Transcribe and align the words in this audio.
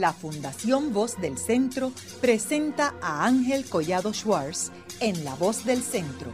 la 0.00 0.12
Fundación 0.12 0.92
Voz 0.92 1.18
del 1.20 1.38
Centro 1.38 1.92
presenta 2.20 2.94
a 3.00 3.26
Ángel 3.26 3.64
Collado 3.64 4.12
Schwartz 4.12 4.70
en 5.00 5.24
La 5.24 5.34
Voz 5.34 5.64
del 5.64 5.82
Centro, 5.82 6.30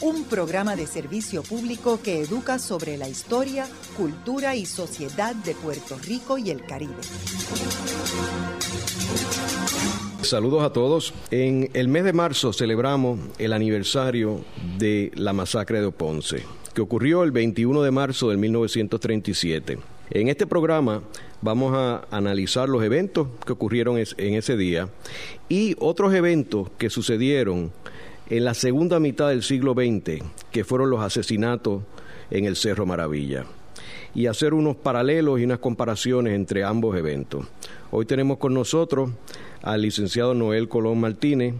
un 0.00 0.24
programa 0.24 0.76
de 0.76 0.86
servicio 0.86 1.42
público 1.42 2.00
que 2.02 2.20
educa 2.20 2.58
sobre 2.58 2.96
la 2.96 3.08
historia, 3.08 3.66
cultura 3.96 4.54
y 4.54 4.64
sociedad 4.64 5.34
de 5.34 5.54
Puerto 5.54 5.98
Rico 5.98 6.38
y 6.38 6.50
el 6.50 6.64
Caribe. 6.64 6.94
Saludos 10.22 10.62
a 10.62 10.72
todos. 10.72 11.12
En 11.30 11.70
el 11.74 11.88
mes 11.88 12.04
de 12.04 12.12
marzo 12.12 12.52
celebramos 12.52 13.18
el 13.38 13.52
aniversario 13.52 14.44
de 14.78 15.10
la 15.16 15.32
masacre 15.32 15.80
de 15.80 15.86
Oponce, 15.86 16.44
que 16.74 16.80
ocurrió 16.80 17.24
el 17.24 17.32
21 17.32 17.82
de 17.82 17.90
marzo 17.90 18.30
de 18.30 18.36
1937. 18.36 19.78
En 20.12 20.26
este 20.26 20.44
programa 20.44 21.04
vamos 21.40 21.72
a 21.72 22.04
analizar 22.10 22.68
los 22.68 22.82
eventos 22.82 23.28
que 23.46 23.52
ocurrieron 23.52 23.96
en 23.96 24.34
ese 24.34 24.56
día 24.56 24.88
y 25.48 25.76
otros 25.78 26.12
eventos 26.14 26.68
que 26.78 26.90
sucedieron 26.90 27.70
en 28.28 28.44
la 28.44 28.54
segunda 28.54 28.98
mitad 28.98 29.28
del 29.28 29.44
siglo 29.44 29.72
XX, 29.72 30.24
que 30.50 30.64
fueron 30.64 30.90
los 30.90 31.00
asesinatos 31.00 31.84
en 32.32 32.44
el 32.44 32.56
Cerro 32.56 32.86
Maravilla, 32.86 33.44
y 34.12 34.26
hacer 34.26 34.52
unos 34.52 34.74
paralelos 34.74 35.38
y 35.38 35.44
unas 35.44 35.60
comparaciones 35.60 36.34
entre 36.34 36.64
ambos 36.64 36.96
eventos. 36.96 37.46
Hoy 37.92 38.04
tenemos 38.04 38.38
con 38.38 38.52
nosotros 38.52 39.10
al 39.62 39.82
licenciado 39.82 40.34
Noel 40.34 40.68
Colón 40.68 40.98
Martínez, 40.98 41.54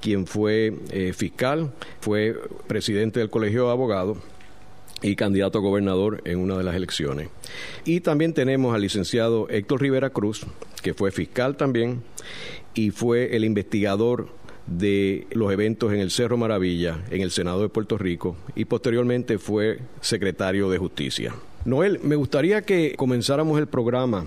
quien 0.00 0.26
fue 0.26 0.76
eh, 0.90 1.12
fiscal, 1.12 1.70
fue 2.00 2.34
presidente 2.66 3.20
del 3.20 3.30
Colegio 3.30 3.66
de 3.66 3.70
Abogados 3.70 4.18
y 5.02 5.16
candidato 5.16 5.58
a 5.58 5.62
gobernador 5.62 6.22
en 6.24 6.38
una 6.38 6.56
de 6.56 6.64
las 6.64 6.74
elecciones. 6.74 7.28
Y 7.84 8.00
también 8.00 8.32
tenemos 8.32 8.74
al 8.74 8.82
licenciado 8.82 9.48
Héctor 9.48 9.82
Rivera 9.82 10.10
Cruz, 10.10 10.46
que 10.82 10.94
fue 10.94 11.10
fiscal 11.10 11.56
también 11.56 12.02
y 12.74 12.90
fue 12.90 13.36
el 13.36 13.44
investigador 13.44 14.28
de 14.66 15.26
los 15.32 15.52
eventos 15.52 15.92
en 15.92 16.00
el 16.00 16.10
Cerro 16.10 16.36
Maravilla, 16.36 17.00
en 17.10 17.20
el 17.20 17.30
Senado 17.30 17.62
de 17.62 17.68
Puerto 17.68 17.98
Rico, 17.98 18.36
y 18.54 18.64
posteriormente 18.64 19.38
fue 19.38 19.80
secretario 20.00 20.70
de 20.70 20.78
Justicia. 20.78 21.34
Noel, 21.64 22.00
me 22.02 22.16
gustaría 22.16 22.62
que 22.62 22.94
comenzáramos 22.96 23.58
el 23.58 23.66
programa 23.66 24.24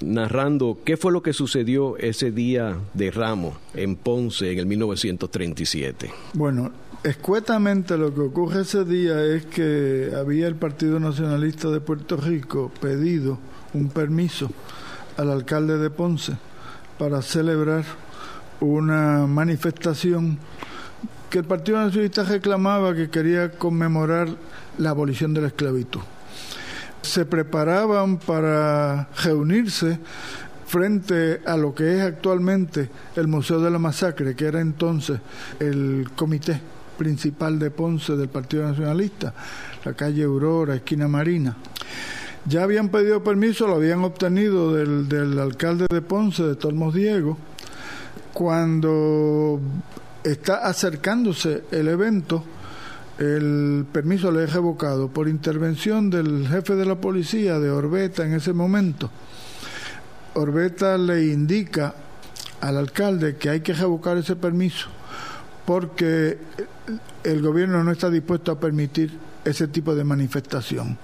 narrando 0.00 0.78
qué 0.84 0.96
fue 0.96 1.12
lo 1.12 1.22
que 1.22 1.32
sucedió 1.32 1.96
ese 1.98 2.30
día 2.30 2.78
de 2.94 3.10
Ramos 3.10 3.56
en 3.74 3.96
Ponce 3.96 4.52
en 4.52 4.58
el 4.58 4.66
1937. 4.66 6.10
Bueno, 6.34 6.70
Escuetamente 7.04 7.96
lo 7.96 8.12
que 8.12 8.22
ocurre 8.22 8.62
ese 8.62 8.84
día 8.84 9.22
es 9.22 9.46
que 9.46 10.12
había 10.18 10.48
el 10.48 10.56
Partido 10.56 10.98
Nacionalista 10.98 11.68
de 11.68 11.80
Puerto 11.80 12.16
Rico 12.16 12.72
pedido 12.80 13.38
un 13.72 13.88
permiso 13.88 14.50
al 15.16 15.30
alcalde 15.30 15.78
de 15.78 15.90
Ponce 15.90 16.36
para 16.98 17.22
celebrar 17.22 17.84
una 18.58 19.28
manifestación 19.28 20.38
que 21.30 21.38
el 21.38 21.44
Partido 21.44 21.78
Nacionalista 21.78 22.24
reclamaba 22.24 22.92
que 22.96 23.10
quería 23.10 23.52
conmemorar 23.52 24.30
la 24.76 24.90
abolición 24.90 25.32
de 25.34 25.42
la 25.42 25.46
esclavitud. 25.48 26.00
Se 27.02 27.24
preparaban 27.24 28.18
para 28.18 29.08
reunirse 29.22 30.00
frente 30.66 31.42
a 31.46 31.56
lo 31.56 31.76
que 31.76 31.96
es 31.96 32.02
actualmente 32.02 32.90
el 33.14 33.28
Museo 33.28 33.60
de 33.60 33.70
la 33.70 33.78
Masacre, 33.78 34.34
que 34.34 34.46
era 34.46 34.60
entonces 34.60 35.20
el 35.60 36.10
comité 36.16 36.60
principal 36.98 37.58
de 37.58 37.70
Ponce 37.70 38.16
del 38.16 38.28
Partido 38.28 38.64
Nacionalista, 38.64 39.32
la 39.84 39.94
calle 39.94 40.24
Aurora, 40.24 40.74
esquina 40.74 41.08
Marina. 41.08 41.56
Ya 42.44 42.64
habían 42.64 42.90
pedido 42.90 43.22
permiso, 43.22 43.66
lo 43.66 43.76
habían 43.76 44.04
obtenido 44.04 44.74
del, 44.74 45.38
alcalde 45.38 45.86
de 45.88 46.02
Ponce, 46.02 46.42
de 46.42 46.56
Tormos 46.56 46.92
Diego, 46.92 47.38
cuando 48.32 49.60
está 50.24 50.66
acercándose 50.66 51.64
el 51.70 51.88
evento, 51.88 52.44
el 53.18 53.86
permiso 53.90 54.30
le 54.30 54.44
es 54.44 54.52
revocado 54.52 55.08
por 55.08 55.28
intervención 55.28 56.10
del 56.10 56.46
jefe 56.48 56.74
de 56.74 56.84
la 56.84 56.96
policía 56.96 57.58
de 57.58 57.70
Orbeta 57.70 58.24
en 58.24 58.34
ese 58.34 58.52
momento. 58.52 59.10
Orbeta 60.34 60.98
le 60.98 61.26
indica 61.26 61.94
al 62.60 62.76
alcalde 62.76 63.36
que 63.36 63.50
hay 63.50 63.60
que 63.60 63.72
revocar 63.72 64.16
ese 64.16 64.36
permiso 64.36 64.88
porque 65.68 66.38
el 67.24 67.42
gobierno 67.42 67.82
no 67.84 67.92
está 67.92 68.10
dispuesto 68.10 68.52
a 68.52 68.60
permitir 68.60 69.12
ese 69.44 69.68
tipo 69.68 69.94
de 69.94 70.04
manifestación. 70.04 70.98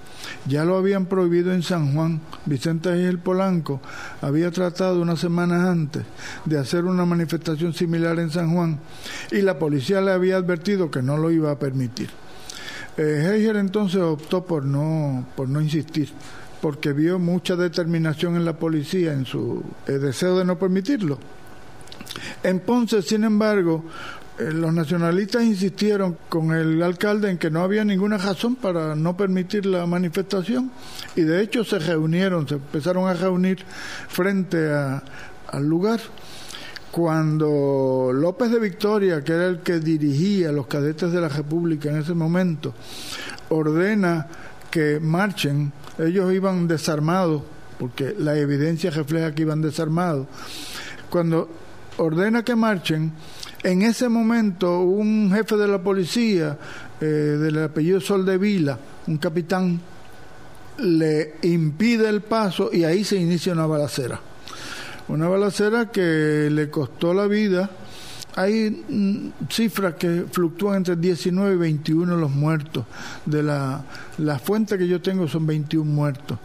Ya 0.47 0.65
lo 0.65 0.77
habían 0.77 1.05
prohibido 1.05 1.53
en 1.53 1.63
San 1.63 1.93
Juan. 1.93 2.21
Vicente 2.45 2.95
Gil 2.95 3.19
Polanco 3.19 3.81
había 4.21 4.51
tratado 4.51 5.01
unas 5.01 5.19
semanas 5.19 5.65
antes 5.65 6.03
de 6.45 6.59
hacer 6.59 6.85
una 6.85 7.05
manifestación 7.05 7.73
similar 7.73 8.19
en 8.19 8.29
San 8.29 8.53
Juan 8.53 8.79
y 9.31 9.41
la 9.41 9.57
policía 9.57 10.01
le 10.01 10.11
había 10.11 10.37
advertido 10.37 10.91
que 10.91 11.01
no 11.01 11.17
lo 11.17 11.31
iba 11.31 11.51
a 11.51 11.59
permitir. 11.59 12.09
Eh, 12.97 13.51
entonces 13.55 14.01
optó 14.01 14.45
por 14.45 14.63
no, 14.63 15.25
por 15.35 15.49
no 15.49 15.59
insistir 15.59 16.09
porque 16.65 16.93
vio 16.93 17.19
mucha 17.19 17.55
determinación 17.55 18.35
en 18.35 18.43
la 18.43 18.53
policía 18.53 19.13
en 19.13 19.25
su 19.25 19.63
eh, 19.85 19.93
deseo 19.99 20.39
de 20.39 20.45
no 20.45 20.57
permitirlo. 20.57 21.19
En 22.41 22.59
Ponce, 22.59 23.03
sin 23.03 23.23
embargo, 23.23 23.83
los 24.37 24.73
nacionalistas 24.73 25.43
insistieron 25.43 26.17
con 26.27 26.51
el 26.51 26.81
alcalde 26.83 27.31
en 27.31 27.37
que 27.37 27.49
no 27.49 27.61
había 27.61 27.85
ninguna 27.85 28.17
razón 28.17 28.55
para 28.55 28.95
no 28.95 29.15
permitir 29.15 29.65
la 29.65 29.85
manifestación 29.85 30.71
y 31.15 31.21
de 31.21 31.41
hecho 31.41 31.63
se 31.63 31.79
reunieron, 31.79 32.47
se 32.47 32.55
empezaron 32.55 33.07
a 33.07 33.13
reunir 33.13 33.59
frente 34.07 34.69
al 34.71 35.65
lugar. 35.65 36.01
Cuando 36.91 38.11
López 38.13 38.51
de 38.51 38.59
Victoria, 38.59 39.21
que 39.21 39.33
era 39.33 39.47
el 39.47 39.59
que 39.59 39.79
dirigía 39.79 40.51
los 40.51 40.67
cadetes 40.67 41.11
de 41.11 41.19
la 41.19 41.27
República 41.27 41.89
en 41.89 41.97
ese 41.97 42.13
momento, 42.13 42.73
ordena 43.49 44.27
que 44.71 44.99
marchen, 45.01 45.73
ellos 45.97 46.33
iban 46.33 46.67
desarmados, 46.67 47.41
porque 47.77 48.15
la 48.17 48.37
evidencia 48.37 48.91
refleja 48.91 49.33
que 49.35 49.41
iban 49.41 49.61
desarmados. 49.61 50.27
Cuando 51.09 51.49
ordena 51.97 52.43
que 52.43 52.55
marchen, 52.55 53.11
en 53.65 53.81
ese 53.81 54.09
momento, 54.09 54.81
un 54.81 55.31
jefe 55.33 55.57
de 55.57 55.67
la 55.67 55.81
policía, 55.81 56.55
eh, 57.01 57.05
del 57.05 57.63
apellido 57.63 57.99
Soldevila, 57.99 58.77
un 59.07 59.17
capitán, 59.17 59.81
le 60.77 61.35
impide 61.41 62.07
el 62.07 62.21
paso 62.21 62.69
y 62.71 62.83
ahí 62.83 63.03
se 63.03 63.15
inicia 63.15 63.53
una 63.53 63.65
balacera. 63.65 64.21
Una 65.07 65.27
balacera 65.27 65.89
que 65.89 66.47
le 66.51 66.69
costó 66.69 67.11
la 67.15 67.25
vida. 67.25 67.71
Hay 68.35 68.69
mm, 68.87 69.49
cifras 69.49 69.95
que 69.95 70.25
fluctúan 70.31 70.77
entre 70.77 70.95
19 70.95 71.55
y 71.55 71.57
21 71.57 72.17
los 72.17 72.29
muertos. 72.29 72.85
De 73.25 73.41
la, 73.41 73.83
la 74.19 74.37
fuente 74.37 74.77
que 74.77 74.87
yo 74.87 75.01
tengo 75.01 75.27
son 75.27 75.47
21 75.47 75.91
muertos 75.91 76.37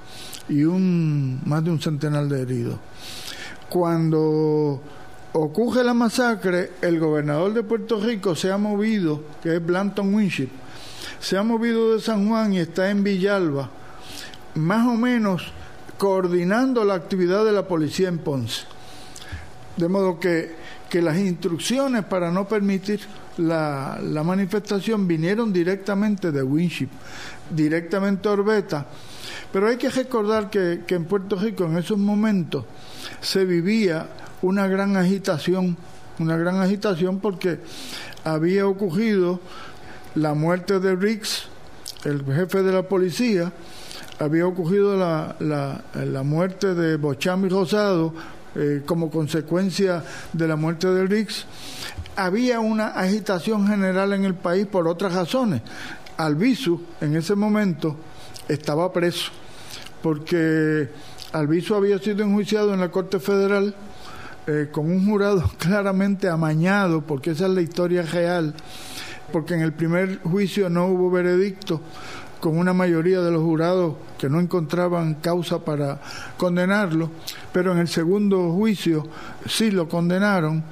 y 0.48 0.64
un, 0.64 1.42
más 1.44 1.62
de 1.62 1.70
un 1.70 1.82
centenar 1.82 2.28
de 2.28 2.40
heridos. 2.40 2.78
Cuando 3.68 4.80
ocurre 5.32 5.84
la 5.84 5.94
masacre, 5.94 6.72
el 6.82 6.98
gobernador 6.98 7.54
de 7.54 7.62
Puerto 7.62 8.00
Rico 8.00 8.34
se 8.34 8.50
ha 8.50 8.58
movido, 8.58 9.22
que 9.42 9.56
es 9.56 9.64
Blanton 9.64 10.14
Winship, 10.14 10.48
se 11.20 11.36
ha 11.36 11.42
movido 11.42 11.94
de 11.94 12.00
San 12.00 12.28
Juan 12.28 12.52
y 12.52 12.58
está 12.58 12.90
en 12.90 13.04
Villalba, 13.04 13.70
más 14.54 14.86
o 14.86 14.94
menos 14.94 15.52
coordinando 15.98 16.84
la 16.84 16.94
actividad 16.94 17.44
de 17.44 17.52
la 17.52 17.68
policía 17.68 18.08
en 18.08 18.18
Ponce. 18.18 18.62
De 19.76 19.88
modo 19.88 20.18
que, 20.18 20.54
que 20.88 21.00
las 21.00 21.16
instrucciones 21.18 22.04
para 22.04 22.30
no 22.30 22.48
permitir 22.48 23.00
la, 23.36 23.98
la 24.02 24.22
manifestación 24.22 25.06
vinieron 25.06 25.52
directamente 25.52 26.32
de 26.32 26.42
Winship, 26.42 26.88
directamente 27.50 28.28
a 28.28 28.32
Orbeta. 28.32 28.86
Pero 29.52 29.68
hay 29.68 29.76
que 29.76 29.90
recordar 29.90 30.50
que, 30.50 30.82
que 30.86 30.94
en 30.94 31.04
Puerto 31.04 31.36
Rico 31.36 31.64
en 31.64 31.78
esos 31.78 31.98
momentos 31.98 32.64
se 33.20 33.44
vivía 33.44 34.08
una 34.42 34.66
gran 34.66 34.96
agitación, 34.96 35.76
una 36.18 36.36
gran 36.36 36.60
agitación 36.60 37.20
porque 37.20 37.58
había 38.24 38.66
ocurrido 38.66 39.40
la 40.14 40.34
muerte 40.34 40.80
de 40.80 40.96
Riggs, 40.96 41.44
el 42.04 42.24
jefe 42.24 42.62
de 42.62 42.72
la 42.72 42.82
policía, 42.82 43.52
había 44.18 44.46
ocurrido 44.46 44.96
la, 44.96 45.36
la, 45.94 46.22
muerte 46.22 46.74
de 46.74 46.96
Bocham 46.96 47.46
y 47.46 47.48
Rosado 47.48 48.12
eh, 48.54 48.82
como 48.84 49.10
consecuencia 49.10 50.04
de 50.32 50.48
la 50.48 50.56
muerte 50.56 50.88
de 50.88 51.06
Riggs. 51.06 51.46
Había 52.16 52.60
una 52.60 52.88
agitación 52.88 53.66
general 53.66 54.12
en 54.12 54.24
el 54.24 54.34
país 54.34 54.66
por 54.66 54.86
otras 54.88 55.14
razones. 55.14 55.62
Albizu 56.18 56.82
en 57.00 57.16
ese 57.16 57.34
momento 57.34 57.96
estaba 58.46 58.92
preso 58.92 59.30
porque 60.02 60.88
Albizu 61.32 61.74
había 61.74 61.98
sido 61.98 62.22
enjuiciado 62.24 62.74
en 62.74 62.80
la 62.80 62.90
Corte 62.90 63.20
Federal 63.20 63.74
eh, 64.46 64.68
con 64.70 64.90
un 64.90 65.06
jurado 65.06 65.50
claramente 65.58 66.28
amañado, 66.28 67.02
porque 67.02 67.30
esa 67.32 67.46
es 67.46 67.52
la 67.52 67.60
historia 67.60 68.02
real, 68.02 68.54
porque 69.32 69.54
en 69.54 69.60
el 69.60 69.72
primer 69.72 70.20
juicio 70.22 70.68
no 70.68 70.86
hubo 70.86 71.10
veredicto, 71.10 71.80
con 72.40 72.56
una 72.58 72.72
mayoría 72.72 73.20
de 73.20 73.30
los 73.30 73.42
jurados 73.42 73.96
que 74.18 74.28
no 74.28 74.40
encontraban 74.40 75.14
causa 75.14 75.64
para 75.64 76.00
condenarlo, 76.36 77.10
pero 77.52 77.72
en 77.72 77.78
el 77.78 77.88
segundo 77.88 78.52
juicio 78.52 79.06
sí 79.46 79.70
lo 79.70 79.88
condenaron. 79.88 80.64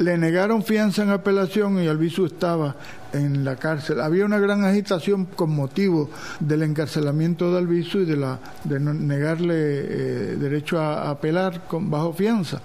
Le 0.00 0.16
negaron 0.16 0.62
fianza 0.62 1.02
en 1.02 1.10
apelación 1.10 1.82
y 1.82 1.88
Albizu 1.88 2.26
estaba 2.26 2.76
en 3.12 3.44
la 3.44 3.56
cárcel. 3.56 4.00
Había 4.00 4.24
una 4.24 4.38
gran 4.38 4.64
agitación 4.64 5.24
con 5.24 5.50
motivo 5.50 6.10
del 6.38 6.62
encarcelamiento 6.62 7.50
de 7.52 7.58
Albizu 7.58 8.00
y 8.00 8.04
de, 8.04 8.16
la, 8.16 8.38
de 8.64 8.78
negarle 8.78 9.54
eh, 9.56 10.36
derecho 10.36 10.80
a, 10.80 11.10
apelar 11.10 11.66
con, 11.66 11.90
bajo 11.90 12.12
fianza. 12.12 12.60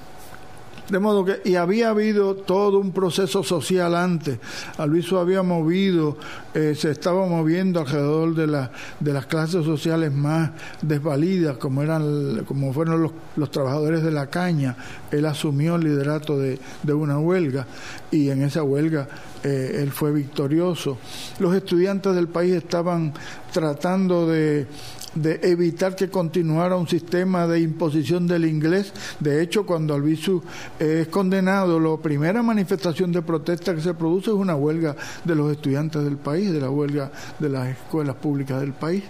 De 0.89 0.99
modo 0.99 1.23
que, 1.23 1.41
y 1.45 1.55
había 1.55 1.89
habido 1.89 2.35
todo 2.35 2.79
un 2.79 2.91
proceso 2.91 3.43
social 3.43 3.95
antes. 3.95 4.39
Alviso 4.77 5.19
había 5.19 5.41
movido, 5.41 6.17
eh, 6.53 6.75
se 6.77 6.91
estaba 6.91 7.25
moviendo 7.25 7.79
alrededor 7.79 8.35
de, 8.35 8.67
de 8.99 9.13
las 9.13 9.25
clases 9.25 9.65
sociales 9.65 10.11
más 10.11 10.51
desvalidas, 10.81 11.57
como, 11.57 11.83
eran, 11.83 12.43
como 12.45 12.73
fueron 12.73 13.01
los, 13.03 13.11
los 13.37 13.49
trabajadores 13.49 14.03
de 14.03 14.11
la 14.11 14.27
caña. 14.27 14.75
Él 15.13 15.25
asumió 15.25 15.75
el 15.75 15.83
liderato 15.83 16.37
de, 16.37 16.59
de 16.81 16.93
una 16.93 17.19
huelga 17.19 17.67
y 18.11 18.29
en 18.29 18.43
esa 18.43 18.63
huelga 18.63 19.07
eh, 19.43 19.79
él 19.81 19.91
fue 19.91 20.11
victorioso. 20.11 20.97
Los 21.39 21.55
estudiantes 21.55 22.15
del 22.15 22.27
país 22.27 22.53
estaban 22.53 23.13
tratando 23.51 24.27
de 24.27 24.67
de 25.15 25.39
evitar 25.43 25.95
que 25.95 26.09
continuara 26.09 26.75
un 26.75 26.87
sistema 26.87 27.45
de 27.47 27.59
imposición 27.59 28.27
del 28.27 28.45
inglés. 28.45 28.93
De 29.19 29.41
hecho, 29.41 29.65
cuando 29.65 29.93
Albizu 29.93 30.41
es 30.79 31.07
condenado, 31.07 31.79
la 31.79 32.01
primera 32.01 32.41
manifestación 32.41 33.11
de 33.11 33.21
protesta 33.21 33.75
que 33.75 33.81
se 33.81 33.93
produce 33.93 34.31
es 34.31 34.35
una 34.35 34.55
huelga 34.55 34.95
de 35.23 35.35
los 35.35 35.51
estudiantes 35.51 36.03
del 36.03 36.17
país, 36.17 36.51
de 36.51 36.61
la 36.61 36.69
huelga 36.69 37.11
de 37.39 37.49
las 37.49 37.69
escuelas 37.69 38.15
públicas 38.15 38.59
del 38.59 38.73
país. 38.73 39.03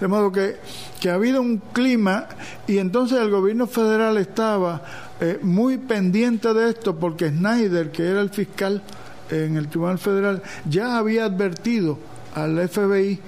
De 0.00 0.08
modo 0.08 0.32
que, 0.32 0.56
que 1.00 1.10
ha 1.10 1.14
habido 1.14 1.40
un 1.40 1.58
clima 1.72 2.26
y 2.66 2.78
entonces 2.78 3.18
el 3.18 3.30
gobierno 3.30 3.66
federal 3.66 4.16
estaba 4.18 4.82
eh, 5.20 5.38
muy 5.42 5.78
pendiente 5.78 6.52
de 6.52 6.70
esto 6.70 6.96
porque 6.96 7.30
Snyder, 7.30 7.90
que 7.90 8.06
era 8.06 8.20
el 8.20 8.30
fiscal 8.30 8.82
en 9.30 9.56
el 9.56 9.68
Tribunal 9.68 9.98
Federal, 9.98 10.42
ya 10.68 10.98
había 10.98 11.24
advertido 11.24 11.98
al 12.34 12.68
FBI 12.68 13.18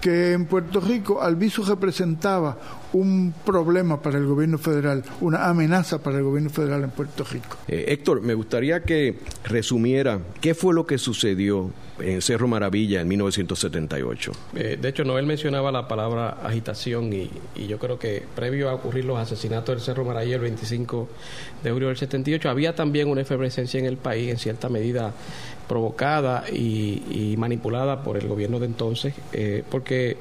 que 0.00 0.32
en 0.32 0.46
Puerto 0.46 0.80
Rico 0.80 1.20
Albizu 1.22 1.64
representaba 1.64 2.56
un 2.92 3.34
problema 3.44 4.00
para 4.00 4.18
el 4.18 4.26
gobierno 4.26 4.58
federal, 4.58 5.04
una 5.20 5.48
amenaza 5.48 6.02
para 6.02 6.18
el 6.18 6.24
gobierno 6.24 6.50
federal 6.50 6.84
en 6.84 6.90
Puerto 6.90 7.24
Rico. 7.24 7.56
Eh, 7.68 7.86
Héctor, 7.88 8.22
me 8.22 8.34
gustaría 8.34 8.82
que 8.82 9.18
resumiera 9.44 10.20
qué 10.40 10.54
fue 10.54 10.72
lo 10.72 10.86
que 10.86 10.98
sucedió 10.98 11.70
en 12.00 12.22
Cerro 12.22 12.46
Maravilla 12.46 13.00
en 13.00 13.08
1978. 13.08 14.32
Eh, 14.54 14.78
de 14.80 14.88
hecho, 14.88 15.04
Noel 15.04 15.26
mencionaba 15.26 15.72
la 15.72 15.88
palabra 15.88 16.38
agitación 16.42 17.12
y, 17.12 17.30
y, 17.56 17.66
yo 17.66 17.78
creo 17.78 17.98
que 17.98 18.22
previo 18.36 18.70
a 18.70 18.74
ocurrir 18.74 19.04
los 19.04 19.18
asesinatos 19.18 19.74
del 19.74 19.84
Cerro 19.84 20.04
Maravilla 20.04 20.36
el 20.36 20.42
25 20.42 21.08
de 21.62 21.70
julio 21.70 21.88
del 21.88 21.96
78, 21.96 22.48
había 22.48 22.74
también 22.74 23.08
una 23.08 23.22
efervescencia 23.22 23.80
en 23.80 23.86
el 23.86 23.96
país, 23.96 24.30
en 24.30 24.38
cierta 24.38 24.68
medida 24.68 25.12
provocada 25.68 26.44
y, 26.50 27.02
y 27.10 27.36
manipulada 27.36 28.02
por 28.02 28.16
el 28.16 28.26
gobierno 28.26 28.58
de 28.58 28.66
entonces, 28.66 29.14
eh, 29.32 29.62
porque 29.70 30.16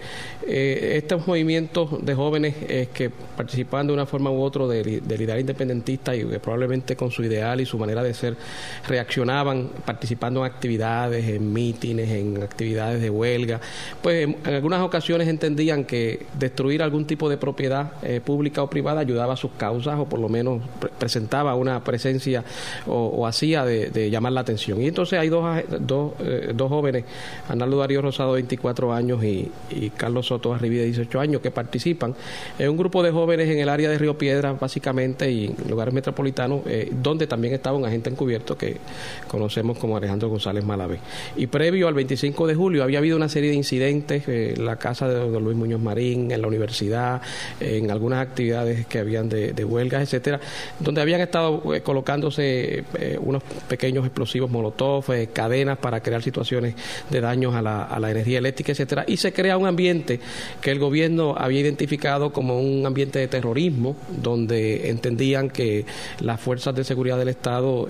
eh, 0.50 0.94
estos 0.98 1.28
movimientos 1.28 2.06
de 2.06 2.16
jóvenes 2.16 2.56
eh, 2.70 2.88
que 2.94 3.10
participaban 3.10 3.88
de 3.88 3.94
una 3.94 4.06
forma 4.06 4.32
u 4.32 4.42
otra 4.42 4.66
del 4.68 5.06
de 5.06 5.24
ideal 5.24 5.40
independentista 5.40 6.16
y 6.16 6.24
que 6.24 6.40
probablemente 6.40 6.96
con 6.96 7.12
su 7.12 7.24
ideal 7.24 7.60
y 7.60 7.66
su 7.66 7.78
manera 7.78 8.02
de 8.02 8.14
ser 8.14 8.38
reaccionaban 8.88 9.70
participando 9.86 10.46
en 10.46 10.52
actividades, 10.52 11.28
en 11.28 11.52
mítines, 11.52 12.10
en 12.10 12.42
actividades 12.42 13.02
de 13.02 13.10
huelga, 13.10 13.60
pues 14.02 14.28
en, 14.28 14.38
algunas 14.46 14.82
ocasiones 14.82 15.28
entendían 15.28 15.84
que 15.86 16.26
destruir 16.38 16.82
algún 16.82 17.06
tipo 17.06 17.30
de 17.30 17.38
propiedad 17.38 17.92
eh, 18.04 18.22
pública 18.24 18.64
o 18.64 18.70
privada 18.70 19.02
ayudaba 19.02 19.34
a 19.34 19.38
sus 19.38 19.52
causas 19.52 20.00
o 20.00 20.06
por 20.06 20.20
lo 20.20 20.30
menos 20.30 20.62
pre 20.80 20.90
presentaba 20.98 21.56
una 21.56 21.84
presencia 21.84 22.44
o, 22.86 23.08
o 23.08 23.28
hacía 23.28 23.64
de, 23.64 23.90
de, 23.90 24.10
llamar 24.10 24.34
la 24.34 24.42
atención. 24.42 24.82
Y 24.82 24.88
entonces 24.88 25.18
hay 25.18 25.30
dos, 25.30 25.37
dos, 25.80 26.14
eh, 26.20 26.52
dos 26.54 26.70
jóvenes, 26.70 27.06
Arnaldo 27.48 27.78
Darío 27.78 28.02
Rosado, 28.02 28.34
24 28.34 28.94
años, 28.94 29.24
y, 29.24 29.52
Carlos 29.96 30.28
Soto 30.28 30.54
Arribí, 30.54 30.78
de 30.78 30.86
18 30.86 31.20
años, 31.20 31.42
que 31.42 31.52
participan 31.52 32.16
en 32.60 32.70
un 32.70 32.78
grupo 32.78 33.02
de 33.04 33.12
jóvenes 33.12 33.50
en 33.50 33.60
el 33.60 33.70
área 33.70 33.90
de 33.90 33.98
Río 33.98 34.18
Piedra, 34.18 34.54
básicamente, 34.54 35.32
y 35.32 35.46
en 35.46 35.70
lugares 35.70 35.94
metropolitanos, 35.94 36.62
eh, 36.66 36.92
donde 36.92 37.28
también 37.28 37.54
estaba 37.54 37.78
un 37.78 37.86
agente 37.86 38.10
encubierto 38.10 38.58
que 38.58 38.78
conocemos 39.28 39.78
como 39.78 39.98
Alejandro 39.98 40.30
González 40.30 40.64
Malavé. 40.64 41.00
Y 41.36 41.48
previo 41.48 41.88
al 41.88 41.94
25 41.94 42.48
de 42.48 42.56
julio 42.56 42.84
había 42.84 43.00
habido 43.00 43.18
una 43.18 43.30
serie 43.30 43.50
de 43.50 43.56
incidentes 43.56 44.28
eh, 44.28 44.54
en 44.56 44.66
la 44.66 44.78
casa 44.78 45.08
de 45.08 45.16
don 45.16 45.44
Luis 45.44 45.58
Muñoz 45.58 45.82
Marín, 45.82 46.32
en 46.32 46.42
la 46.42 46.48
universidad, 46.48 47.22
en 47.60 47.92
algunas 47.92 48.26
actividades 48.26 48.86
que 48.86 49.00
habían 49.00 49.30
de, 49.30 49.54
de 49.54 49.66
huelgas, 49.66 50.04
etcétera, 50.04 50.40
donde 50.80 51.02
habían 51.02 51.22
estado 51.22 51.74
eh, 51.74 51.82
colocándose 51.82 52.84
eh, 52.94 53.18
unos 53.22 53.44
pequeños 53.68 54.06
explosivos 54.06 54.50
molotov, 54.50 55.06
eh, 55.28 55.30
cadenas 55.34 55.78
para 55.78 56.02
crear 56.02 56.22
situaciones 56.24 56.76
de 57.10 57.22
daños 57.22 57.56
a 57.56 57.62
la, 57.62 57.84
a 57.84 58.00
la, 58.00 58.12
energía 58.12 58.40
eléctrica, 58.40 58.72
etcétera, 58.72 59.06
y 59.08 59.18
se 59.18 59.34
crea 59.34 59.58
un 59.58 59.68
ambiente 59.68 60.20
que 60.62 60.72
el 60.72 60.80
gobierno 60.80 61.36
había 61.38 61.60
identificado 61.60 62.32
como 62.32 62.60
un 62.60 62.86
ambiente 62.86 63.20
de 63.20 63.28
terrorismo, 63.28 63.96
donde 64.22 64.90
entendían 64.90 65.50
que 65.50 65.86
las 66.20 66.40
fuerzas 66.40 66.76
de 66.76 66.84
seguridad 66.84 67.18
del 67.18 67.30
Estado 67.30 67.88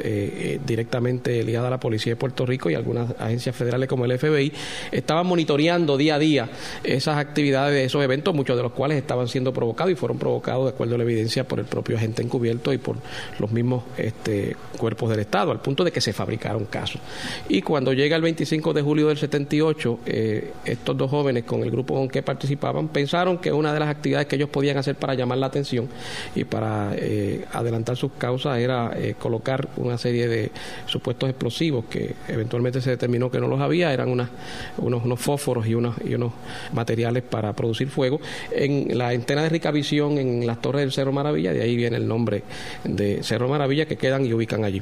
directamente 0.66 1.44
ligadas 1.44 1.68
a 1.68 1.72
la 1.72 1.80
policía 1.80 2.13
de 2.13 2.16
Puerto 2.16 2.45
Rico 2.45 2.69
y 2.69 2.75
algunas 2.75 3.12
agencias 3.19 3.56
federales 3.56 3.88
como 3.88 4.06
el 4.06 4.18
FBI 4.18 4.51
estaban 4.92 5.25
monitoreando 5.28 5.98
día 5.98 6.16
a 6.16 6.19
día 6.19 6.50
esas 6.83 7.18
actividades, 7.18 7.86
esos 7.86 8.04
eventos, 8.04 8.33
muchos 8.33 8.56
de 8.56 8.63
los 8.63 8.72
cuales 8.72 8.98
estaban 8.98 9.28
siendo 9.28 9.54
provocados 9.54 9.92
y 9.92 9.95
fueron 9.95 10.18
provocados 10.18 10.66
de 10.66 10.69
acuerdo 10.72 10.95
a 10.95 10.98
la 10.98 11.04
evidencia 11.04 11.48
por 11.48 11.60
el 11.60 11.66
propio 11.66 11.98
agente 11.98 12.22
encubierto 12.22 12.74
y 12.74 12.78
por 12.78 12.98
los 13.40 13.51
mismos 13.51 13.83
este, 13.98 14.56
cuerpos 14.78 15.10
del 15.10 15.19
Estado, 15.19 15.51
al 15.51 15.62
punto 15.62 15.83
de 15.83 15.92
que 15.92 16.01
se 16.01 16.13
fabricaron 16.13 16.66
casos. 16.66 17.01
Y 17.50 17.62
cuando 17.62 17.94
llega 17.94 18.15
el 18.15 18.21
25 18.21 18.74
de 18.74 18.81
julio 18.81 19.07
del 19.07 19.18
78, 19.18 20.00
eh, 20.06 20.51
estos 20.65 20.97
dos 20.97 21.09
jóvenes 21.09 21.44
con 21.44 21.62
el 21.62 21.71
grupo 21.71 21.95
con 21.95 22.07
que 22.07 22.21
participaban 22.21 22.89
pensaron 22.89 23.38
que 23.38 23.51
una 23.51 23.74
de 23.74 23.79
las 23.79 23.89
actividades 23.89 24.27
que 24.27 24.35
ellos 24.35 24.50
podían 24.50 24.77
hacer 24.77 24.95
para 24.95 25.13
llamar 25.13 25.38
la 25.38 25.47
atención 25.47 25.88
y 26.35 26.44
para 26.44 26.91
eh, 26.95 27.45
adelantar 27.53 27.95
sus 27.95 28.12
causas 28.13 28.57
era 28.59 28.91
eh, 28.95 29.15
colocar 29.18 29.68
una 29.77 29.97
serie 29.97 30.27
de 30.27 30.51
supuestos 30.85 31.29
explosivos 31.29 31.85
que 31.85 32.15
eventualmente 32.27 32.81
se 32.81 32.91
determinó 32.91 33.31
que 33.31 33.39
no 33.39 33.47
los 33.47 33.62
había, 33.62 33.94
eran 33.94 34.09
unos, 34.09 34.30
unos 34.77 35.19
fósforos 35.19 35.68
y 35.68 35.75
unos, 35.75 35.95
y 36.06 36.13
unos 36.15 36.33
materiales 36.73 37.23
para 37.23 37.53
producir 37.53 37.89
fuego 37.89 38.19
en 38.51 38.97
la 38.97 39.09
antena 39.09 39.44
de 39.44 39.50
Ricavisión 39.50 40.18
en 40.18 40.45
las 40.45 40.62
torres 40.62 40.81
del 40.81 40.91
Cerro 40.91 41.12
Maravilla, 41.12 41.53
de 41.53 41.62
ahí 41.62 41.75
viene 41.75 41.97
el 41.97 42.07
nombre 42.07 42.44
de 42.83 43.23
Cerro 43.23 43.47
Maravilla 43.47 43.85
que 43.85 43.95
quedan 43.95 44.25
y 44.25 44.33
ubican 44.33 44.63
allí. 44.63 44.81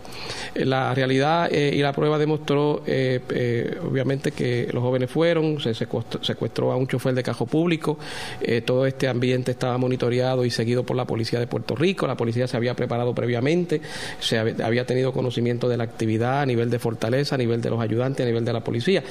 La 0.55 0.93
realidad 0.93 1.49
y 1.51 1.81
la 1.81 1.93
prueba 1.93 2.17
demostró 2.35 2.83
eh, 2.85 3.21
eh, 3.29 3.77
obviamente 3.81 4.31
que 4.31 4.67
los 4.73 4.83
jóvenes 4.83 5.09
fueron, 5.09 5.59
se 5.61 5.73
secuestró, 5.73 6.71
a 6.71 6.75
un 6.75 6.87
chofer 6.87 7.13
de 7.13 7.23
cajo 7.23 7.45
público, 7.45 7.97
eh, 8.41 8.61
todo 8.61 8.85
este 8.85 9.07
ambiente 9.07 9.51
estaba 9.51 9.77
monitoreado 9.77 10.43
y 10.43 10.51
seguido 10.51 10.83
por 10.83 10.97
la 10.97 11.05
policía 11.05 11.39
de 11.39 11.47
Puerto 11.47 11.75
Rico, 11.75 12.07
la 12.07 12.17
policía 12.17 12.47
se 12.47 12.57
había 12.57 12.73
preparado 12.75 13.15
previamente, 13.15 13.81
se 14.19 14.37
había 14.37 14.85
tenido 14.85 15.13
conocimiento 15.13 15.69
de 15.69 15.77
la 15.77 15.85
actividad 15.85 16.41
a 16.41 16.45
nivel 16.45 16.69
de 16.69 16.79
fortaleza, 16.79 17.35
a 17.35 17.37
nivel 17.37 17.61
de 17.61 17.69
los 17.69 17.79
ayudantes, 17.79 18.25
a 18.25 18.27
nivel 18.27 18.43
de 18.43 18.53
la 18.53 18.61
policía. 18.61 19.03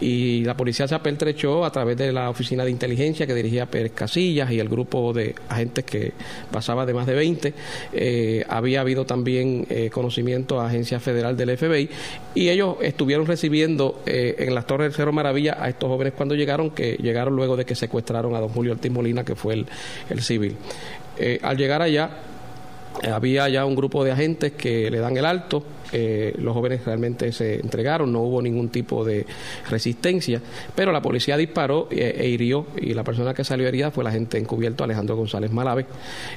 Y 0.00 0.44
la 0.44 0.56
policía 0.56 0.88
se 0.88 0.94
apertrechó 0.94 1.64
a 1.64 1.70
través 1.70 1.96
de 1.96 2.12
la 2.12 2.30
oficina 2.30 2.64
de 2.64 2.70
inteligencia 2.70 3.26
que 3.26 3.34
dirigía 3.34 3.66
Pérez 3.66 3.92
Casillas 3.94 4.50
y 4.50 4.58
el 4.58 4.68
grupo 4.68 5.12
de 5.12 5.34
agentes 5.48 5.84
que 5.84 6.12
pasaba 6.50 6.84
de 6.84 6.94
más 6.94 7.06
de 7.06 7.14
20 7.14 7.54
eh, 7.92 8.44
había 8.48 8.80
habido 8.80 9.04
también 9.04 9.66
conocimiento 9.92 10.60
a 10.60 10.66
agencia 10.66 10.98
federal 10.98 11.36
del 11.36 11.56
FBI 11.56 11.88
y 12.34 12.48
ellos 12.48 12.71
estuvieron 12.80 13.26
recibiendo 13.26 14.02
eh, 14.06 14.36
en 14.38 14.54
las 14.54 14.66
torres 14.66 14.86
del 14.86 14.94
Cerro 14.94 15.12
Maravilla 15.12 15.56
a 15.58 15.68
estos 15.68 15.88
jóvenes 15.88 16.14
cuando 16.16 16.34
llegaron, 16.34 16.70
que 16.70 16.96
llegaron 16.96 17.36
luego 17.36 17.56
de 17.56 17.64
que 17.64 17.74
secuestraron 17.74 18.34
a 18.34 18.40
don 18.40 18.48
Julio 18.48 18.72
Ortiz 18.72 18.90
Molina, 18.90 19.24
que 19.24 19.34
fue 19.34 19.54
el, 19.54 19.66
el 20.08 20.22
civil. 20.22 20.56
Eh, 21.18 21.38
al 21.42 21.56
llegar 21.56 21.82
allá, 21.82 22.10
había 23.12 23.48
ya 23.48 23.64
un 23.64 23.74
grupo 23.74 24.04
de 24.04 24.12
agentes 24.12 24.52
que 24.52 24.90
le 24.90 24.98
dan 24.98 25.16
el 25.16 25.24
alto, 25.24 25.62
eh, 25.92 26.34
los 26.38 26.54
jóvenes 26.54 26.84
realmente 26.84 27.32
se 27.32 27.60
entregaron, 27.60 28.12
no 28.12 28.20
hubo 28.20 28.40
ningún 28.40 28.68
tipo 28.68 29.04
de 29.04 29.26
resistencia, 29.68 30.40
pero 30.74 30.92
la 30.92 31.02
policía 31.02 31.36
disparó 31.36 31.88
e, 31.90 32.14
e 32.18 32.28
hirió 32.28 32.66
y 32.76 32.94
la 32.94 33.04
persona 33.04 33.34
que 33.34 33.44
salió 33.44 33.66
herida 33.68 33.90
fue 33.90 34.04
la 34.04 34.12
agente 34.12 34.38
encubierto 34.38 34.84
Alejandro 34.84 35.16
González 35.16 35.50
Malave. 35.50 35.86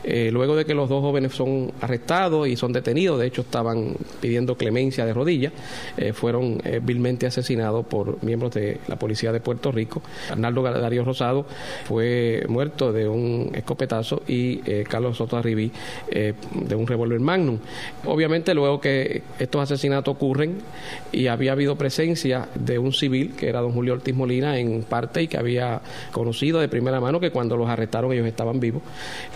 Eh, 0.03 0.29
luego 0.31 0.55
de 0.55 0.65
que 0.65 0.73
los 0.73 0.89
dos 0.89 1.01
jóvenes 1.01 1.33
son 1.33 1.71
arrestados 1.81 2.47
y 2.47 2.55
son 2.55 2.73
detenidos, 2.73 3.19
de 3.19 3.27
hecho 3.27 3.41
estaban 3.41 3.95
pidiendo 4.21 4.55
clemencia 4.55 5.05
de 5.05 5.13
rodillas, 5.13 5.53
eh, 5.97 6.13
fueron 6.13 6.61
eh, 6.63 6.79
vilmente 6.81 7.27
asesinados 7.27 7.85
por 7.85 8.23
miembros 8.23 8.53
de 8.53 8.79
la 8.87 8.97
policía 8.97 9.31
de 9.31 9.39
Puerto 9.39 9.71
Rico. 9.71 10.01
Arnaldo 10.31 10.63
Darío 10.63 11.03
Rosado 11.03 11.45
fue 11.85 12.45
muerto 12.47 12.91
de 12.91 13.07
un 13.07 13.51
escopetazo 13.53 14.23
y 14.27 14.61
eh, 14.65 14.83
Carlos 14.87 15.17
Soto 15.17 15.37
Arribí 15.37 15.71
de 16.11 16.75
un 16.75 16.87
revólver 16.87 17.19
Magnum. 17.19 17.59
Obviamente 18.05 18.53
luego 18.53 18.79
que 18.79 19.23
estos 19.45 19.61
asesinatos 19.61 20.13
ocurren 20.13 20.57
y 21.11 21.27
había 21.27 21.53
habido 21.53 21.75
presencia 21.75 22.49
de 22.55 22.77
un 22.77 22.93
civil 22.93 23.33
que 23.35 23.47
era 23.47 23.61
don 23.61 23.71
Julio 23.71 23.93
Ortiz 23.93 24.13
Molina 24.13 24.57
en 24.57 24.83
parte 24.83 25.23
y 25.23 25.27
que 25.27 25.37
había 25.37 25.81
conocido 26.11 26.59
de 26.59 26.67
primera 26.67 26.99
mano 26.99 27.19
que 27.19 27.31
cuando 27.31 27.57
los 27.57 27.69
arrestaron 27.69 28.11
ellos 28.11 28.27
estaban 28.27 28.59
vivos. 28.59 28.81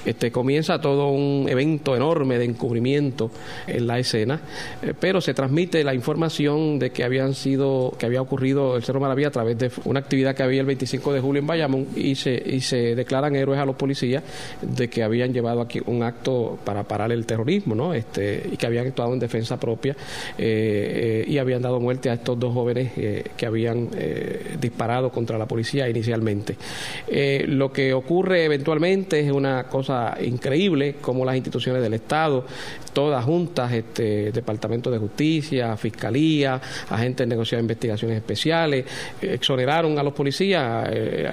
Este 0.06 0.32
comienza 0.32 0.80
todo 0.82 1.10
un 1.10 1.48
evento 1.50 1.96
enorme 1.96 2.38
de 2.38 2.46
encubrimiento 2.46 3.32
en 3.68 3.88
la 3.88 4.00
escena, 4.00 4.42
eh, 4.82 4.94
pero 5.00 5.22
se 5.22 5.34
transmite 5.34 5.84
la 5.84 5.94
información 5.94 6.80
de 6.80 6.92
que 6.92 7.04
habían 7.04 7.34
sido 7.34 7.94
que 7.98 8.06
había 8.06 8.22
ocurrido 8.22 8.75
el 8.75 8.84
Cerro 8.84 9.00
Maravilla 9.00 9.30
a 9.30 9.32
través 9.32 9.58
de 9.58 9.72
una 9.86 10.00
actividad 10.00 10.36
que 10.36 10.44
había 10.44 10.62
el 10.62 10.68
25 10.68 11.13
de 11.13 11.22
julio 11.22 11.42
en 11.42 11.48
Bayamón 11.48 11.88
y 11.96 12.16
se 12.16 12.42
y 12.46 12.62
se 12.62 12.96
declaran 12.96 13.36
héroes 13.36 13.60
a 13.60 13.66
los 13.66 13.75
policías 13.75 14.24
de 14.62 14.89
que 14.89 15.04
habían 15.04 15.34
llevado 15.34 15.62
aquí 15.62 15.80
un 15.86 16.04
acto 16.04 16.58
para 16.63 16.84
parar 16.84 17.12
el 17.12 17.25
terrorismo, 17.25 17.75
¿no? 17.75 17.94
Este 17.94 18.50
y 18.51 18.58
que 18.58 18.66
habían 18.66 18.88
actuado 18.88 19.13
en 19.13 19.20
defensa 19.20 19.60
propia 19.60 19.96
eh, 20.38 21.24
eh, 21.25 21.25
y 21.27 21.38
habían 21.38 21.62
dado 21.62 21.79
muerte 21.79 22.10
a 22.10 22.13
estos 22.13 22.39
dos 22.39 22.53
jóvenes 22.53 22.91
que 23.36 23.46
habían 23.46 23.89
disparado 24.60 25.10
contra 25.12 25.38
la 25.38 25.48
policía 25.48 25.89
inicialmente. 25.89 26.56
lo 27.48 27.72
que 27.72 27.94
ocurre 27.94 28.46
eventualmente 28.46 29.20
es 29.20 29.32
una 29.32 29.65
cosa 29.65 30.18
increíble 30.22 30.96
como 31.01 31.25
las 31.25 31.36
instituciones 31.36 31.82
del 31.82 31.94
Estado, 31.94 32.46
todas 32.94 33.24
juntas, 33.24 33.72
este, 33.72 34.32
Departamento 34.32 34.91
de 34.91 34.98
Justicia, 34.98 35.77
Fiscalía, 35.77 36.60
agentes 36.89 37.25
de 37.25 37.27
negociación 37.27 37.60
de 37.60 37.74
investigaciones 37.74 38.18
especiales, 38.18 38.86
exoneraron 39.22 39.98
a 39.98 40.03
los 40.03 40.13
policías 40.13 40.89
eh, 40.91 41.32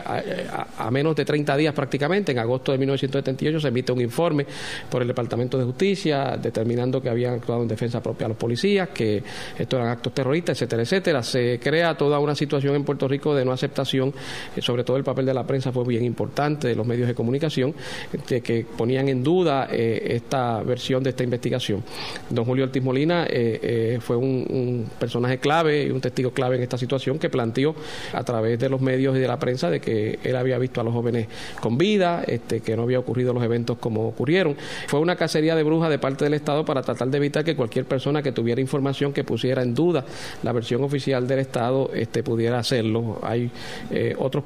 a, 0.78 0.90
menos 0.90 1.16
de 1.16 1.24
30 1.24 1.56
días 1.56 1.74
prácticamente. 1.74 2.32
En 2.32 2.38
agosto 2.38 2.72
de 2.72 2.78
1978 2.78 3.60
se 3.60 3.68
emite 3.68 3.92
un 3.92 4.00
informe 4.00 4.46
por 4.90 5.02
el 5.02 5.08
Departamento 5.08 5.58
de 5.58 5.64
Justicia 5.64 6.36
determinando 6.40 7.00
que 7.00 7.08
habían 7.08 7.34
actuado 7.34 7.62
en 7.62 7.68
defensa 7.68 8.02
propia 8.02 8.26
a 8.26 8.28
los 8.28 8.38
policías, 8.38 8.45
que 8.90 9.22
estos 9.58 9.78
eran 9.78 9.90
actos 9.90 10.12
terroristas, 10.12 10.56
etcétera, 10.56 10.82
etcétera. 10.82 11.22
Se 11.22 11.58
crea 11.62 11.96
toda 11.96 12.18
una 12.18 12.34
situación 12.34 12.74
en 12.74 12.84
Puerto 12.84 13.08
Rico 13.08 13.34
de 13.34 13.44
no 13.44 13.52
aceptación, 13.52 14.12
eh, 14.56 14.62
sobre 14.62 14.84
todo 14.84 14.96
el 14.96 15.04
papel 15.04 15.26
de 15.26 15.34
la 15.34 15.46
prensa 15.46 15.72
fue 15.72 15.84
bien 15.84 16.04
importante, 16.04 16.68
de 16.68 16.74
los 16.74 16.86
medios 16.86 17.08
de 17.08 17.14
comunicación, 17.14 17.74
de 18.28 18.40
que 18.40 18.64
ponían 18.64 19.08
en 19.08 19.22
duda 19.22 19.68
eh, 19.70 20.14
esta 20.16 20.62
versión 20.62 21.02
de 21.02 21.10
esta 21.10 21.24
investigación. 21.24 21.82
Don 22.30 22.44
Julio 22.44 22.64
Ortiz 22.64 22.82
Molina 22.82 23.26
eh, 23.28 23.98
fue 24.00 24.16
un, 24.16 24.86
personaje 24.98 25.38
clave 25.38 25.84
y 25.84 25.90
un 25.90 26.00
testigo 26.00 26.30
clave 26.30 26.56
en 26.56 26.62
esta 26.62 26.78
situación 26.78 27.18
que 27.18 27.28
planteó 27.28 27.74
a 28.12 28.24
través 28.24 28.58
de 28.58 28.68
los 28.68 28.80
medios 28.80 29.16
y 29.16 29.20
de 29.20 29.28
la 29.28 29.38
prensa 29.38 29.70
de 29.70 29.80
que 29.80 30.18
él 30.22 30.36
había 30.36 30.58
visto 30.58 30.80
a 30.80 30.84
los 30.84 30.92
jóvenes 30.92 31.26
con 31.60 31.78
vida, 31.78 32.24
este, 32.26 32.60
que 32.60 32.76
no 32.76 32.82
había 32.82 32.98
ocurrido 32.98 33.32
los 33.32 33.42
eventos 33.42 33.78
como 33.78 34.08
ocurrieron. 34.08 34.56
Fue 34.86 35.00
una 35.00 35.16
cacería 35.16 35.54
de 35.54 35.62
brujas 35.62 35.90
de 35.90 35.98
parte 35.98 36.24
del 36.24 36.34
Estado 36.34 36.64
para 36.64 36.82
tratar 36.82 37.08
de 37.08 37.16
evitar 37.16 37.44
que 37.44 37.56
cualquier 37.56 37.84
persona 37.84 38.22
que 38.22 38.32
tuviera 38.36 38.60
información 38.60 39.12
que 39.12 39.24
pusiera 39.24 39.62
en 39.62 39.74
duda 39.74 40.04
la 40.44 40.52
versión 40.52 40.84
oficial 40.84 41.26
del 41.26 41.40
Estado 41.40 41.90
este, 41.92 42.22
pudiera 42.22 42.60
hacerlo. 42.60 43.18
Hay 43.22 43.50
otros 44.18 44.44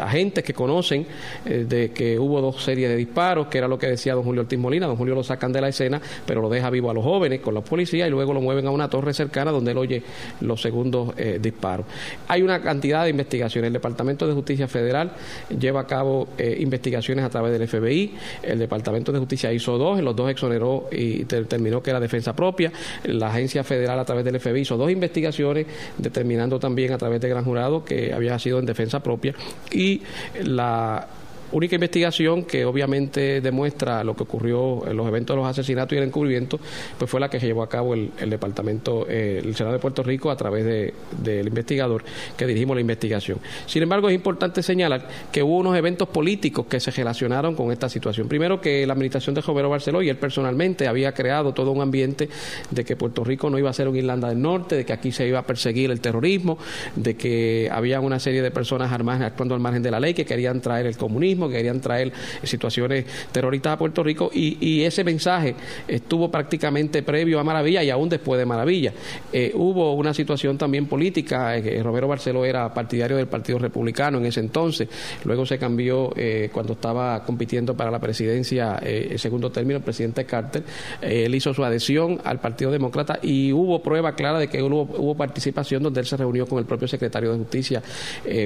agentes 0.00 0.42
que 0.42 0.54
conocen 0.54 1.06
de 1.44 1.92
que 1.92 2.18
hubo 2.18 2.40
dos 2.40 2.62
series 2.62 2.88
de 2.88 2.96
disparos, 2.96 3.46
que 3.46 3.58
era 3.58 3.68
lo 3.68 3.78
que 3.78 3.86
decía 3.86 4.14
don 4.14 4.24
Julio 4.24 4.42
Ortiz 4.42 4.58
Molina. 4.58 4.86
Don 4.86 4.96
Julio 4.96 5.14
lo 5.14 5.22
sacan 5.22 5.52
de 5.52 5.60
la 5.60 5.68
escena, 5.68 6.00
pero 6.26 6.40
lo 6.40 6.48
deja 6.48 6.70
vivo 6.70 6.90
a 6.90 6.94
los 6.94 7.04
jóvenes 7.04 7.40
con 7.40 7.54
los 7.54 7.64
policías 7.64 8.08
y 8.08 8.10
luego 8.10 8.32
lo 8.32 8.40
mueven 8.40 8.66
a 8.66 8.70
una 8.70 8.88
torre 8.88 9.12
cercana 9.12 9.50
donde 9.50 9.72
él 9.72 9.78
oye 9.78 10.02
los 10.40 10.60
segundos 10.60 11.14
eh, 11.16 11.38
disparos. 11.40 11.86
Hay 12.28 12.42
una 12.42 12.60
cantidad 12.62 13.04
de 13.04 13.10
investigaciones. 13.10 13.68
El 13.68 13.74
Departamento 13.74 14.26
de 14.26 14.34
Justicia 14.34 14.68
Federal 14.68 15.12
lleva 15.58 15.80
a 15.80 15.86
cabo 15.86 16.28
eh, 16.38 16.56
investigaciones 16.60 17.24
a 17.24 17.30
través 17.30 17.58
del 17.58 17.68
FBI. 17.68 18.14
El 18.42 18.58
Departamento 18.58 19.12
de 19.12 19.18
Justicia 19.18 19.52
hizo 19.52 19.78
dos, 19.78 20.00
los 20.00 20.14
dos 20.14 20.30
exoneró 20.30 20.88
y 20.90 21.24
determinó 21.24 21.82
que 21.82 21.90
era 21.90 22.00
defensa 22.00 22.34
propia. 22.34 22.72
La 23.04 23.25
Agencia 23.28 23.64
Federal 23.64 23.98
a 23.98 24.04
través 24.04 24.24
del 24.24 24.40
FBI 24.40 24.60
hizo 24.60 24.76
dos 24.76 24.90
investigaciones, 24.90 25.66
determinando 25.98 26.58
también 26.58 26.92
a 26.92 26.98
través 26.98 27.20
de 27.20 27.28
gran 27.28 27.44
jurado 27.44 27.84
que 27.84 28.12
había 28.12 28.38
sido 28.38 28.58
en 28.58 28.66
defensa 28.66 29.02
propia. 29.02 29.34
Y 29.70 30.02
la 30.44 31.06
única 31.52 31.74
investigación 31.74 32.44
que 32.44 32.64
obviamente 32.64 33.40
demuestra 33.40 34.02
lo 34.04 34.14
que 34.14 34.24
ocurrió 34.24 34.86
en 34.88 34.96
los 34.96 35.06
eventos 35.06 35.34
de 35.36 35.42
los 35.42 35.50
asesinatos 35.50 35.94
y 35.94 35.98
el 35.98 36.04
encubrimiento, 36.04 36.58
pues 36.98 37.10
fue 37.10 37.20
la 37.20 37.28
que 37.28 37.40
se 37.40 37.46
llevó 37.46 37.62
a 37.62 37.68
cabo 37.68 37.94
el, 37.94 38.10
Departamento, 38.26 39.06
eh, 39.08 39.40
el 39.44 39.54
Senado 39.54 39.74
de 39.74 39.80
Puerto 39.80 40.02
Rico 40.02 40.30
a 40.30 40.36
través 40.36 40.64
del 40.64 41.46
investigador 41.46 42.04
que 42.36 42.46
dirigimos 42.46 42.76
la 42.76 42.80
investigación. 42.80 43.38
Sin 43.66 43.82
embargo, 43.82 44.08
es 44.08 44.14
importante 44.14 44.62
señalar 44.62 45.08
que 45.30 45.42
hubo 45.42 45.58
unos 45.58 45.76
eventos 45.76 46.08
políticos 46.08 46.66
que 46.66 46.80
se 46.80 46.90
relacionaron 46.90 47.54
con 47.54 47.70
esta 47.72 47.88
situación. 47.88 48.28
Primero, 48.28 48.60
que 48.60 48.86
la 48.86 48.92
administración 48.92 49.34
de 49.34 49.40
Romero 49.40 49.70
Barceló 49.70 50.02
y 50.02 50.08
él 50.08 50.16
personalmente 50.16 50.88
había 50.88 51.12
creado 51.12 51.52
todo 51.52 51.70
un 51.70 51.80
ambiente 51.80 52.28
de 52.70 52.84
que 52.84 52.96
Puerto 52.96 53.24
Rico 53.24 53.50
no 53.50 53.58
iba 53.58 53.70
a 53.70 53.72
ser 53.72 53.88
un 53.88 53.96
Irlanda 53.96 54.28
del 54.28 54.40
Norte, 54.40 54.76
de 54.76 54.84
que 54.84 54.92
aquí 54.92 55.12
se 55.12 55.26
iba 55.26 55.38
a 55.38 55.46
perseguir 55.46 55.90
el 55.90 56.00
terrorismo, 56.00 56.58
de 56.96 57.16
que 57.16 57.68
había 57.72 58.00
una 58.00 58.18
serie 58.18 58.42
de 58.42 58.50
personas 58.50 58.92
armadas 58.92 59.22
actuando 59.22 59.54
al 59.54 59.60
margen 59.60 59.82
de 59.82 59.90
la 59.90 60.00
ley 60.00 60.14
que 60.14 60.24
querían 60.24 60.60
traer 60.60 60.86
el 60.86 60.96
comunismo 60.96 61.35
que 61.48 61.56
querían 61.56 61.80
traer 61.80 62.12
situaciones 62.42 63.04
terroristas 63.32 63.74
a 63.74 63.78
Puerto 63.78 64.02
Rico 64.02 64.30
y, 64.32 64.56
ese 64.86 65.02
mensaje 65.02 65.54
estuvo 65.88 66.30
prácticamente 66.30 67.02
previo 67.02 67.40
a 67.40 67.44
Maravilla 67.44 67.82
y 67.82 67.90
aún 67.90 68.08
después 68.08 68.38
de 68.38 68.46
Maravilla. 68.46 68.92
Eh, 69.32 69.52
hubo 69.54 69.94
una 69.94 70.14
situación 70.14 70.56
también 70.56 70.86
política, 70.86 71.56
eh, 71.56 71.82
Romero 71.82 72.06
Barceló 72.06 72.44
era 72.44 72.72
partidario 72.72 73.16
del 73.16 73.26
Partido 73.26 73.58
Republicano 73.58 74.18
en 74.18 74.26
ese 74.26 74.40
entonces, 74.40 74.88
luego 75.24 75.44
se 75.44 75.58
cambió 75.58 76.12
eh, 76.16 76.50
cuando 76.52 76.74
estaba 76.74 77.24
compitiendo 77.24 77.76
para 77.76 77.90
la 77.90 77.98
presidencia, 77.98 78.76
el 78.76 79.18
segundo 79.18 79.50
término, 79.50 79.78
el 79.78 79.82
presidente 79.82 80.24
Carter, 80.24 80.62
él 81.00 81.34
hizo 81.34 81.52
su 81.52 81.64
adhesión 81.64 82.20
al 82.24 82.40
Partido 82.40 82.70
Demócrata 82.70 83.18
y 83.22 83.52
hubo 83.52 83.82
prueba 83.82 84.14
clara 84.14 84.38
de 84.38 84.48
que 84.48 84.62
hubo, 84.62 84.82
hubo 84.82 85.16
participación 85.16 85.82
donde 85.82 86.00
él 86.00 86.06
se 86.06 86.16
reunió 86.16 86.46
con 86.46 86.58
el 86.58 86.64
propio 86.64 86.86
secretario 86.86 87.32
de 87.32 87.38
Justicia 87.38 87.82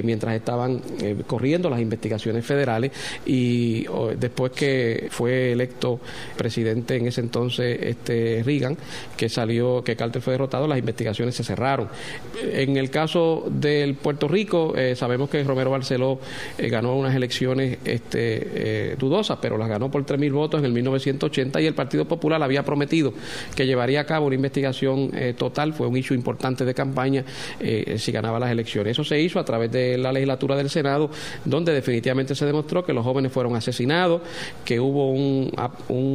mientras 0.03 0.35
estaban 0.35 0.81
corriendo 1.27 1.69
las 1.69 1.79
investigaciones 1.79 2.45
federales 2.45 2.80
y 3.25 3.85
después 4.17 4.51
que 4.51 5.07
fue 5.09 5.51
electo 5.51 5.99
presidente 6.37 6.95
en 6.95 7.07
ese 7.07 7.21
entonces 7.21 7.79
este 7.81 8.41
Reagan, 8.43 8.77
que 9.17 9.29
salió, 9.29 9.83
que 9.83 9.95
Carter 9.95 10.21
fue 10.21 10.33
derrotado, 10.33 10.67
las 10.67 10.79
investigaciones 10.79 11.35
se 11.35 11.43
cerraron. 11.43 11.89
En 12.43 12.77
el 12.77 12.89
caso 12.89 13.45
del 13.49 13.95
Puerto 13.95 14.27
Rico, 14.27 14.73
eh, 14.75 14.95
sabemos 14.95 15.29
que 15.29 15.43
Romero 15.43 15.71
Barceló 15.71 16.19
eh, 16.57 16.69
ganó 16.69 16.95
unas 16.95 17.15
elecciones 17.15 17.77
este, 17.85 18.91
eh, 18.91 18.95
dudosas, 18.97 19.37
pero 19.41 19.57
las 19.57 19.69
ganó 19.69 19.91
por 19.91 20.05
3.000 20.05 20.31
votos 20.31 20.59
en 20.59 20.65
el 20.65 20.73
1980 20.73 21.61
y 21.61 21.65
el 21.65 21.73
Partido 21.73 22.05
Popular 22.05 22.41
había 22.41 22.63
prometido 22.63 23.13
que 23.55 23.65
llevaría 23.65 24.01
a 24.01 24.05
cabo 24.05 24.27
una 24.27 24.35
investigación 24.35 25.11
total, 25.37 25.73
fue 25.73 25.87
un 25.87 25.97
hecho 25.97 26.13
importante 26.13 26.65
de 26.65 26.73
campaña 26.73 27.23
si 27.97 28.11
ganaba 28.11 28.39
las 28.39 28.51
elecciones. 28.51 28.91
Eso 28.91 29.03
se 29.03 29.19
hizo 29.19 29.39
a 29.39 29.45
través 29.45 29.71
de 29.71 29.97
la 29.97 30.11
legislatura 30.11 30.55
del 30.55 30.69
Senado, 30.69 31.09
donde 31.45 31.73
definitivamente 31.73 32.35
se 32.35 32.45
demostró 32.45 32.70
que 32.85 32.93
los 32.93 33.03
jóvenes 33.03 33.31
fueron 33.31 33.55
asesinados, 33.55 34.21
que 34.63 34.79
hubo 34.79 35.11
un, 35.11 35.51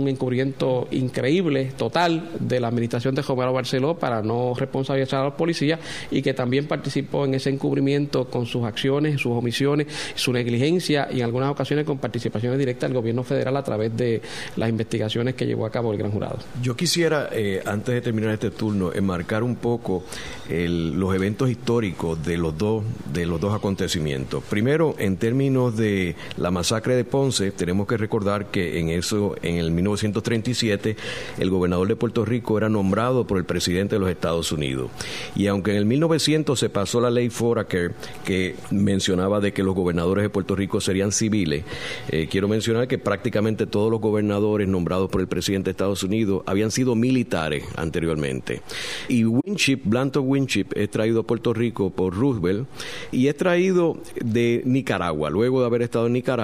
encubrimiento 0.08 0.88
increíble, 0.90 1.72
total, 1.76 2.30
de 2.40 2.60
la 2.60 2.68
administración 2.68 3.14
de 3.14 3.22
Romero 3.22 3.52
Barceló 3.52 3.98
para 3.98 4.22
no 4.22 4.54
responsabilizar 4.54 5.20
a 5.20 5.24
los 5.24 5.34
policías 5.34 5.78
y 6.10 6.22
que 6.22 6.32
también 6.32 6.66
participó 6.66 7.24
en 7.24 7.34
ese 7.34 7.50
encubrimiento 7.50 8.30
con 8.30 8.46
sus 8.46 8.64
acciones, 8.64 9.20
sus 9.20 9.32
omisiones, 9.32 9.88
su 10.14 10.32
negligencia 10.32 11.08
y 11.12 11.18
en 11.18 11.24
algunas 11.24 11.50
ocasiones 11.50 11.84
con 11.84 11.98
participaciones 11.98 12.58
directas 12.58 12.88
del 12.88 12.96
gobierno 12.96 13.22
federal 13.22 13.56
a 13.56 13.62
través 13.62 13.94
de 13.96 14.22
las 14.56 14.68
investigaciones 14.68 15.34
que 15.34 15.46
llevó 15.46 15.66
a 15.66 15.70
cabo 15.70 15.92
el 15.92 15.98
gran 15.98 16.10
jurado. 16.10 16.38
Yo 16.62 16.74
quisiera, 16.74 17.28
eh, 17.32 17.62
antes 17.66 17.94
de 17.94 18.00
terminar 18.00 18.30
este 18.30 18.50
turno, 18.50 18.92
enmarcar 18.92 19.42
un 19.42 19.56
poco 19.56 20.04
los 20.48 21.14
eventos 21.14 21.50
históricos 21.50 22.24
de 22.24 22.38
los 22.38 22.56
dos 22.56 22.84
de 23.12 23.26
los 23.26 23.40
dos 23.40 23.54
acontecimientos. 23.54 24.42
Primero, 24.44 24.94
en 24.98 25.16
términos 25.16 25.76
de 25.76 26.14
la 26.36 26.45
masacre 26.50 26.96
de 26.96 27.04
Ponce, 27.04 27.50
tenemos 27.50 27.86
que 27.86 27.96
recordar 27.96 28.50
que 28.50 28.78
en 28.78 28.88
eso, 28.88 29.34
en 29.42 29.56
el 29.56 29.70
1937, 29.70 30.96
el 31.38 31.50
gobernador 31.50 31.88
de 31.88 31.96
Puerto 31.96 32.24
Rico 32.24 32.56
era 32.56 32.68
nombrado 32.68 33.26
por 33.26 33.38
el 33.38 33.44
presidente 33.44 33.96
de 33.96 34.00
los 34.00 34.10
Estados 34.10 34.52
Unidos. 34.52 34.90
Y 35.34 35.48
aunque 35.48 35.72
en 35.72 35.78
el 35.78 35.86
1900 35.86 36.58
se 36.58 36.68
pasó 36.70 37.00
la 37.00 37.10
ley 37.10 37.30
Foraker, 37.30 37.92
que 38.24 38.54
mencionaba 38.70 39.40
de 39.40 39.52
que 39.52 39.62
los 39.62 39.74
gobernadores 39.74 40.22
de 40.22 40.30
Puerto 40.30 40.54
Rico 40.54 40.80
serían 40.80 41.12
civiles, 41.12 41.64
eh, 42.08 42.28
quiero 42.30 42.48
mencionar 42.48 42.88
que 42.88 42.98
prácticamente 42.98 43.66
todos 43.66 43.90
los 43.90 44.00
gobernadores 44.00 44.68
nombrados 44.68 45.10
por 45.10 45.20
el 45.20 45.26
presidente 45.26 45.66
de 45.66 45.70
Estados 45.72 46.02
Unidos 46.02 46.42
habían 46.46 46.70
sido 46.70 46.94
militares 46.94 47.64
anteriormente. 47.76 48.62
Y 49.08 49.24
Winship, 49.24 49.80
Blanton 49.84 50.24
Winship, 50.26 50.66
es 50.74 50.90
traído 50.90 51.20
a 51.20 51.22
Puerto 51.24 51.52
Rico 51.52 51.90
por 51.90 52.14
Roosevelt 52.14 52.68
y 53.10 53.26
es 53.28 53.36
traído 53.36 53.98
de 54.24 54.62
Nicaragua, 54.64 55.30
luego 55.30 55.60
de 55.60 55.66
haber 55.66 55.82
estado 55.82 56.06
en 56.06 56.12
Nicaragua 56.12 56.35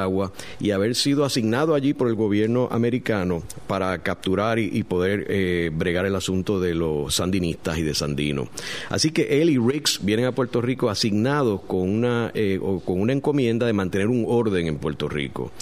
y 0.61 0.71
haber 0.71 0.95
sido 0.95 1.25
asignado 1.25 1.75
allí 1.75 1.95
por 1.95 2.09
el 2.09 2.15
gobierno 2.15 2.69
americano 2.71 3.43
para 3.67 3.99
capturar 3.99 4.59
y, 4.59 4.83
poder 4.83 5.27
eh, 5.29 5.71
bregar 5.73 6.07
el 6.07 6.17
asunto 6.17 6.61
de 6.61 6.75
los 6.75 7.15
sandinistas 7.15 7.79
y 7.79 7.83
de 7.83 7.95
Sandino. 7.95 8.49
Así 8.89 9.11
que 9.11 9.41
él 9.41 9.51
y 9.51 9.59
Riggs 9.59 10.01
vienen 10.03 10.27
a 10.27 10.33
Puerto 10.33 10.61
Rico 10.61 10.91
asignados 10.91 11.61
con 11.63 11.89
una, 11.89 12.31
eh, 12.35 12.59
con 12.85 13.01
una 13.01 13.13
encomienda 13.13 13.67
de 13.67 13.73
mantener 13.73 14.09
un 14.09 14.25
orden 14.27 14.67
en 14.67 14.79
Puerto 14.79 15.09
Rico. 15.09 15.53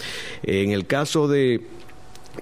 En 0.42 0.70
el 0.70 0.87
caso 0.87 1.28
de 1.28 1.60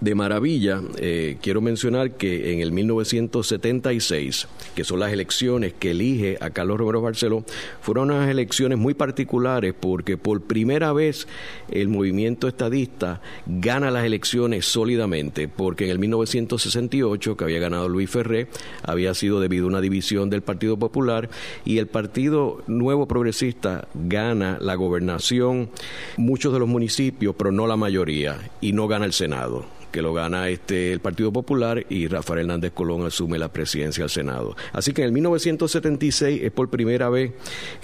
de 0.00 0.14
maravilla, 0.14 0.80
eh, 0.98 1.38
quiero 1.42 1.60
mencionar 1.60 2.12
que 2.12 2.52
en 2.52 2.60
el 2.60 2.72
1976, 2.72 4.46
que 4.74 4.84
son 4.84 5.00
las 5.00 5.12
elecciones 5.12 5.72
que 5.72 5.90
elige 5.90 6.38
a 6.40 6.50
Carlos 6.50 6.78
Romero 6.78 7.00
Barceló, 7.02 7.44
fueron 7.80 8.10
unas 8.10 8.28
elecciones 8.28 8.78
muy 8.78 8.94
particulares 8.94 9.74
porque 9.78 10.16
por 10.16 10.42
primera 10.42 10.92
vez 10.92 11.26
el 11.70 11.88
movimiento 11.88 12.48
estadista 12.48 13.20
gana 13.46 13.90
las 13.90 14.04
elecciones 14.04 14.66
sólidamente, 14.66 15.48
porque 15.48 15.84
en 15.84 15.90
el 15.90 15.98
1968, 15.98 17.36
que 17.36 17.44
había 17.44 17.58
ganado 17.58 17.88
Luis 17.88 18.10
Ferré, 18.10 18.48
había 18.82 19.14
sido 19.14 19.40
debido 19.40 19.64
a 19.64 19.68
una 19.68 19.80
división 19.80 20.30
del 20.30 20.42
Partido 20.42 20.78
Popular 20.78 21.28
y 21.64 21.78
el 21.78 21.86
Partido 21.86 22.62
Nuevo 22.66 23.08
Progresista 23.08 23.88
gana 23.94 24.58
la 24.60 24.74
gobernación, 24.74 25.70
muchos 26.16 26.52
de 26.52 26.60
los 26.60 26.68
municipios, 26.68 27.34
pero 27.36 27.52
no 27.52 27.66
la 27.66 27.76
mayoría, 27.76 28.38
y 28.60 28.72
no 28.72 28.86
gana 28.86 29.04
el 29.04 29.12
Senado 29.12 29.78
que 29.90 30.02
lo 30.02 30.12
gana 30.12 30.48
este 30.48 30.92
el 30.92 31.00
Partido 31.00 31.32
Popular 31.32 31.84
y 31.88 32.08
Rafael 32.08 32.40
Hernández 32.40 32.72
Colón 32.72 33.06
asume 33.06 33.38
la 33.38 33.52
presidencia 33.52 34.04
del 34.04 34.10
Senado. 34.10 34.56
Así 34.72 34.92
que 34.92 35.02
en 35.02 35.06
el 35.06 35.12
1976 35.12 36.42
es 36.42 36.52
por 36.52 36.68
primera 36.68 37.08
vez 37.08 37.32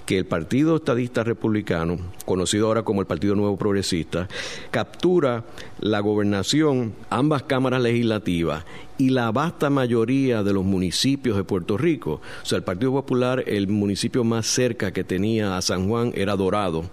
que 0.07 0.19
el 0.19 0.27
Partido 0.27 0.77
Estadista 0.77 1.25
Republicano, 1.25 1.99
conocido 2.25 2.67
ahora 2.67 2.83
como 2.83 3.01
el 3.01 3.07
Partido 3.07 3.35
Nuevo 3.35 3.57
Progresista, 3.57 4.29
captura 4.71 5.45
la 5.81 6.01
gobernación, 6.01 6.95
ambas 7.11 7.45
cámaras 7.45 7.83
legislativas 7.83 8.65
y 8.99 9.11
la 9.11 9.33
vasta 9.33 9.71
mayoría 9.71 10.43
de 10.43 10.53
los 10.53 10.65
municipios 10.65 11.37
de 11.37 11.45
Puerto 11.45 11.77
Rico. 11.77 12.21
O 12.43 12.47
sea, 12.47 12.57
el 12.59 12.65
Partido 12.65 12.93
Popular, 12.93 13.45
el 13.47 13.69
municipio 13.69 14.25
más 14.25 14.47
cerca 14.47 14.93
que 14.93 15.05
tenía 15.05 15.57
a 15.57 15.63
San 15.63 15.89
Juan 15.89 16.13
era 16.15 16.37
Dorado 16.37 16.85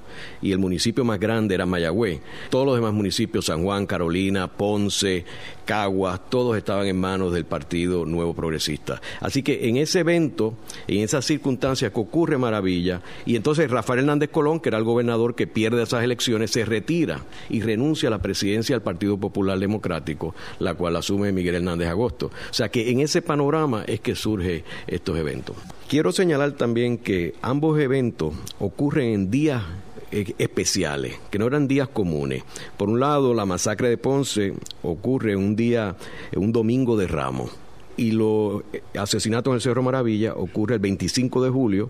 y 0.42 0.52
el 0.52 0.60
municipio 0.60 1.04
más 1.04 1.20
grande 1.20 1.56
era 1.56 1.66
Mayagüez. 1.66 2.22
Todos 2.50 2.66
los 2.66 2.76
demás 2.76 2.94
municipios, 2.94 3.46
San 3.46 3.64
Juan, 3.64 3.86
Carolina, 3.86 4.48
Ponce, 4.48 5.26
Caguas, 5.72 6.20
todos 6.30 6.58
estaban 6.58 6.86
en 6.88 7.00
manos 7.00 7.32
del 7.32 7.46
Partido 7.46 8.04
Nuevo 8.04 8.34
Progresista. 8.34 9.02
Así 9.22 9.42
que 9.42 9.70
en 9.70 9.78
ese 9.78 10.02
evento, 10.02 10.56
en 10.86 11.00
esas 11.00 11.24
circunstancias 11.24 11.94
que 11.94 12.00
ocurre 12.02 12.38
maravilla, 12.38 13.02
y 13.26 13.38
entonces 13.38 13.72
Rafael 13.72 14.00
Hernández 14.00 14.32
Colón, 14.32 14.60
que 14.60 14.68
era 14.68 14.78
el 14.78 14.84
gobernador 14.84 15.34
que 15.34 15.48
pierde 15.48 15.82
esas 15.82 16.04
elecciones, 16.04 16.52
se 16.52 16.66
retira 16.66 17.22
y 17.50 17.62
renuncia 17.62 18.10
a 18.10 18.12
la 18.12 18.22
presidencia 18.22 18.76
del 18.76 18.84
Partido 18.84 19.18
Popular 19.18 19.58
Democrático, 19.60 20.36
la 20.60 20.74
cual 20.74 20.98
asume 20.98 21.32
Miguel 21.32 21.56
Hernández 21.56 21.88
agosto. 21.88 22.26
O 22.26 22.54
sea 22.54 22.68
que 22.68 22.92
en 22.92 23.00
ese 23.00 23.22
panorama 23.22 23.86
es 23.88 24.02
que 24.02 24.14
surgen 24.14 24.66
estos 24.88 25.18
eventos. 25.18 25.56
Quiero 25.88 26.12
señalar 26.12 26.52
también 26.52 26.98
que 26.98 27.36
ambos 27.42 27.80
eventos 27.80 28.34
ocurren 28.60 29.14
en 29.14 29.32
días 29.32 29.64
especiales, 30.12 31.20
que 31.30 31.40
no 31.40 31.48
eran 31.48 31.68
días 31.68 31.88
comunes. 31.88 32.44
Por 32.78 32.90
un 32.90 33.00
lado, 33.00 33.34
la 33.34 33.46
masacre 33.46 33.90
de 33.90 33.98
Ponce 33.98 34.54
ocurre 34.84 35.36
un 35.36 35.56
día, 35.56 35.96
un 36.36 36.52
domingo 36.52 36.98
de 36.98 37.08
Ramos 37.08 37.52
y 37.98 38.12
los 38.12 38.64
asesinatos 38.98 39.52
en 39.52 39.56
el 39.56 39.62
Cerro 39.62 39.84
Maravilla 39.84 40.34
ocurre 40.34 40.76
el 40.76 40.82
25 40.82 41.44
de 41.44 41.50
julio, 41.50 41.90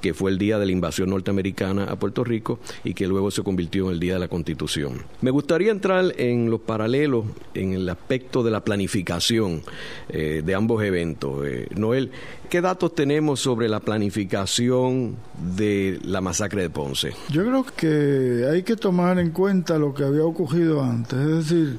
que 0.00 0.14
fue 0.14 0.30
el 0.30 0.38
día 0.38 0.58
de 0.58 0.66
la 0.66 0.72
invasión 0.72 1.10
norteamericana 1.10 1.84
a 1.84 1.96
Puerto 1.96 2.24
Rico 2.24 2.58
y 2.84 2.94
que 2.94 3.06
luego 3.06 3.30
se 3.30 3.42
convirtió 3.42 3.86
en 3.86 3.92
el 3.92 4.00
día 4.00 4.14
de 4.14 4.20
la 4.20 4.28
Constitución. 4.28 5.02
Me 5.20 5.30
gustaría 5.30 5.70
entrar 5.70 6.12
en 6.16 6.50
los 6.50 6.60
paralelos, 6.60 7.24
en 7.54 7.72
el 7.72 7.88
aspecto 7.88 8.42
de 8.42 8.50
la 8.50 8.60
planificación 8.64 9.62
eh, 10.08 10.42
de 10.44 10.54
ambos 10.54 10.82
eventos. 10.82 11.46
Eh, 11.46 11.68
Noel, 11.76 12.10
¿qué 12.48 12.60
datos 12.60 12.94
tenemos 12.94 13.40
sobre 13.40 13.68
la 13.68 13.80
planificación 13.80 15.16
de 15.56 15.98
la 16.04 16.20
masacre 16.20 16.62
de 16.62 16.70
Ponce? 16.70 17.12
Yo 17.30 17.44
creo 17.44 17.64
que 17.76 18.46
hay 18.50 18.62
que 18.62 18.76
tomar 18.76 19.18
en 19.18 19.30
cuenta 19.30 19.78
lo 19.78 19.94
que 19.94 20.04
había 20.04 20.24
ocurrido 20.24 20.82
antes, 20.82 21.18
es 21.18 21.48
decir, 21.48 21.78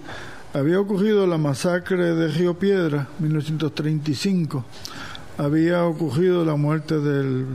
había 0.52 0.80
ocurrido 0.80 1.28
la 1.28 1.38
masacre 1.38 2.16
de 2.16 2.28
Río 2.28 2.58
Piedra, 2.58 3.08
1935. 3.20 4.66
Había 5.38 5.86
ocurrido 5.86 6.44
la 6.44 6.56
muerte 6.56 7.00
del, 7.00 7.46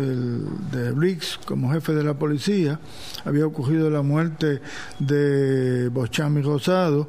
de 0.00 0.92
Briggs 0.92 1.38
como 1.44 1.72
jefe 1.72 1.92
de 1.92 2.04
la 2.04 2.14
policía. 2.14 2.78
Había 3.24 3.46
ocurrido 3.46 3.90
la 3.90 4.02
muerte 4.02 4.60
de 4.98 5.88
Bochami 5.88 6.42
Rosado. 6.42 7.08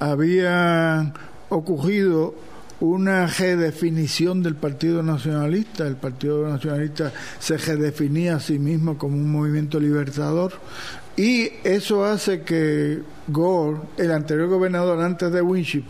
Había 0.00 1.12
ocurrido 1.48 2.34
una 2.80 3.26
redefinición 3.26 4.42
del 4.42 4.56
Partido 4.56 5.02
Nacionalista. 5.02 5.86
El 5.86 5.96
Partido 5.96 6.48
Nacionalista 6.48 7.12
se 7.38 7.56
redefinía 7.56 8.36
a 8.36 8.40
sí 8.40 8.58
mismo 8.58 8.98
como 8.98 9.16
un 9.16 9.30
movimiento 9.30 9.80
libertador. 9.80 10.52
Y 11.16 11.50
eso 11.62 12.04
hace 12.04 12.42
que 12.42 13.00
Gore, 13.28 13.78
el 13.96 14.10
anterior 14.10 14.48
gobernador 14.48 15.00
antes 15.00 15.32
de 15.32 15.40
Winship, 15.40 15.84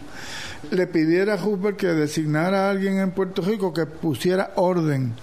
le 0.70 0.86
pidiera 0.86 1.34
a 1.34 1.38
Hoover 1.38 1.76
que 1.76 1.88
designara 1.88 2.66
a 2.66 2.70
alguien 2.70 2.98
en 2.98 3.10
Puerto 3.10 3.42
Rico 3.42 3.72
que 3.72 3.86
pusiera 3.86 4.52
orden. 4.56 5.14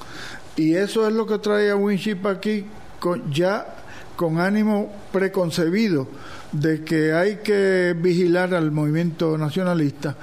Y 0.56 0.76
eso 0.76 1.08
es 1.08 1.14
lo 1.14 1.26
que 1.26 1.40
trae 1.40 1.72
a 1.72 1.76
Winship 1.76 2.26
aquí 2.26 2.66
con, 3.00 3.32
ya 3.32 3.76
con 4.16 4.40
ánimo 4.40 4.94
preconcebido 5.12 6.08
de 6.52 6.84
que 6.84 7.14
hay 7.14 7.38
que 7.38 7.96
vigilar 7.98 8.54
al 8.54 8.72
movimiento 8.72 9.38
nacionalista. 9.38 10.16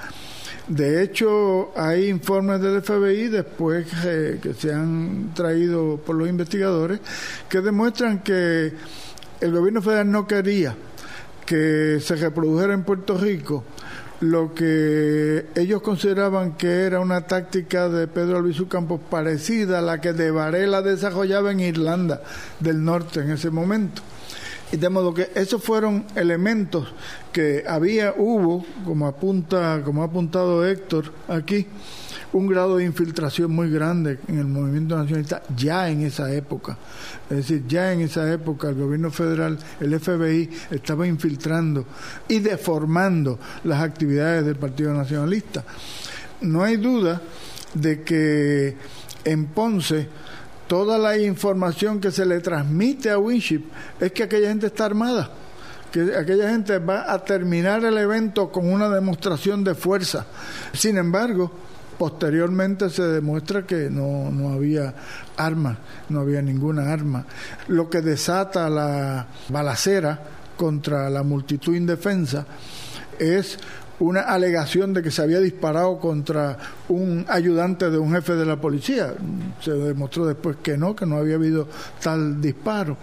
De 0.67 1.01
hecho, 1.01 1.71
hay 1.75 2.09
informes 2.09 2.61
del 2.61 2.83
FBI 2.83 3.27
después 3.29 3.87
que 4.41 4.53
se 4.53 4.71
han 4.71 5.33
traído 5.33 5.97
por 5.97 6.15
los 6.15 6.29
investigadores 6.29 6.99
que 7.49 7.59
demuestran 7.61 8.19
que 8.19 8.71
el 9.41 9.51
gobierno 9.51 9.81
federal 9.81 10.11
no 10.11 10.27
quería 10.27 10.75
que 11.43 11.99
se 11.99 12.15
reprodujera 12.15 12.75
en 12.75 12.83
Puerto 12.83 13.17
Rico 13.17 13.63
lo 14.21 14.53
que 14.53 15.47
ellos 15.55 15.81
consideraban 15.81 16.53
que 16.53 16.83
era 16.83 16.99
una 16.99 17.21
táctica 17.21 17.87
de 17.87 18.07
Pedro 18.07 18.37
Albizu 18.37 18.67
Campos 18.67 18.99
parecida 19.09 19.79
a 19.79 19.81
la 19.81 20.01
que 20.01 20.13
de 20.13 20.31
Varela 20.31 20.81
desarrollaba 20.81 21.51
en 21.51 21.61
Irlanda 21.61 22.21
del 22.59 22.83
Norte 22.83 23.21
en 23.21 23.31
ese 23.31 23.49
momento. 23.49 24.01
Y 24.71 24.77
de 24.77 24.89
modo 24.89 25.13
que 25.13 25.31
esos 25.33 25.63
fueron 25.63 26.05
elementos 26.15 26.93
que 27.31 27.63
había, 27.67 28.13
hubo, 28.17 28.65
como 28.85 29.07
apunta, 29.07 29.81
como 29.83 30.03
ha 30.03 30.05
apuntado 30.05 30.67
Héctor 30.67 31.11
aquí, 31.27 31.65
un 32.33 32.47
grado 32.47 32.77
de 32.77 32.85
infiltración 32.85 33.51
muy 33.51 33.69
grande 33.71 34.19
en 34.27 34.39
el 34.39 34.45
movimiento 34.45 34.95
nacionalista 34.95 35.41
ya 35.55 35.89
en 35.89 36.03
esa 36.03 36.31
época. 36.31 36.77
Es 37.29 37.37
decir, 37.37 37.63
ya 37.67 37.91
en 37.91 38.01
esa 38.01 38.31
época 38.31 38.69
el 38.69 38.75
gobierno 38.75 39.09
federal, 39.11 39.57
el 39.79 39.99
FBI, 39.99 40.49
estaba 40.71 41.07
infiltrando 41.07 41.85
y 42.27 42.39
deformando 42.39 43.39
las 43.63 43.81
actividades 43.81 44.45
del 44.45 44.55
Partido 44.55 44.93
Nacionalista. 44.93 45.63
No 46.41 46.63
hay 46.63 46.77
duda 46.77 47.21
de 47.73 48.03
que 48.03 48.77
en 49.25 49.45
Ponce 49.47 50.07
toda 50.67 50.97
la 50.97 51.17
información 51.17 51.99
que 51.99 52.11
se 52.11 52.25
le 52.25 52.39
transmite 52.41 53.09
a 53.09 53.17
Winship 53.17 53.63
es 53.99 54.11
que 54.11 54.23
aquella 54.23 54.49
gente 54.49 54.67
está 54.67 54.85
armada 54.85 55.31
que 55.91 56.15
aquella 56.15 56.49
gente 56.49 56.77
va 56.77 57.11
a 57.11 57.23
terminar 57.23 57.83
el 57.83 57.97
evento 57.97 58.51
con 58.51 58.71
una 58.71 58.89
demostración 58.89 59.63
de 59.63 59.73
fuerza. 59.73 60.25
Sin 60.71 60.97
embargo, 60.97 61.51
Posteriormente 61.99 62.89
se 62.89 63.03
demuestra 63.03 63.67
que 63.67 63.89
no, 63.89 64.31
no 64.31 64.53
había 64.53 64.95
armas, 65.35 65.77
no 66.07 66.21
había 66.21 66.41
ninguna 66.41 66.93
arma, 66.93 67.25
lo 67.67 67.89
que 67.89 68.01
desata 68.01 68.69
la 68.69 69.27
balacera 69.49 70.17
contra 70.55 71.09
la 71.09 71.23
multitud 71.23 71.75
indefensa 71.75 72.45
es 73.19 73.59
una 73.99 74.21
alegación 74.21 74.93
de 74.93 75.03
que 75.03 75.11
se 75.11 75.21
había 75.21 75.39
disparado 75.39 75.99
contra 75.99 76.57
un 76.87 77.25
ayudante 77.27 77.89
de 77.89 77.97
un 77.97 78.13
jefe 78.13 78.33
de 78.33 78.45
la 78.45 78.55
policía. 78.55 79.13
Se 79.61 79.71
demostró 79.71 80.25
después 80.25 80.57
que 80.63 80.77
no, 80.77 80.95
que 80.95 81.05
no 81.05 81.17
había 81.17 81.35
habido 81.35 81.67
tal 82.01 82.41
disparo. 82.41 82.95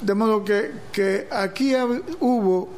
De 0.00 0.14
modo 0.14 0.44
que, 0.44 0.72
que 0.92 1.26
aquí 1.30 1.74
hubo 2.20 2.68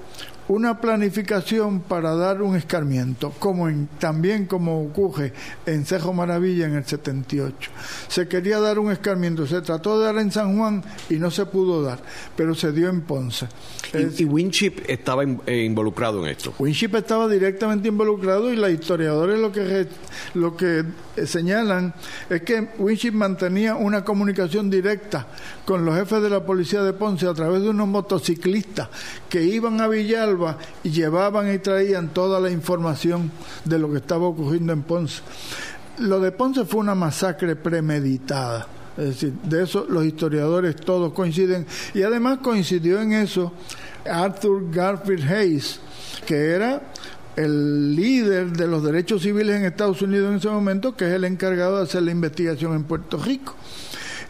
una 0.49 0.81
planificación 0.81 1.81
para 1.81 2.15
dar 2.15 2.41
un 2.41 2.57
escarmiento, 2.57 3.33
como 3.39 3.69
en, 3.69 3.89
también 3.99 4.47
como 4.47 4.83
ocurre 4.83 5.33
en 5.67 5.85
Cejo 5.85 6.13
Maravilla 6.15 6.67
en 6.67 6.75
el 6.75 6.85
78. 6.85 7.71
Se 8.09 8.29
quería 8.29 8.59
dar 8.59 8.79
un 8.79 8.91
escarmiento, 8.91 9.47
se 9.47 9.61
trató 9.61 9.99
de 9.99 10.07
dar 10.07 10.19
en 10.19 10.33
San 10.33 10.57
Juan 10.57 10.83
y 11.11 11.17
no 11.17 11.31
se 11.31 11.45
pudo 11.47 11.83
dar, 11.83 12.01
pero 12.35 12.55
se 12.55 12.73
dio 12.73 12.89
en 12.89 13.03
Ponce. 13.03 13.47
¿Y, 14.19 14.25
Winship 14.25 14.83
estaba 14.87 15.25
eh, 15.47 15.65
involucrado 15.65 16.25
en 16.25 16.31
esto? 16.31 16.55
Winship 16.59 16.95
estaba 16.95 17.29
directamente 17.29 17.89
involucrado 17.89 18.53
y 18.53 18.57
los 18.57 18.71
historiadores 18.71 19.39
lo 19.39 19.53
que, 19.53 19.87
lo 20.35 20.57
que 20.57 20.85
señalan 21.25 21.95
es 22.29 22.43
que 22.43 22.69
Winship 22.79 23.13
mantenía 23.13 23.77
una 23.77 24.05
comunicación 24.05 24.71
directa 24.71 25.27
con 25.65 25.85
los 25.85 25.95
jefes 25.95 26.23
de 26.23 26.31
la 26.31 26.45
policía 26.45 26.83
de 26.83 26.93
Ponce 26.95 27.27
a 27.27 27.35
través 27.35 27.63
de 27.63 27.69
unos 27.69 27.89
motociclistas 27.89 28.89
que 29.29 29.43
iban 29.43 29.81
a 29.81 29.89
Villalba 29.89 30.38
y 30.85 30.91
llevaban 30.91 31.53
y 31.53 31.59
traían 31.59 32.09
toda 32.09 32.41
la 32.41 32.51
información 32.51 33.31
de 33.65 33.79
lo 33.79 33.91
que 33.91 33.99
estaba 33.99 34.27
ocurriendo 34.27 34.73
en 34.73 34.83
Ponce. 34.83 35.23
Lo 35.99 36.21
de 36.21 36.33
Ponce 36.33 36.65
fue 36.65 36.81
una 36.81 36.95
masacre 36.95 37.57
premeditada. 37.57 38.67
Es 38.97 39.05
decir, 39.05 39.33
de 39.45 39.63
eso 39.63 39.87
los 39.89 40.05
historiadores 40.05 40.75
todos 40.77 41.13
coinciden. 41.13 41.67
Y 41.95 42.03
además 42.03 42.39
coincidió 42.39 43.01
en 43.01 43.13
eso 43.13 43.53
Arthur 44.11 44.71
Garfield 44.71 45.31
Hayes, 45.31 45.81
que 46.27 46.53
era 46.53 46.83
el 47.37 47.95
líder 47.95 48.51
de 48.51 48.67
los 48.67 48.83
derechos 48.83 49.23
civiles 49.23 49.57
en 49.57 49.65
Estados 49.65 50.03
Unidos 50.03 50.31
en 50.31 50.37
ese 50.39 50.49
momento, 50.49 50.97
que 50.97 51.07
es 51.07 51.13
el 51.13 51.25
encargado 51.25 51.77
de 51.77 51.85
hacer 51.85 52.03
la 52.03 52.11
investigación 52.11 52.75
en 52.75 52.83
Puerto 52.83 53.17
Rico. 53.17 53.55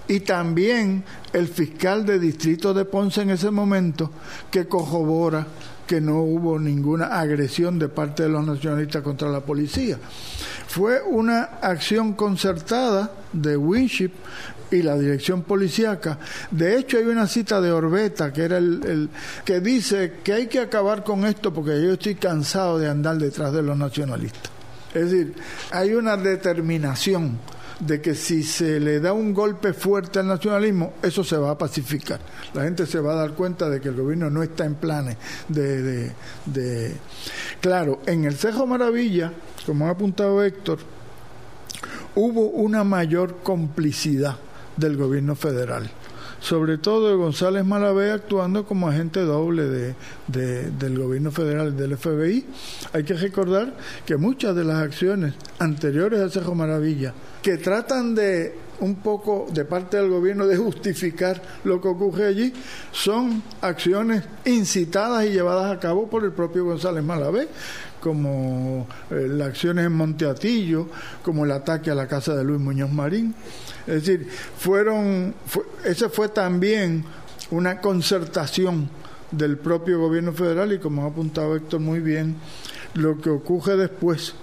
Y 0.06 0.20
también 0.20 1.04
el 1.32 1.48
fiscal 1.48 2.04
de 2.04 2.18
distrito 2.18 2.74
de 2.74 2.84
Ponce 2.84 3.22
en 3.22 3.30
ese 3.30 3.50
momento, 3.50 4.10
que 4.50 4.66
corrobora 4.66 5.46
que 5.88 6.00
no 6.02 6.20
hubo 6.20 6.58
ninguna 6.58 7.06
agresión 7.06 7.78
de 7.78 7.88
parte 7.88 8.24
de 8.24 8.28
los 8.28 8.46
nacionalistas 8.46 9.02
contra 9.02 9.30
la 9.30 9.40
policía. 9.40 9.98
Fue 10.68 11.00
una 11.02 11.44
acción 11.62 12.12
concertada 12.12 13.10
de 13.32 13.56
Winship 13.56 14.10
y 14.70 14.82
la 14.82 14.98
dirección 14.98 15.42
policíaca. 15.42 16.18
De 16.50 16.78
hecho, 16.78 16.98
hay 16.98 17.04
una 17.04 17.26
cita 17.26 17.58
de 17.62 17.72
Orbeta 17.72 18.32
que 18.34 18.42
era 18.42 18.58
el, 18.58 19.08
que 19.46 19.60
dice 19.60 20.18
que 20.22 20.34
hay 20.34 20.46
que 20.46 20.60
acabar 20.60 21.02
con 21.02 21.24
esto 21.24 21.54
porque 21.54 21.82
yo 21.82 21.94
estoy 21.94 22.16
cansado 22.16 22.78
de 22.78 22.88
andar 22.88 23.16
detrás 23.16 23.54
de 23.54 23.62
los 23.62 23.76
nacionalistas. 23.76 24.52
Es 24.92 25.10
decir, 25.10 25.34
hay 25.70 25.94
una 25.94 26.18
determinación 26.18 27.38
de 27.80 28.00
que 28.00 28.14
si 28.14 28.42
se 28.42 28.80
le 28.80 29.00
da 29.00 29.12
un 29.12 29.32
golpe 29.32 29.72
fuerte 29.72 30.18
al 30.18 30.26
nacionalismo, 30.26 30.94
eso 31.02 31.22
se 31.22 31.36
va 31.36 31.52
a 31.52 31.58
pacificar. 31.58 32.20
La 32.54 32.64
gente 32.64 32.86
se 32.86 33.00
va 33.00 33.12
a 33.12 33.16
dar 33.16 33.32
cuenta 33.32 33.68
de 33.68 33.80
que 33.80 33.88
el 33.88 33.94
gobierno 33.94 34.30
no 34.30 34.42
está 34.42 34.64
en 34.64 34.74
planes 34.74 35.16
de... 35.48 35.82
de, 35.82 36.12
de... 36.46 36.96
Claro, 37.60 38.00
en 38.06 38.24
el 38.24 38.36
Cejo 38.36 38.66
Maravilla, 38.66 39.32
como 39.64 39.86
ha 39.86 39.90
apuntado 39.90 40.42
Héctor, 40.42 40.78
hubo 42.14 42.48
una 42.48 42.84
mayor 42.84 43.38
complicidad 43.42 44.36
del 44.76 44.96
gobierno 44.96 45.36
federal 45.36 45.90
sobre 46.40 46.78
todo 46.78 47.08
de 47.08 47.16
González 47.16 47.64
Malavé 47.64 48.12
actuando 48.12 48.64
como 48.64 48.88
agente 48.88 49.20
doble 49.20 49.64
de, 49.64 50.70
del 50.70 50.98
gobierno 50.98 51.30
federal, 51.30 51.76
del 51.76 51.96
FBI. 51.96 52.44
Hay 52.92 53.04
que 53.04 53.14
recordar 53.14 53.74
que 54.06 54.16
muchas 54.16 54.54
de 54.54 54.64
las 54.64 54.76
acciones 54.76 55.34
anteriores 55.58 56.20
a 56.20 56.28
Cerro 56.28 56.54
Maravilla, 56.54 57.12
que 57.48 57.56
tratan 57.56 58.14
de 58.14 58.54
un 58.80 58.96
poco 58.96 59.46
de 59.50 59.64
parte 59.64 59.96
del 59.96 60.10
gobierno 60.10 60.46
de 60.46 60.58
justificar 60.58 61.40
lo 61.64 61.80
que 61.80 61.88
ocurre 61.88 62.26
allí, 62.26 62.52
son 62.92 63.42
acciones 63.62 64.22
incitadas 64.44 65.24
y 65.24 65.30
llevadas 65.30 65.74
a 65.74 65.80
cabo 65.80 66.10
por 66.10 66.24
el 66.24 66.32
propio 66.32 66.66
González 66.66 67.02
Malavé, 67.02 67.48
como 68.02 68.86
eh, 69.10 69.28
las 69.30 69.48
acciones 69.48 69.86
en 69.86 69.92
Monteatillo, 69.92 70.88
como 71.22 71.46
el 71.46 71.52
ataque 71.52 71.90
a 71.90 71.94
la 71.94 72.06
casa 72.06 72.36
de 72.36 72.44
Luis 72.44 72.60
Muñoz 72.60 72.92
Marín. 72.92 73.34
Es 73.86 74.04
decir, 74.04 74.28
fueron, 74.58 75.34
ese 75.86 76.10
fue 76.10 76.28
también 76.28 77.02
una 77.50 77.80
concertación 77.80 78.90
del 79.30 79.56
propio 79.56 80.00
gobierno 80.00 80.34
federal 80.34 80.70
y 80.74 80.78
como 80.80 81.04
ha 81.04 81.06
apuntado 81.06 81.56
Héctor 81.56 81.80
muy 81.80 82.00
bien, 82.00 82.36
lo 82.92 83.16
que 83.16 83.30
ocurre 83.30 83.78
después 83.78 84.34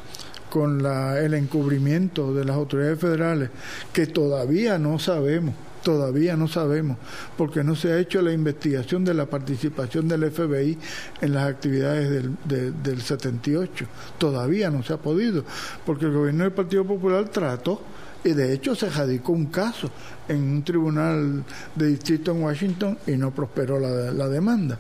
con 0.56 0.82
la, 0.82 1.20
el 1.20 1.34
encubrimiento 1.34 2.34
de 2.34 2.46
las 2.46 2.56
autoridades 2.56 2.98
federales, 2.98 3.50
que 3.92 4.08
todavía 4.08 4.78
no 4.78 4.98
sabemos, 5.00 5.54
todavía 5.84 6.38
no 6.38 6.48
sabemos, 6.48 6.96
porque 7.38 7.62
no 7.62 7.76
se 7.76 7.92
ha 7.92 8.00
hecho 8.00 8.22
la 8.22 8.32
investigación 8.32 9.04
de 9.04 9.16
la 9.16 9.26
participación 9.26 10.08
del 10.08 10.32
FBI 10.32 10.78
en 11.20 11.34
las 11.34 11.50
actividades 11.50 12.10
del, 12.46 12.82
del 12.82 13.02
78, 13.02 13.86
todavía 14.18 14.70
no 14.70 14.82
se 14.82 14.94
ha 14.94 14.98
podido, 14.98 15.44
porque 15.86 16.06
el 16.06 16.14
gobierno 16.14 16.46
del 16.46 16.54
Partido 16.54 16.86
Popular 16.86 17.28
trató 17.28 17.82
y 18.24 18.30
de 18.30 18.54
hecho 18.54 18.76
se 18.76 18.90
radicó 18.90 19.34
un 19.34 19.48
caso 19.48 19.92
en 20.30 20.42
un 20.42 20.64
tribunal 20.64 21.44
de 21.76 21.88
distrito 21.88 22.32
en 22.32 22.44
Washington 22.44 22.98
y 23.08 23.18
no 23.18 23.32
prosperó 23.32 23.78
la 23.78 24.30
demanda. 24.30 24.80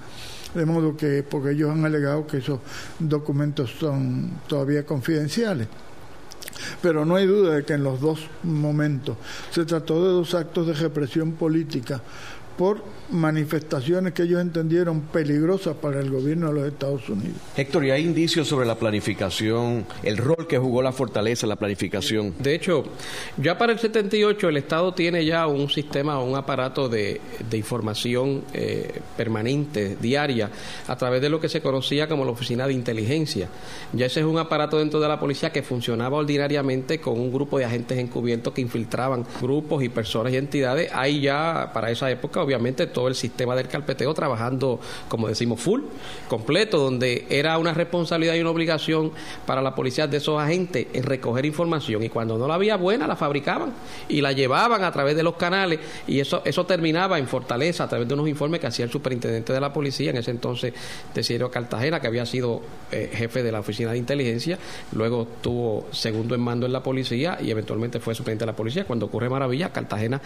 De 0.55 0.65
modo 0.65 0.95
que, 0.95 1.21
porque 1.21 1.51
ellos 1.51 1.69
han 1.69 1.85
alegado 1.85 2.25
que 2.25 2.37
esos 2.37 2.59
documentos 2.97 3.71
son 3.77 4.31
todavía 4.47 4.85
confidenciales. 4.85 5.67
Pero 6.81 7.05
no 7.05 7.15
hay 7.15 7.25
duda 7.25 7.55
de 7.55 7.65
que 7.65 7.73
en 7.73 7.83
los 7.83 7.99
dos 7.99 8.21
momentos 8.43 9.17
se 9.51 9.65
trató 9.65 10.03
de 10.03 10.11
dos 10.11 10.33
actos 10.33 10.67
de 10.67 10.73
represión 10.73 11.33
política 11.33 12.01
por 12.57 12.83
manifestaciones 13.09 14.13
que 14.13 14.23
ellos 14.23 14.41
entendieron 14.41 15.01
peligrosas 15.01 15.75
para 15.75 15.99
el 15.99 16.09
gobierno 16.09 16.47
de 16.47 16.53
los 16.53 16.67
Estados 16.67 17.07
Unidos. 17.09 17.37
Héctor, 17.55 17.85
¿y 17.85 17.91
hay 17.91 18.03
indicios 18.03 18.47
sobre 18.47 18.65
la 18.65 18.75
planificación, 18.75 19.85
el 20.03 20.17
rol 20.17 20.47
que 20.47 20.57
jugó 20.57 20.81
la 20.81 20.91
fortaleza 20.91 21.45
en 21.45 21.49
la 21.49 21.55
planificación? 21.55 22.33
De 22.39 22.55
hecho, 22.55 22.83
ya 23.37 23.57
para 23.57 23.73
el 23.73 23.79
78 23.79 24.49
el 24.49 24.57
Estado 24.57 24.93
tiene 24.93 25.23
ya 25.25 25.47
un 25.47 25.69
sistema, 25.69 26.19
un 26.21 26.35
aparato 26.35 26.89
de, 26.89 27.21
información 27.53 28.43
eh, 28.53 29.01
permanente, 29.15 29.97
diaria, 30.01 30.49
a 30.87 30.97
través 30.97 31.21
de 31.21 31.29
lo 31.29 31.39
que 31.39 31.47
se 31.47 31.61
conocía 31.61 32.07
como 32.07 32.25
la 32.25 32.31
Oficina 32.31 32.67
de 32.67 32.73
Inteligencia. 32.73 33.49
Ya 33.93 34.07
ese 34.07 34.21
es 34.21 34.25
un 34.25 34.37
aparato 34.37 34.79
dentro 34.79 34.99
de 34.99 35.07
la 35.07 35.19
policía 35.19 35.51
que 35.51 35.63
funcionaba 35.63 36.17
ordinariamente 36.17 36.99
con 36.99 37.19
un 37.19 37.31
grupo 37.31 37.57
de 37.57 37.65
agentes 37.65 37.97
encubiertos 37.97 38.53
que 38.53 38.61
infiltraban 38.61 39.25
grupos 39.41 39.83
y 39.83 39.89
personas 39.89 40.33
y 40.33 40.37
entidades. 40.37 40.91
Ahí 40.93 41.21
ya, 41.21 41.71
para 41.73 41.91
esa 41.91 42.09
época, 42.11 42.43
obviamente, 42.45 42.87
todo 42.87 43.07
el 43.07 43.15
sistema 43.15 43.55
del 43.55 43.67
carpeteo 43.67 44.13
trabajando, 44.13 44.79
como 45.09 45.27
decimos, 45.27 45.59
full, 45.59 45.81
completo, 46.27 46.77
donde 46.77 47.25
era 47.29 47.57
una 47.57 47.73
responsabilidad 47.73 48.35
y 48.35 48.41
una 48.41 48.51
obligación 48.51 49.11
para 49.45 49.61
la 49.61 49.75
policía 49.75 50.07
de 50.07 50.17
esos 50.17 50.39
agentes 50.39 50.87
en 50.93 51.03
recoger 51.03 51.45
información. 51.45 52.03
Y 52.03 52.09
cuando 52.09 52.37
no 52.37 52.47
la 52.47 52.55
había 52.55 52.77
buena 52.77 53.07
la 53.07 53.15
fabricaban 53.15 53.73
y 54.07 54.21
la 54.21 54.31
llevaban 54.31 54.83
a 54.83 54.91
través 54.91 55.15
de 55.15 55.23
los 55.23 55.35
canales 55.35 55.79
y 56.07 56.19
eso 56.19 56.41
eso 56.45 56.65
terminaba 56.65 57.19
en 57.19 57.27
Fortaleza 57.27 57.83
a 57.83 57.89
través 57.89 58.07
de 58.07 58.13
unos 58.13 58.27
informes 58.27 58.59
que 58.59 58.67
hacía 58.67 58.85
el 58.85 58.91
superintendente 58.91 59.51
de 59.53 59.59
la 59.59 59.73
policía 59.73 60.11
en 60.11 60.17
ese 60.17 60.31
entonces 60.31 60.73
Desirio 61.13 61.49
Cartagena 61.49 61.99
que 61.99 62.07
había 62.07 62.25
sido 62.25 62.61
eh, 62.91 63.09
jefe 63.13 63.43
de 63.43 63.51
la 63.51 63.59
oficina 63.59 63.91
de 63.91 63.97
inteligencia 63.97 64.57
luego 64.91 65.27
tuvo 65.41 65.87
segundo 65.91 66.35
en 66.35 66.41
mando 66.41 66.65
en 66.65 66.73
la 66.73 66.83
policía 66.83 67.37
y 67.41 67.51
eventualmente 67.51 67.99
fue 67.99 68.13
superintendente 68.13 68.45
de 68.45 68.51
la 68.51 68.55
policía. 68.55 68.85
Cuando 68.85 69.07
ocurre 69.07 69.29
Maravilla 69.29 69.71
Cartagena 69.71 70.21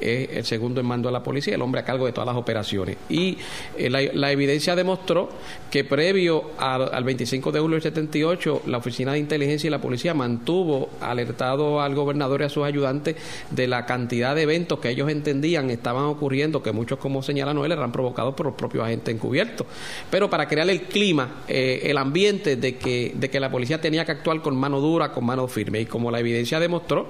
es 0.00 0.28
el 0.30 0.44
segundo 0.44 0.80
en 0.80 0.86
mando 0.86 1.08
de 1.08 1.12
la 1.12 1.22
policía 1.22 1.56
el 1.60 1.62
hombre 1.62 1.82
a 1.82 1.84
cargo 1.84 2.06
de 2.06 2.12
todas 2.12 2.26
las 2.26 2.36
operaciones. 2.36 2.96
Y 3.08 3.36
eh, 3.76 3.90
la, 3.90 4.32
evidencia 4.32 4.74
demostró 4.74 5.28
que 5.70 5.84
previo 5.84 6.52
al, 6.58 7.04
25 7.04 7.52
de 7.52 7.60
julio 7.60 7.74
del 7.76 7.82
78, 7.82 8.62
la 8.66 8.78
Oficina 8.78 9.12
de 9.12 9.18
Inteligencia 9.18 9.68
y 9.68 9.70
la 9.70 9.80
Policía 9.80 10.14
mantuvo 10.14 10.88
alertado 11.00 11.80
al 11.80 11.94
gobernador 11.94 12.40
y 12.40 12.44
a 12.44 12.48
sus 12.48 12.64
ayudantes 12.64 13.16
de 13.50 13.66
la 13.66 13.84
cantidad 13.84 14.34
de 14.34 14.42
eventos 14.42 14.78
que 14.78 14.90
ellos 14.90 15.10
entendían 15.10 15.70
estaban 15.70 16.04
ocurriendo, 16.04 16.62
que 16.62 16.72
muchos, 16.72 16.98
como 16.98 17.22
señala 17.22 17.52
Noel, 17.52 17.72
eran 17.72 17.92
provocados 17.92 18.34
por 18.34 18.46
los 18.46 18.54
propios 18.54 18.84
agentes 18.84 19.14
encubiertos. 19.14 19.66
Pero 20.10 20.30
para 20.30 20.48
crear 20.48 20.68
el 20.70 20.82
clima, 20.82 21.42
eh, 21.46 21.82
el 21.84 21.98
ambiente 21.98 22.56
de 22.56 22.76
que, 22.76 23.12
de 23.14 23.28
que 23.28 23.40
la 23.40 23.50
policía 23.50 23.80
tenía 23.80 24.04
que 24.04 24.12
actuar 24.12 24.40
con 24.40 24.56
mano 24.56 24.80
dura, 24.80 25.12
con 25.12 25.24
mano 25.26 25.46
firme. 25.46 25.80
Y 25.80 25.86
como 25.86 26.10
la 26.10 26.20
evidencia 26.20 26.58
demostró, 26.58 27.08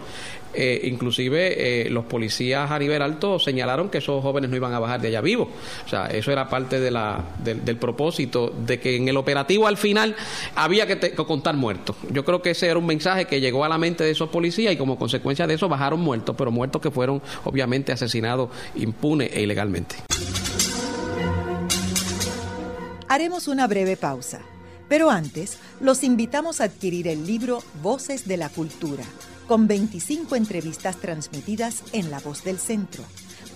eh, 0.52 0.80
inclusive 0.84 1.88
los 1.90 2.04
policías 2.06 2.70
a 2.70 2.78
nivel 2.78 3.02
alto 3.02 3.38
señalaron 3.38 3.88
que 3.88 3.98
esos 3.98 4.22
jóvenes 4.22 4.39
no 4.48 4.56
iban 4.56 4.72
a 4.72 4.78
bajar 4.78 5.00
de 5.00 5.08
allá 5.08 5.20
vivo. 5.20 5.50
O 5.84 5.88
sea, 5.88 6.06
eso 6.06 6.30
era 6.32 6.48
parte 6.48 6.80
del 6.80 7.76
propósito 7.76 8.52
de 8.66 8.80
que 8.80 8.96
en 8.96 9.08
el 9.08 9.16
operativo 9.16 9.66
al 9.66 9.76
final 9.76 10.16
había 10.54 10.86
que, 10.86 11.14
contar 11.14 11.56
muertos. 11.56 11.96
Yo 12.10 12.24
creo 12.24 12.42
que 12.42 12.50
ese 12.50 12.68
era 12.68 12.78
un 12.78 12.86
mensaje 12.86 13.26
que 13.26 13.40
llegó 13.40 13.64
a 13.64 13.68
la 13.68 13.78
mente 13.78 14.04
de 14.04 14.10
esos 14.10 14.28
policías 14.28 14.72
y 14.72 14.76
como 14.76 14.98
consecuencia 14.98 15.46
de 15.46 15.54
eso 15.54 15.68
bajaron 15.68 16.00
muertos, 16.00 16.34
pero 16.36 16.50
muertos 16.50 16.80
que 16.80 16.90
fueron 16.90 17.22
obviamente 17.44 17.92
asesinados 17.92 18.50
impune 18.74 19.26
e 19.26 19.42
ilegalmente. 19.42 19.96
Haremos 23.08 23.48
una 23.48 23.66
breve 23.66 23.96
pausa, 23.96 24.40
pero 24.88 25.10
antes 25.10 25.58
los 25.80 26.04
invitamos 26.04 26.60
a 26.60 26.64
adquirir 26.64 27.08
el 27.08 27.26
libro 27.26 27.62
Voces 27.82 28.28
de 28.28 28.36
la 28.36 28.48
Cultura, 28.48 29.04
con 29.48 29.66
25 29.66 30.36
entrevistas 30.36 30.96
transmitidas 30.96 31.82
en 31.92 32.10
La 32.10 32.20
Voz 32.20 32.44
del 32.44 32.58
Centro 32.58 33.02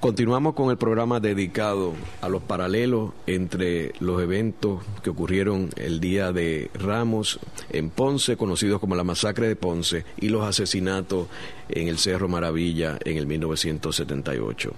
Continuamos 0.00 0.54
con 0.54 0.70
el 0.70 0.76
programa 0.76 1.20
dedicado 1.20 1.94
a 2.20 2.28
los 2.28 2.42
paralelos 2.42 3.12
entre 3.26 3.92
los 4.00 4.20
eventos 4.20 4.82
que 5.02 5.10
ocurrieron 5.10 5.70
el 5.76 6.00
día 6.00 6.32
de 6.32 6.70
Ramos 6.74 7.38
en 7.70 7.90
Ponce, 7.90 8.36
conocidos 8.36 8.80
como 8.80 8.94
la 8.94 9.04
masacre 9.04 9.48
de 9.48 9.56
Ponce, 9.56 10.04
y 10.20 10.28
los 10.28 10.44
asesinatos 10.44 11.28
en 11.68 11.88
el 11.88 11.98
Cerro 11.98 12.28
Maravilla 12.28 12.98
en 13.04 13.16
el 13.16 13.26
1978. 13.26 14.72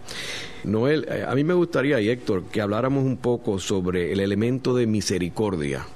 Noel, 0.65 1.07
eh, 1.11 1.25
a 1.27 1.35
mí 1.35 1.43
me 1.43 1.55
gustaría, 1.55 2.01
y 2.01 2.11
Héctor, 2.11 2.45
que 2.45 2.61
habláramos 2.61 3.05
un 3.05 3.17
poco 3.17 3.59
sobre 3.59 4.13
el 4.13 4.21
elemento 4.21 4.75
de 4.75 4.87
misericordia 4.87 5.87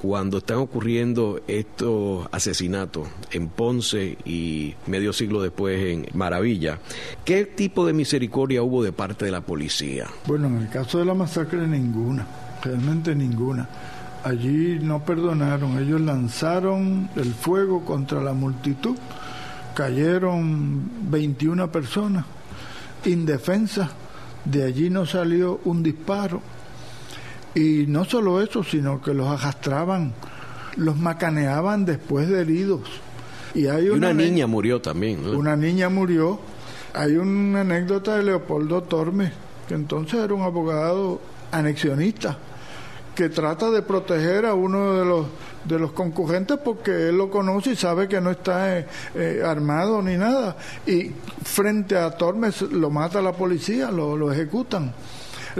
cuando 0.00 0.38
están 0.38 0.58
ocurriendo 0.58 1.40
estos 1.46 2.28
asesinatos 2.32 3.08
en 3.30 3.48
Ponce 3.48 4.18
y 4.24 4.74
medio 4.86 5.12
siglo 5.12 5.42
después 5.42 5.80
en 5.84 6.06
Maravilla, 6.14 6.78
¿qué 7.24 7.44
tipo 7.44 7.86
de 7.86 7.92
misericordia 7.92 8.62
hubo 8.62 8.82
de 8.82 8.92
parte 8.92 9.24
de 9.24 9.30
la 9.30 9.40
policía? 9.40 10.06
Bueno, 10.26 10.48
en 10.48 10.58
el 10.58 10.68
caso 10.68 10.98
de 10.98 11.04
la 11.04 11.14
masacre 11.14 11.66
ninguna, 11.66 12.26
realmente 12.62 13.14
ninguna. 13.14 13.68
Allí 14.22 14.78
no 14.80 15.04
perdonaron, 15.04 15.78
ellos 15.78 16.00
lanzaron 16.00 17.08
el 17.16 17.32
fuego 17.32 17.84
contra 17.84 18.22
la 18.22 18.34
multitud, 18.34 18.96
cayeron 19.74 21.10
21 21.10 21.72
personas 21.72 22.26
indefensas, 23.06 23.90
de 24.44 24.64
allí 24.64 24.90
no 24.90 25.06
salió 25.06 25.60
un 25.64 25.82
disparo 25.82 26.42
y 27.54 27.86
no 27.88 28.04
solo 28.04 28.40
eso, 28.40 28.62
sino 28.62 29.02
que 29.02 29.14
los 29.14 29.28
arrastraban, 29.28 30.12
los 30.76 30.96
macaneaban 30.96 31.84
después 31.84 32.28
de 32.28 32.40
heridos. 32.40 32.82
Y, 33.54 33.66
hay 33.66 33.88
una, 33.88 34.12
niña 34.12 34.46
murió 34.46 34.80
también. 34.80 35.26
Una 35.26 35.56
niña 35.56 35.88
murió. 35.88 36.38
Hay 36.94 37.16
una 37.16 37.62
anécdota 37.62 38.16
de 38.16 38.24
Leopoldo 38.24 38.82
Tormes, 38.82 39.32
que 39.68 39.74
entonces 39.74 40.20
era 40.20 40.34
un 40.34 40.42
abogado 40.42 41.20
anexionista, 41.52 42.38
que 43.14 43.28
trata 43.28 43.70
de 43.70 43.82
proteger 43.82 44.46
a 44.46 44.54
uno 44.54 44.94
de 44.94 45.04
los 45.04 45.26
de 45.64 45.78
los 45.78 45.92
concurrentes 45.92 46.58
porque 46.64 47.08
él 47.08 47.18
lo 47.18 47.30
conoce 47.30 47.72
y 47.72 47.76
sabe 47.76 48.08
que 48.08 48.20
no 48.20 48.30
está 48.30 48.78
eh, 48.78 48.86
eh, 49.14 49.42
armado 49.44 50.02
ni 50.02 50.16
nada. 50.16 50.56
Y 50.86 51.10
frente 51.44 51.96
a 51.96 52.10
Tormes 52.10 52.62
lo 52.62 52.90
mata 52.90 53.20
la 53.20 53.32
policía, 53.32 53.90
lo, 53.90 54.16
lo 54.16 54.32
ejecutan. 54.32 54.92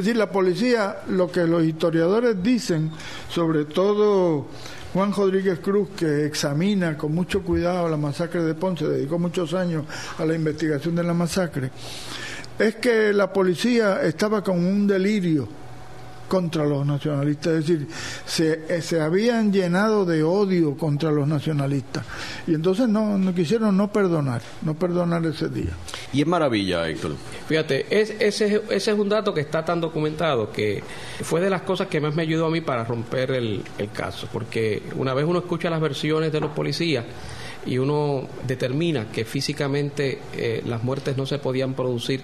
Es 0.01 0.07
decir, 0.07 0.17
la 0.17 0.31
policía, 0.31 1.01
lo 1.11 1.31
que 1.31 1.45
los 1.47 1.63
historiadores 1.63 2.43
dicen, 2.43 2.91
sobre 3.29 3.67
todo 3.67 4.47
Juan 4.95 5.13
Rodríguez 5.13 5.59
Cruz, 5.59 5.91
que 5.95 6.25
examina 6.25 6.97
con 6.97 7.15
mucho 7.15 7.43
cuidado 7.43 7.87
la 7.87 7.99
masacre 7.99 8.43
de 8.43 8.55
Ponce, 8.55 8.87
dedicó 8.87 9.19
muchos 9.19 9.53
años 9.53 9.85
a 10.17 10.25
la 10.25 10.35
investigación 10.35 10.95
de 10.95 11.03
la 11.03 11.13
masacre, 11.13 11.71
es 12.59 12.77
que 12.77 13.13
la 13.13 13.31
policía 13.31 14.01
estaba 14.01 14.43
con 14.43 14.65
un 14.65 14.87
delirio 14.87 15.47
contra 16.31 16.65
los 16.65 16.87
nacionalistas, 16.87 17.55
es 17.55 17.67
decir, 17.67 17.89
se, 18.25 18.63
eh, 18.69 18.81
se 18.83 19.01
habían 19.01 19.53
llenado 19.53 20.05
de 20.05 20.23
odio 20.23 20.77
contra 20.77 21.11
los 21.11 21.27
nacionalistas 21.27 22.07
y 22.47 22.55
entonces 22.55 22.89
no, 22.89 23.19
no 23.19 23.35
quisieron 23.35 23.77
no 23.77 23.93
perdonar, 23.93 24.41
no 24.63 24.75
perdonar 24.75 25.27
ese 25.27 25.49
día. 25.49 25.73
Y 26.13 26.21
es 26.21 26.27
maravilla, 26.29 26.89
Héctor. 26.89 27.17
Fíjate, 27.49 27.85
es, 27.91 28.11
ese, 28.21 28.63
ese 28.71 28.91
es 28.93 28.99
un 28.99 29.09
dato 29.09 29.35
que 29.35 29.41
está 29.41 29.65
tan 29.65 29.81
documentado 29.81 30.53
que 30.53 30.85
fue 31.21 31.41
de 31.41 31.51
las 31.51 31.63
cosas 31.63 31.89
que 31.89 32.01
más 32.01 32.15
me 32.15 32.23
ayudó 32.23 32.47
a 32.47 32.51
mí 32.51 32.61
para 32.61 32.85
romper 32.85 33.33
el, 33.33 33.65
el 33.77 33.91
caso, 33.91 34.29
porque 34.33 34.85
una 34.95 35.13
vez 35.13 35.25
uno 35.27 35.41
escucha 35.41 35.69
las 35.69 35.81
versiones 35.81 36.31
de 36.31 36.41
los 36.41 36.53
policías, 36.53 37.05
y 37.67 37.79
uno 37.79 38.27
determina 38.47 39.11
que 39.11 39.25
físicamente 39.25 40.19
eh, 40.35 40.63
las 40.67 40.83
muertes 40.83 41.17
no 41.17 41.27
se 41.27 41.39
podían 41.39 41.75
producir 41.75 42.23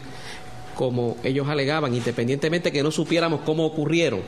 como 0.77 1.17
ellos 1.25 1.49
alegaban, 1.49 1.95
independientemente 1.95 2.71
que 2.71 2.83
no 2.83 2.91
supiéramos 2.91 3.41
cómo 3.41 3.65
ocurrieron. 3.65 4.21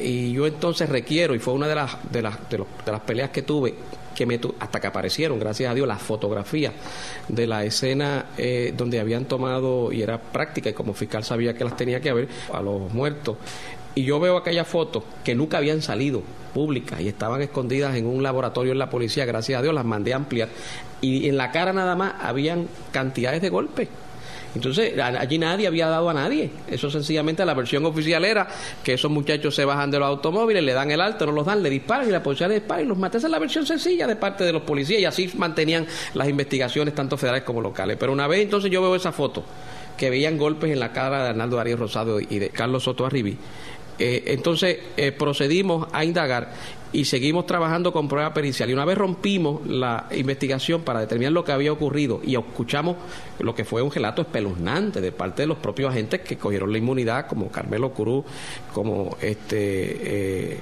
Y 0.00 0.32
yo 0.32 0.46
entonces 0.46 0.88
requiero, 0.88 1.34
y 1.34 1.40
fue 1.40 1.52
una 1.52 1.66
de 1.66 1.74
las, 1.74 1.96
de 2.10 2.22
las, 2.22 2.38
de, 2.48 2.64
las 2.86 3.00
peleas 3.00 3.30
que 3.30 3.42
tuve, 3.42 3.74
que 4.14 4.24
me 4.24 4.38
hasta 4.60 4.80
que 4.80 4.86
aparecieron, 4.86 5.40
gracias 5.40 5.72
a 5.72 5.74
Dios, 5.74 5.88
las 5.88 6.00
fotografías 6.00 6.72
de 7.28 7.46
la 7.48 7.64
escena 7.64 8.26
eh, 8.38 8.72
donde 8.76 9.00
habían 9.00 9.24
tomado, 9.24 9.92
y 9.92 10.02
era 10.02 10.20
práctica, 10.20 10.70
y 10.70 10.72
como 10.72 10.94
fiscal 10.94 11.24
sabía 11.24 11.54
que 11.54 11.64
las 11.64 11.76
tenía 11.76 12.00
que 12.00 12.10
haber, 12.10 12.28
a 12.52 12.62
los 12.62 12.92
muertos. 12.94 13.36
Y 13.96 14.04
yo 14.04 14.20
veo 14.20 14.36
aquellas 14.36 14.68
fotos 14.68 15.02
que 15.24 15.34
nunca 15.34 15.58
habían 15.58 15.82
salido 15.82 16.22
públicas 16.54 17.00
y 17.00 17.08
estaban 17.08 17.42
escondidas 17.42 17.96
en 17.96 18.06
un 18.06 18.22
laboratorio 18.22 18.72
en 18.72 18.78
la 18.78 18.88
policía, 18.88 19.24
gracias 19.24 19.58
a 19.58 19.62
Dios 19.62 19.74
las 19.74 19.84
mandé 19.84 20.14
ampliar. 20.14 20.48
Y 21.00 21.28
en 21.28 21.36
la 21.36 21.50
cara 21.50 21.72
nada 21.72 21.96
más 21.96 22.14
habían 22.20 22.68
cantidades 22.92 23.42
de 23.42 23.50
golpes 23.50 23.88
entonces, 24.54 24.98
allí 24.98 25.38
nadie 25.38 25.66
había 25.66 25.88
dado 25.88 26.10
a 26.10 26.14
nadie. 26.14 26.50
Eso 26.68 26.90
sencillamente 26.90 27.44
la 27.44 27.54
versión 27.54 27.84
oficial 27.86 28.24
era 28.24 28.48
que 28.84 28.94
esos 28.94 29.10
muchachos 29.10 29.54
se 29.54 29.64
bajan 29.64 29.90
de 29.90 29.98
los 29.98 30.08
automóviles, 30.08 30.62
le 30.62 30.72
dan 30.72 30.90
el 30.90 31.00
alto, 31.00 31.26
no 31.26 31.32
los 31.32 31.46
dan, 31.46 31.62
le 31.62 31.70
disparan 31.70 32.08
y 32.08 32.12
la 32.12 32.22
policía 32.22 32.48
le 32.48 32.54
dispara 32.54 32.82
y 32.82 32.86
los 32.86 32.98
mata. 32.98 33.18
Esa 33.18 33.28
es 33.28 33.30
la 33.30 33.38
versión 33.38 33.66
sencilla 33.66 34.06
de 34.06 34.16
parte 34.16 34.44
de 34.44 34.52
los 34.52 34.62
policías 34.62 35.00
y 35.00 35.04
así 35.04 35.30
mantenían 35.36 35.86
las 36.14 36.28
investigaciones 36.28 36.94
tanto 36.94 37.16
federales 37.16 37.44
como 37.44 37.60
locales. 37.60 37.96
Pero 37.98 38.12
una 38.12 38.26
vez 38.26 38.40
entonces 38.42 38.70
yo 38.70 38.82
veo 38.82 38.94
esa 38.94 39.12
foto 39.12 39.42
que 39.96 40.10
veían 40.10 40.36
golpes 40.36 40.70
en 40.70 40.80
la 40.80 40.92
cara 40.92 41.22
de 41.22 41.28
Arnaldo 41.30 41.60
Arias 41.60 41.78
Rosado 41.78 42.20
y 42.20 42.38
de 42.38 42.50
Carlos 42.50 42.84
Soto 42.84 43.06
Arribí. 43.06 43.36
Eh, 44.04 44.34
entonces 44.34 44.78
eh, 44.96 45.12
procedimos 45.12 45.86
a 45.92 46.04
indagar 46.04 46.52
y 46.92 47.04
seguimos 47.04 47.46
trabajando 47.46 47.92
con 47.92 48.08
prueba 48.08 48.34
pericial. 48.34 48.68
Y 48.68 48.72
una 48.72 48.84
vez 48.84 48.98
rompimos 48.98 49.64
la 49.64 50.08
investigación 50.10 50.82
para 50.82 50.98
determinar 50.98 51.32
lo 51.32 51.44
que 51.44 51.52
había 51.52 51.72
ocurrido 51.72 52.20
y 52.24 52.34
escuchamos 52.34 52.96
lo 53.38 53.54
que 53.54 53.64
fue 53.64 53.80
un 53.80 53.92
relato 53.92 54.22
espeluznante 54.22 55.00
de 55.00 55.12
parte 55.12 55.42
de 55.42 55.46
los 55.46 55.58
propios 55.58 55.92
agentes 55.92 56.22
que 56.22 56.36
cogieron 56.36 56.72
la 56.72 56.78
inmunidad, 56.78 57.28
como 57.28 57.48
Carmelo 57.48 57.92
Cruz, 57.92 58.24
como 58.74 59.16
este 59.20 60.56
eh, 60.56 60.60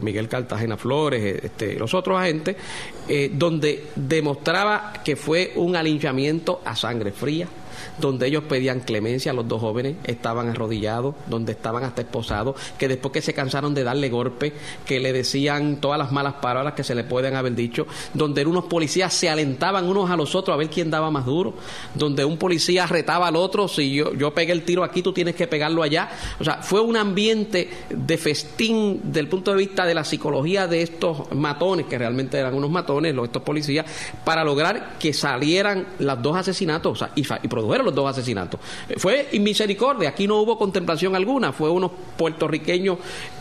Miguel 0.00 0.28
Cartagena 0.28 0.76
Flores, 0.76 1.44
este, 1.44 1.78
los 1.78 1.94
otros 1.94 2.18
agentes, 2.18 2.56
donde 3.32 3.90
demostraba 3.94 4.92
que 5.04 5.14
fue 5.14 5.52
un 5.54 5.76
alinchamiento 5.76 6.62
a 6.64 6.74
sangre 6.74 7.12
fría 7.12 7.46
donde 7.98 8.26
ellos 8.26 8.44
pedían 8.44 8.80
clemencia 8.80 9.32
a 9.32 9.34
los 9.34 9.48
dos 9.48 9.60
jóvenes, 9.60 9.96
estaban 10.04 10.48
arrodillados, 10.48 11.14
donde 11.28 11.52
estaban 11.52 11.84
hasta 11.84 12.02
esposados, 12.02 12.56
que 12.78 12.88
después 12.88 13.12
que 13.12 13.22
se 13.22 13.34
cansaron 13.34 13.74
de 13.74 13.84
darle 13.84 14.08
golpe, 14.08 14.52
que 14.86 15.00
le 15.00 15.12
decían 15.12 15.76
todas 15.76 15.98
las 15.98 16.12
malas 16.12 16.34
palabras 16.34 16.74
que 16.74 16.84
se 16.84 16.94
le 16.94 17.04
pueden 17.04 17.36
haber 17.36 17.54
dicho, 17.54 17.86
donde 18.14 18.44
unos 18.44 18.64
policías 18.64 19.12
se 19.12 19.28
alentaban 19.28 19.88
unos 19.88 20.10
a 20.10 20.16
los 20.16 20.34
otros 20.34 20.54
a 20.54 20.58
ver 20.58 20.70
quién 20.70 20.90
daba 20.90 21.10
más 21.10 21.26
duro, 21.26 21.54
donde 21.94 22.24
un 22.24 22.36
policía 22.36 22.86
retaba 22.86 23.28
al 23.28 23.36
otro, 23.36 23.68
si 23.68 23.94
yo, 23.94 24.12
yo 24.14 24.32
pegué 24.32 24.52
el 24.52 24.64
tiro 24.64 24.84
aquí, 24.84 25.02
tú 25.02 25.12
tienes 25.12 25.34
que 25.34 25.46
pegarlo 25.46 25.82
allá. 25.82 26.10
O 26.40 26.44
sea, 26.44 26.62
fue 26.62 26.80
un 26.80 26.96
ambiente 26.96 27.68
de 27.90 28.18
festín 28.18 29.00
del 29.04 29.28
punto 29.28 29.52
de 29.52 29.58
vista 29.58 29.86
de 29.86 29.94
la 29.94 30.04
psicología 30.04 30.66
de 30.66 30.82
estos 30.82 31.32
matones, 31.32 31.86
que 31.86 31.98
realmente 31.98 32.38
eran 32.38 32.54
unos 32.54 32.70
matones, 32.70 33.14
estos 33.22 33.42
policías, 33.42 33.86
para 34.24 34.44
lograr 34.44 34.98
que 34.98 35.12
salieran 35.12 35.86
los 35.98 36.22
dos 36.22 36.36
asesinatos 36.36 36.92
o 36.92 36.96
sea, 36.96 37.10
y, 37.14 37.22
y 37.22 37.48
produjeron 37.62 37.86
los 37.86 37.94
dos 37.94 38.10
asesinatos. 38.10 38.58
Eh, 38.88 38.94
fue 38.96 39.28
misericordia, 39.38 40.08
aquí 40.08 40.26
no 40.26 40.40
hubo 40.40 40.58
contemplación 40.58 41.14
alguna, 41.14 41.52
fue 41.52 41.70
unos 41.70 41.92
puertorriqueños 42.16 42.98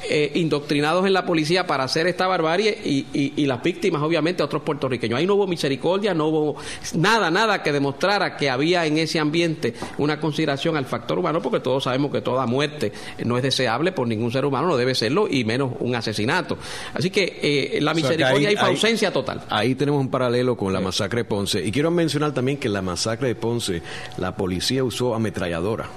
eh, 0.09 0.31
indoctrinados 0.35 1.05
en 1.07 1.13
la 1.13 1.25
policía 1.25 1.65
para 1.65 1.83
hacer 1.83 2.05
esta 2.07 2.27
barbarie 2.27 2.77
y, 2.83 3.05
y, 3.13 3.45
las 3.45 3.63
víctimas, 3.63 4.01
obviamente, 4.01 4.43
otros 4.43 4.61
puertorriqueños. 4.61 5.17
Ahí 5.17 5.25
no 5.25 5.35
hubo 5.35 5.47
misericordia, 5.47 6.13
no 6.13 6.27
hubo 6.27 6.55
nada, 6.95 7.31
nada 7.31 7.63
que 7.63 7.71
demostrara 7.71 8.37
que 8.37 8.49
había 8.49 8.85
en 8.85 8.97
ese 8.97 9.19
ambiente 9.19 9.73
una 9.97 10.19
consideración 10.19 10.77
al 10.77 10.85
factor 10.85 11.17
humano, 11.17 11.41
porque 11.41 11.59
todos 11.59 11.83
sabemos 11.83 12.11
que 12.11 12.21
toda 12.21 12.45
muerte 12.45 12.91
no 13.25 13.37
es 13.37 13.43
deseable 13.43 13.91
por 13.91 14.07
ningún 14.07 14.31
ser 14.31 14.45
humano, 14.45 14.67
no 14.67 14.77
debe 14.77 14.95
serlo, 14.95 15.27
y 15.29 15.43
menos 15.45 15.73
un 15.79 15.95
asesinato. 15.95 16.57
Así 16.93 17.09
que 17.09 17.39
eh, 17.41 17.81
la 17.81 17.93
misericordia 17.93 18.49
hay, 18.49 18.55
fue 18.55 18.69
ausencia 18.69 19.11
total. 19.11 19.41
Ahí 19.49 19.75
tenemos 19.75 19.99
un 19.99 20.09
paralelo 20.09 20.55
con 20.55 20.71
la 20.73 20.79
masacre 20.79 21.21
de 21.21 21.25
Ponce. 21.25 21.65
Y 21.65 21.71
quiero 21.71 21.89
mencionar 21.89 22.33
también 22.33 22.57
que 22.57 22.69
la 22.69 22.81
masacre 22.81 23.27
de 23.27 23.35
Ponce, 23.35 23.81
la 24.21 24.35
policía 24.35 24.83
usó 24.83 25.15
ametralladora. 25.15 25.87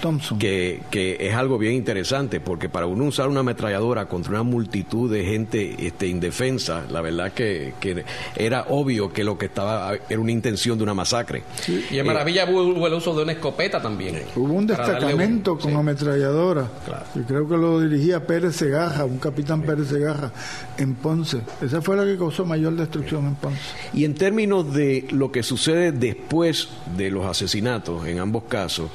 Thompson. 0.00 0.38
Que, 0.38 0.82
que, 0.90 1.16
es 1.20 1.34
algo 1.34 1.58
bien 1.58 1.74
interesante, 1.74 2.40
porque 2.40 2.68
para 2.68 2.86
uno 2.86 3.04
usar 3.04 3.28
una 3.28 3.40
ametralladora 3.40 4.06
contra 4.06 4.32
una 4.32 4.42
multitud 4.42 5.10
de 5.10 5.24
gente 5.24 5.86
este, 5.86 6.06
indefensa, 6.06 6.84
la 6.90 7.00
verdad 7.00 7.32
que, 7.32 7.74
que 7.80 8.04
era 8.36 8.66
obvio 8.68 9.12
que 9.12 9.24
lo 9.24 9.38
que 9.38 9.46
estaba 9.46 9.94
era 10.08 10.20
una 10.20 10.32
intención 10.32 10.78
de 10.78 10.84
una 10.84 10.94
masacre. 10.94 11.42
Y 11.90 11.98
en 11.98 12.06
Maravilla 12.06 12.48
hubo 12.48 12.86
el 12.86 12.94
uso 12.94 13.14
de 13.14 13.22
una 13.22 13.32
escopeta 13.32 13.80
también. 13.80 14.22
Hubo 14.36 14.52
un 14.52 14.66
destacamento 14.66 15.58
con 15.58 15.76
ametralladora, 15.76 16.68
y 17.14 17.20
creo 17.20 17.48
que 17.48 17.56
lo 17.56 17.80
dirigía 17.80 18.26
Pérez 18.26 18.56
Segaja, 18.56 19.04
un 19.04 19.18
capitán 19.18 19.62
Pérez 19.62 19.88
Segaja, 19.88 20.32
en 20.76 20.94
Ponce. 20.94 21.40
Esa 21.60 21.82
fue 21.82 21.96
la 21.96 22.04
que 22.04 22.16
causó 22.16 22.44
mayor 22.44 22.74
destrucción 22.74 23.26
en 23.26 23.34
Ponce. 23.34 23.58
Y 23.94 24.04
en 24.04 24.14
términos 24.14 24.72
de 24.72 25.06
lo 25.10 25.32
que 25.32 25.42
sucede 25.42 25.92
después 25.92 26.68
de 26.96 27.10
los 27.10 27.26
asesinatos, 27.26 28.06
en 28.06 28.18
ambos 28.18 28.44
casos, 28.44 28.90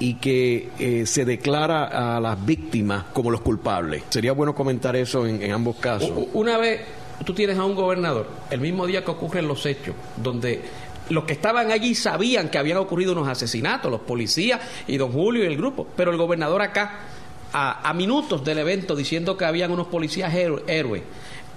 y 0.00 0.14
que 0.14 0.70
eh, 0.78 1.06
se 1.06 1.24
declara 1.24 2.16
a 2.16 2.20
las 2.20 2.44
víctimas 2.44 3.04
como 3.12 3.30
los 3.30 3.40
culpables. 3.40 4.04
Sería 4.08 4.32
bueno 4.32 4.54
comentar 4.54 4.96
eso 4.96 5.26
en, 5.26 5.50
ambos 5.50 5.76
casos. 5.76 6.12
Una 6.34 6.56
vez 6.58 6.82
tú 7.24 7.34
tienes 7.34 7.58
a 7.58 7.64
un 7.64 7.74
gobernador, 7.74 8.28
el 8.50 8.60
mismo 8.60 8.86
día 8.86 9.04
que 9.04 9.10
ocurren 9.10 9.48
los 9.48 9.66
hechos, 9.66 9.94
donde 10.16 10.62
los 11.10 11.24
que 11.24 11.32
estaban 11.32 11.72
allí 11.72 11.94
sabían 11.94 12.48
que 12.48 12.58
habían 12.58 12.78
ocurrido 12.78 13.12
unos 13.12 13.28
asesinatos, 13.28 13.90
los 13.90 14.02
policías 14.02 14.60
y 14.86 14.96
don 14.98 15.10
Julio 15.10 15.44
y 15.44 15.46
el 15.46 15.56
grupo, 15.56 15.86
pero 15.96 16.10
el 16.10 16.16
gobernador 16.16 16.62
acá, 16.62 17.00
a, 17.52 17.92
minutos 17.94 18.44
del 18.44 18.58
evento, 18.58 18.94
diciendo 18.94 19.36
que 19.36 19.46
habían 19.46 19.70
unos 19.70 19.86
policías 19.86 20.34
héroes 20.34 21.02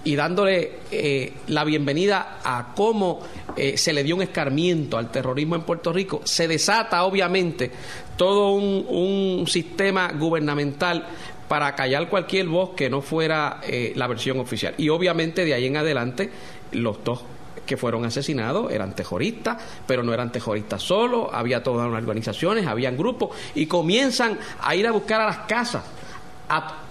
y 0.04 0.16
dándole 0.16 0.80
eh, 0.92 1.34
la 1.48 1.64
bienvenida 1.64 2.40
a 2.44 2.74
cómo 2.76 3.20
eh, 3.56 3.78
se 3.78 3.94
le 3.94 4.04
dio 4.04 4.16
un 4.16 4.22
escarmiento 4.22 4.98
al 4.98 5.12
terrorismo 5.12 5.56
en 5.56 5.62
Puerto 5.62 5.94
Rico, 5.94 6.22
se 6.24 6.48
desata 6.48 7.04
obviamente 7.04 7.72
todo 8.18 8.54
un, 8.54 9.46
sistema 9.48 10.12
gubernamental 10.14 11.06
para 11.48 11.76
callar 11.76 12.08
cualquier 12.08 12.48
voz 12.48 12.72
que 12.76 12.90
no 12.90 13.02
fuera 13.02 13.60
eh, 13.64 13.92
la 13.96 14.08
versión 14.08 14.40
oficial. 14.40 14.74
Y 14.78 14.90
obviamente 14.90 15.44
de 15.44 15.54
ahí 15.54 15.66
en 15.66 15.78
adelante 15.78 16.30
los 16.72 17.04
dos 17.04 17.24
que 17.66 17.78
fueron 17.78 18.06
asesinados 18.06 18.72
eran 18.72 18.96
terroristas, 18.96 19.58
pero 19.86 20.04
no 20.04 20.14
eran 20.14 20.32
terroristas 20.32 20.82
solo, 20.82 21.34
había 21.34 21.64
todas 21.64 21.90
las 21.90 22.02
organizaciones, 22.02 22.68
habían 22.68 22.98
grupos, 22.98 23.36
y 23.56 23.66
comienzan 23.66 24.38
a 24.62 24.76
ir 24.76 24.88
a 24.88 24.92
buscar 24.92 25.22
a 25.22 25.26
las 25.26 25.38
casas. 25.40 25.84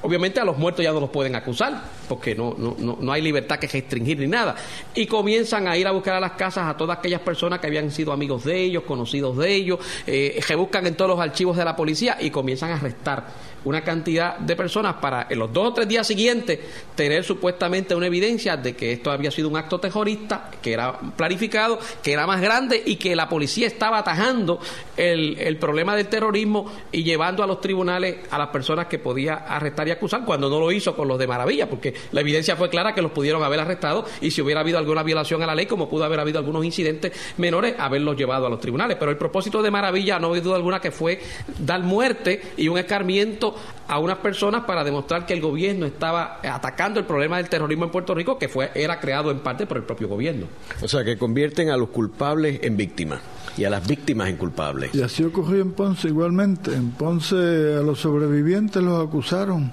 Obviamente 0.03 0.41
a 0.41 0.45
los 0.45 0.57
muertos 0.57 0.85
ya 0.85 0.93
no 0.93 1.01
los 1.01 1.11
pueden 1.11 1.35
acusar, 1.37 1.83
porque 2.09 2.35
no, 2.35 2.55
no, 2.57 2.77
no, 3.01 3.13
hay 3.13 3.23
libertad 3.23 3.59
que 3.59 3.67
restringir 3.67 4.19
ni 4.19 4.27
nada. 4.27 4.55
Y 4.95 5.07
comienzan 5.07 5.69
a 5.69 5.77
ir 5.77 5.87
a 5.87 5.93
buscar 5.93 6.15
a 6.15 6.21
las 6.21 6.33
casas 6.33 6.69
a 6.69 6.77
todas 6.77 6.99
aquellas 6.99 7.21
personas 7.21 7.59
que 7.59 7.67
habían 7.67 7.91
sido 7.91 8.13
amigos 8.13 8.45
de 8.45 8.61
ellos, 8.61 8.85
conocidos 8.85 9.37
de 9.37 9.53
ellos, 9.53 9.79
eh, 10.07 10.41
buscan 10.57 10.87
en 10.87 10.95
todos 10.95 11.11
los 11.11 11.21
archivos 11.21 11.57
de 11.57 11.65
la 11.65 11.75
policía 11.75 12.19
y 12.21 12.31
comienzan 12.31 12.71
a 12.71 12.75
arrestar 12.75 13.27
una 13.65 13.83
cantidad 13.83 14.39
de 14.39 14.57
personas 14.57 14.95
para 14.95 15.27
en 15.29 15.39
los 15.39 15.53
dos 15.53 15.69
o 15.69 15.73
tres 15.75 15.89
días 15.89 16.07
siguientes 16.07 16.59
tener 16.95 17.25
supuestamente 17.25 17.95
una 17.95 18.07
evidencia 18.07 18.57
de 18.57 18.75
que 18.75 18.93
esto 18.93 19.11
había 19.11 19.31
sido 19.31 19.49
un 19.49 19.57
acto 19.57 19.79
terrorista, 19.79 20.51
que 20.63 20.73
era 20.73 20.99
planificado, 21.17 21.79
que 22.03 22.13
era 22.13 22.27
más 22.27 22.41
grande 22.41 22.83
y 22.85 22.97
que 22.97 23.15
la 23.15 23.29
policía 23.29 23.67
estaba 23.67 23.99
atajando 23.99 24.61
el, 24.97 25.39
el 25.39 25.59
problema 25.59 25.95
del 25.95 26.07
terrorismo 26.07 26.71
y 26.91 27.03
llevando 27.03 27.43
a 27.43 27.47
los 27.47 27.61
tribunales 27.61 28.17
a 28.31 28.39
las 28.39 28.49
personas 28.49 28.87
que 28.87 28.99
podía 28.99 29.45
arrestar 29.57 29.89
y 29.89 29.91
acusar, 29.91 30.25
cuando 30.25 30.49
no 30.49 30.61
lo 30.61 30.73
hizo 30.73 30.95
con 30.95 31.09
los 31.09 31.19
de 31.19 31.27
Maravilla, 31.27 31.69
porque 31.69 31.95
la 32.13 32.21
evidencia 32.21 32.57
fue 32.57 32.69
clara 32.71 32.95
que 32.95 33.03
los 33.03 33.13
pudieron 33.13 33.43
haber 33.43 33.61
arrestado 33.61 34.05
y 34.21 34.31
si 34.31 34.43
hubiera 34.43 34.61
habido 34.61 34.79
alguna 34.79 35.03
violación 35.03 35.43
a 35.43 35.47
la 35.47 35.55
ley, 35.55 35.67
como 35.67 35.89
pudo 35.89 36.05
haber 36.05 36.21
habido 36.21 36.39
algunos 36.39 36.65
incidentes 36.65 37.13
menores, 37.37 37.75
haberlos 37.79 38.17
llevado 38.17 38.47
a 38.47 38.51
los 38.51 38.61
tribunales. 38.61 38.97
Pero 38.99 39.11
el 39.11 39.17
propósito 39.17 39.63
de 39.63 39.71
Maravilla 39.71 40.19
no 40.19 40.33
hay 40.33 40.41
duda 40.41 40.57
alguna 40.57 40.81
que 40.81 40.91
fue 40.91 41.21
dar 41.59 41.83
muerte 41.83 42.41
y 42.57 42.69
un 42.69 42.79
escarmiento 42.79 43.55
a 43.89 43.99
unas 43.99 44.19
personas 44.19 44.65
para 44.65 44.85
demostrar 44.85 45.27
que 45.27 45.35
el 45.35 45.41
gobierno 45.41 45.87
estaba 45.87 46.41
atacando 46.43 47.01
el 47.01 47.07
problema 47.07 47.39
del 47.39 47.49
terrorismo 47.49 47.85
en 47.85 47.91
Puerto 47.91 48.15
Rico, 48.15 48.39
que 48.39 48.49
fue 48.49 48.71
era 48.75 49.01
creado 49.01 49.31
en 49.31 49.41
parte 49.41 49.67
por 49.67 49.77
el 49.77 49.83
propio 49.85 50.09
gobierno. 50.09 50.47
O 50.81 50.89
sea, 50.89 51.05
que 51.05 51.19
convierten 51.19 51.71
a 51.71 51.77
los 51.77 51.89
culpables 51.89 52.61
en 52.63 52.77
víctimas 52.77 53.21
y 53.57 53.65
a 53.65 53.71
las 53.71 53.87
víctimas 53.87 54.29
en 54.29 54.37
culpables. 54.37 54.95
Y 54.95 55.03
así 55.03 55.25
ocurrió 55.25 55.63
en 55.63 55.73
Ponce 55.73 56.09
igualmente. 56.09 56.75
En 56.75 56.91
Ponce 56.91 57.37
a 57.37 57.83
los 57.83 58.01
sobrevivientes 58.01 58.83
los 58.83 59.07
acusaron, 59.07 59.73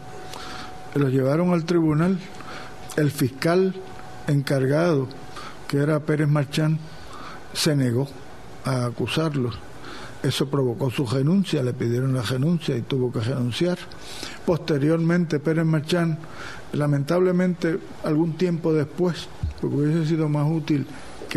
los 0.96 1.12
llevaron 1.12 1.54
al 1.54 1.66
tribunal. 1.66 2.18
El 2.96 3.12
fiscal 3.12 3.76
encargado, 4.28 5.08
que 5.68 5.78
era 5.78 6.00
Pérez 6.00 6.28
Marchán, 6.28 6.80
se 7.54 7.76
negó 7.76 8.08
a 8.66 8.86
acusarlos 8.86 9.58
eso 10.24 10.50
provocó 10.50 10.90
su 10.90 11.06
renuncia, 11.06 11.62
le 11.62 11.74
pidieron 11.74 12.14
la 12.14 12.24
renuncia 12.24 12.76
y 12.76 12.82
tuvo 12.82 13.12
que 13.12 13.20
renunciar. 13.20 13.78
Posteriormente, 14.46 15.40
Pérez 15.40 15.66
Marchán, 15.66 16.18
lamentablemente, 16.74 17.78
algún 18.04 18.34
tiempo 18.34 18.74
después, 18.74 19.28
porque 19.62 19.76
hubiese 19.78 20.08
sido 20.08 20.28
más 20.28 20.50
útil 20.50 20.88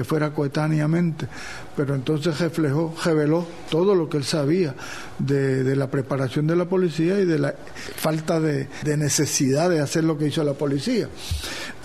que 0.00 0.04
fuera 0.04 0.30
coetáneamente, 0.30 1.28
pero 1.76 1.94
entonces 1.94 2.40
reflejó, 2.40 2.94
reveló 3.04 3.46
todo 3.70 3.94
lo 3.94 4.08
que 4.08 4.16
él 4.16 4.24
sabía 4.24 4.74
de, 5.18 5.76
la 5.76 5.90
preparación 5.90 6.46
de 6.46 6.56
la 6.56 6.64
policía 6.64 7.20
y 7.20 7.26
de 7.26 7.38
la 7.38 7.54
falta 7.96 8.40
de, 8.40 8.66
necesidad 8.96 9.68
de 9.68 9.80
hacer 9.80 10.04
lo 10.04 10.16
que 10.16 10.28
hizo 10.28 10.42
la 10.42 10.54
policía. 10.54 11.06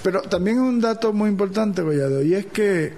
Pero 0.01 0.21
también 0.21 0.62
un 0.62 0.80
dato 0.80 1.12
muy 1.12 1.30
importante, 1.30 1.82
Collado, 1.82 2.23
y 2.23 2.36
es 2.36 2.45
que 2.45 2.93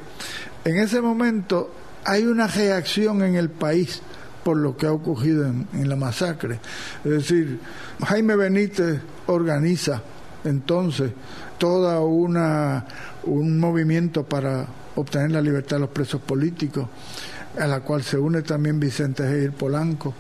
en 0.64 0.78
ese 0.78 1.02
momento 1.02 1.72
hay 2.06 2.28
una 2.28 2.46
reacción 2.46 3.24
en 3.24 3.38
el 3.38 3.50
país 3.50 4.04
por 4.44 4.58
lo 4.58 4.78
que 4.78 4.86
ha 4.86 4.92
ocurrido 4.92 5.48
en, 5.48 5.90
la 5.90 5.96
masacre. 5.96 6.60
Es 7.04 7.12
decir, 7.12 7.60
Jaime 8.06 8.36
Benítez 8.36 9.02
organiza 9.26 10.04
entonces 10.44 11.12
toda 11.58 12.02
una 12.02 12.86
un 13.28 13.60
movimiento 13.60 14.24
para 14.24 14.68
obtener 14.98 15.32
la 15.32 15.42
libertad 15.42 15.78
de 15.78 15.82
los 15.82 15.90
presos 15.90 16.22
políticos 16.22 16.88
a 17.60 17.68
la 17.68 17.82
cual 17.82 18.04
se 18.04 18.18
une 18.18 18.42
también 18.42 18.80
Vicente 18.80 19.24
Geir 19.28 19.52
Polanco. 19.52 20.14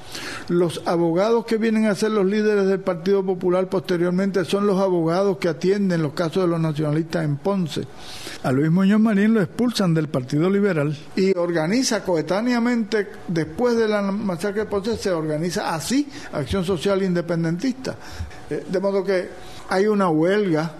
Los 0.50 0.82
abogados 0.86 1.46
que 1.46 1.58
vienen 1.58 1.86
a 1.86 1.96
ser 1.96 2.12
los 2.12 2.26
líderes 2.26 2.66
del 2.66 2.80
Partido 2.80 3.24
Popular 3.24 3.70
posteriormente 3.70 4.44
son 4.46 4.66
los 4.66 4.80
abogados 4.80 5.38
que 5.38 5.50
atienden 5.50 6.02
los 6.02 6.13
casos 6.13 6.44
de 6.44 6.50
los 6.50 6.60
nacionalistas 6.60 7.24
en 7.24 7.38
Ponce. 7.38 7.84
A 8.44 8.52
Luis 8.52 8.72
Muñoz 8.72 9.00
Marín 9.00 9.34
lo 9.34 9.42
expulsan 9.42 9.94
del 9.94 10.08
Partido 10.08 10.50
Liberal 10.50 10.98
y 11.16 11.36
organiza 11.38 12.04
coetáneamente, 12.04 13.08
después 13.28 13.78
de 13.78 13.88
la 13.88 14.02
masacre 14.02 14.62
de 14.62 14.66
Ponce, 14.68 14.98
se 14.98 15.12
organiza 15.12 15.74
así 15.74 16.08
Acción 16.34 16.63
Social 16.63 17.04
Independentista. 17.04 17.96
Eh, 18.50 18.66
de 18.68 18.80
modo 18.80 19.04
que 19.04 19.30
hay 19.70 19.88
una 19.88 20.10
huelga 20.10 20.72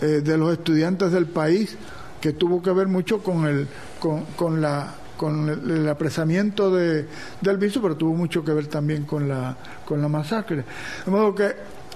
eh, 0.00 0.20
de 0.24 0.38
los 0.38 0.52
estudiantes 0.52 1.12
del 1.12 1.26
país 1.26 1.76
que 2.22 2.32
tuvo 2.32 2.62
que 2.62 2.70
ver 2.70 2.86
mucho 2.86 3.22
con, 3.22 3.44
el, 3.46 3.68
con 3.98 4.62
la 4.62 4.94
con 5.22 5.48
el, 5.48 5.88
apresamiento 5.88 6.74
de, 6.74 7.06
del 7.40 7.56
viso, 7.56 7.80
pero 7.80 7.96
tuvo 7.96 8.12
mucho 8.14 8.44
que 8.44 8.52
ver 8.52 8.66
también 8.66 9.04
con 9.04 9.28
la, 9.28 9.56
con 9.84 10.02
la 10.02 10.08
masacre. 10.08 10.64
De 11.04 11.10
modo 11.12 11.32
que 11.32 11.54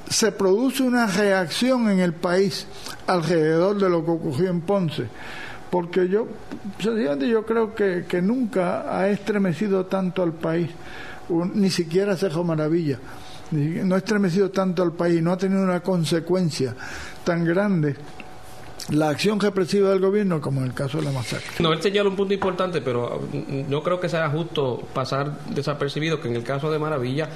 se 0.09 0.31
produce 0.31 0.85
una 0.85 1.09
reacción 1.09 1.91
en 1.91 1.99
el 1.99 2.13
país 2.13 2.69
alrededor 3.09 3.81
de 3.81 3.91
lo 3.91 4.05
que 4.05 4.11
ocurrió 4.13 4.51
en 4.51 4.61
Ponce, 4.61 5.09
porque 5.71 6.09
yo, 6.09 6.29
sencillamente 6.79 7.29
yo 7.29 7.45
creo 7.45 7.75
que, 7.75 8.05
que 8.09 8.23
nunca 8.23 8.97
ha 8.97 9.09
estremecido 9.09 9.87
tanto 9.87 10.23
al 10.23 10.33
país, 10.33 10.71
ni 11.55 11.71
siquiera 11.71 12.17
Cejo 12.17 12.45
Maravilla, 12.45 13.01
no 13.51 13.95
ha 13.97 13.99
estremecido 13.99 14.51
tanto 14.51 14.85
al 14.85 14.93
país, 14.93 15.21
no 15.21 15.33
ha 15.33 15.37
tenido 15.37 15.63
una 15.63 15.81
consecuencia 15.81 16.77
tan 17.25 17.45
grande 17.45 17.97
la 18.91 19.09
acción 19.09 19.41
represiva 19.41 19.91
del 19.91 20.01
gobierno 20.01 20.41
como 20.41 20.61
en 20.61 20.67
el 20.67 20.75
caso 20.75 20.99
de 20.99 21.05
la 21.05 21.13
masacre. 21.13 21.47
No, 21.59 21.73
él 21.73 21.83
señala 21.83 22.09
un 22.09 22.17
punto 22.17 22.35
importante, 22.35 22.81
pero 22.81 23.21
no 23.69 23.83
creo 23.83 24.01
que 24.01 24.09
sea 24.09 24.29
justo 24.31 24.83
pasar 24.93 25.39
desapercibido 25.51 26.21
que 26.21 26.29
en 26.29 26.37
el 26.37 26.45
caso 26.45 26.71
de 26.71 26.79
Maravilla 26.79 27.29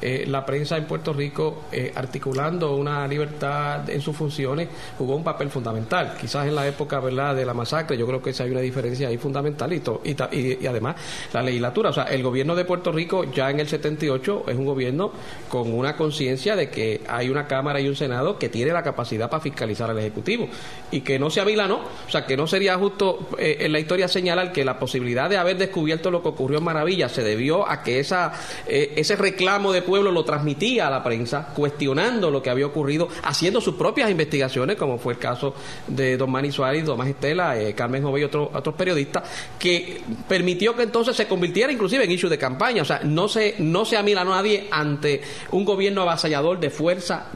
eh, 0.00 0.24
la 0.28 0.44
prensa 0.44 0.76
en 0.76 0.84
Puerto 0.84 1.12
Rico, 1.12 1.64
eh, 1.72 1.92
articulando 1.94 2.76
una 2.76 3.06
libertad 3.08 3.88
en 3.88 4.00
sus 4.00 4.14
funciones, 4.14 4.68
jugó 4.98 5.16
un 5.16 5.24
papel 5.24 5.48
fundamental. 5.48 6.16
Quizás 6.20 6.46
en 6.46 6.54
la 6.54 6.66
época 6.66 7.00
¿verdad? 7.00 7.34
de 7.34 7.46
la 7.46 7.54
masacre, 7.54 7.96
yo 7.96 8.06
creo 8.06 8.22
que 8.22 8.34
hay 8.38 8.50
una 8.50 8.60
diferencia 8.60 9.08
ahí 9.08 9.16
fundamental 9.16 9.72
y, 9.72 9.82
y, 10.04 10.58
y, 10.60 10.66
además 10.66 10.96
la 11.32 11.42
legislatura, 11.42 11.90
o 11.90 11.92
sea, 11.92 12.04
el 12.04 12.22
gobierno 12.22 12.54
de 12.54 12.64
Puerto 12.64 12.92
Rico 12.92 13.24
ya 13.24 13.50
en 13.50 13.60
el 13.60 13.68
78 13.68 14.44
es 14.48 14.56
un 14.56 14.66
gobierno 14.66 15.12
con 15.48 15.72
una 15.72 15.96
conciencia 15.96 16.56
de 16.56 16.68
que 16.68 17.02
hay 17.08 17.30
una 17.30 17.46
Cámara 17.46 17.80
y 17.80 17.88
un 17.88 17.96
Senado 17.96 18.38
que 18.38 18.48
tiene 18.48 18.72
la 18.72 18.82
capacidad 18.82 19.30
para 19.30 19.42
fiscalizar 19.42 19.90
al 19.90 19.98
Ejecutivo 19.98 20.48
y 20.90 21.00
que 21.00 21.18
no 21.18 21.30
sea 21.30 21.44
Milano, 21.44 21.80
o 22.06 22.10
sea, 22.10 22.26
que 22.26 22.36
no 22.36 22.46
sería 22.46 22.76
justo 22.76 23.28
eh, 23.38 23.58
en 23.60 23.72
la 23.72 23.78
historia 23.78 24.08
señalar 24.08 24.52
que 24.52 24.64
la 24.64 24.78
posibilidad 24.78 25.30
de 25.30 25.38
haber 25.38 25.56
descubierto 25.56 26.10
lo 26.10 26.22
que 26.22 26.28
ocurrió 26.28 26.58
en 26.58 26.64
Maravilla 26.64 27.08
se 27.08 27.22
debió 27.22 27.68
a 27.68 27.82
que 27.82 28.00
esa, 28.00 28.32
ese 28.66 29.16
reclamo 29.16 29.72
de 29.72 29.85
pueblo 29.86 30.10
lo 30.12 30.24
transmitía 30.24 30.88
a 30.88 30.90
la 30.90 31.02
prensa, 31.02 31.48
cuestionando 31.54 32.30
lo 32.30 32.42
que 32.42 32.50
había 32.50 32.66
ocurrido, 32.66 33.08
haciendo 33.22 33.60
sus 33.60 33.76
propias 33.76 34.10
investigaciones, 34.10 34.76
como 34.76 34.98
fue 34.98 35.14
el 35.14 35.18
caso 35.18 35.54
de 35.86 36.16
Don 36.16 36.30
Manny 36.30 36.52
Suárez, 36.52 36.84
Tomás 36.84 37.08
Estela, 37.08 37.58
eh, 37.58 37.74
Carmen 37.74 38.02
Jové 38.02 38.20
y 38.20 38.24
otros 38.24 38.50
otros 38.52 38.74
periodistas, 38.74 39.22
que 39.58 40.02
permitió 40.28 40.76
que 40.76 40.82
entonces 40.82 41.16
se 41.16 41.26
convirtiera 41.26 41.72
inclusive 41.72 42.04
en 42.04 42.10
issue 42.10 42.28
de 42.28 42.38
campaña. 42.38 42.82
O 42.82 42.84
sea, 42.84 43.00
no 43.04 43.28
se, 43.28 43.54
no 43.58 43.84
se 43.84 43.96
amila 43.96 44.24
nadie 44.24 44.68
ante 44.70 45.22
un 45.52 45.64
gobierno 45.64 46.02
avasallador 46.02 46.60
de 46.60 46.70
fuerza 46.70 47.26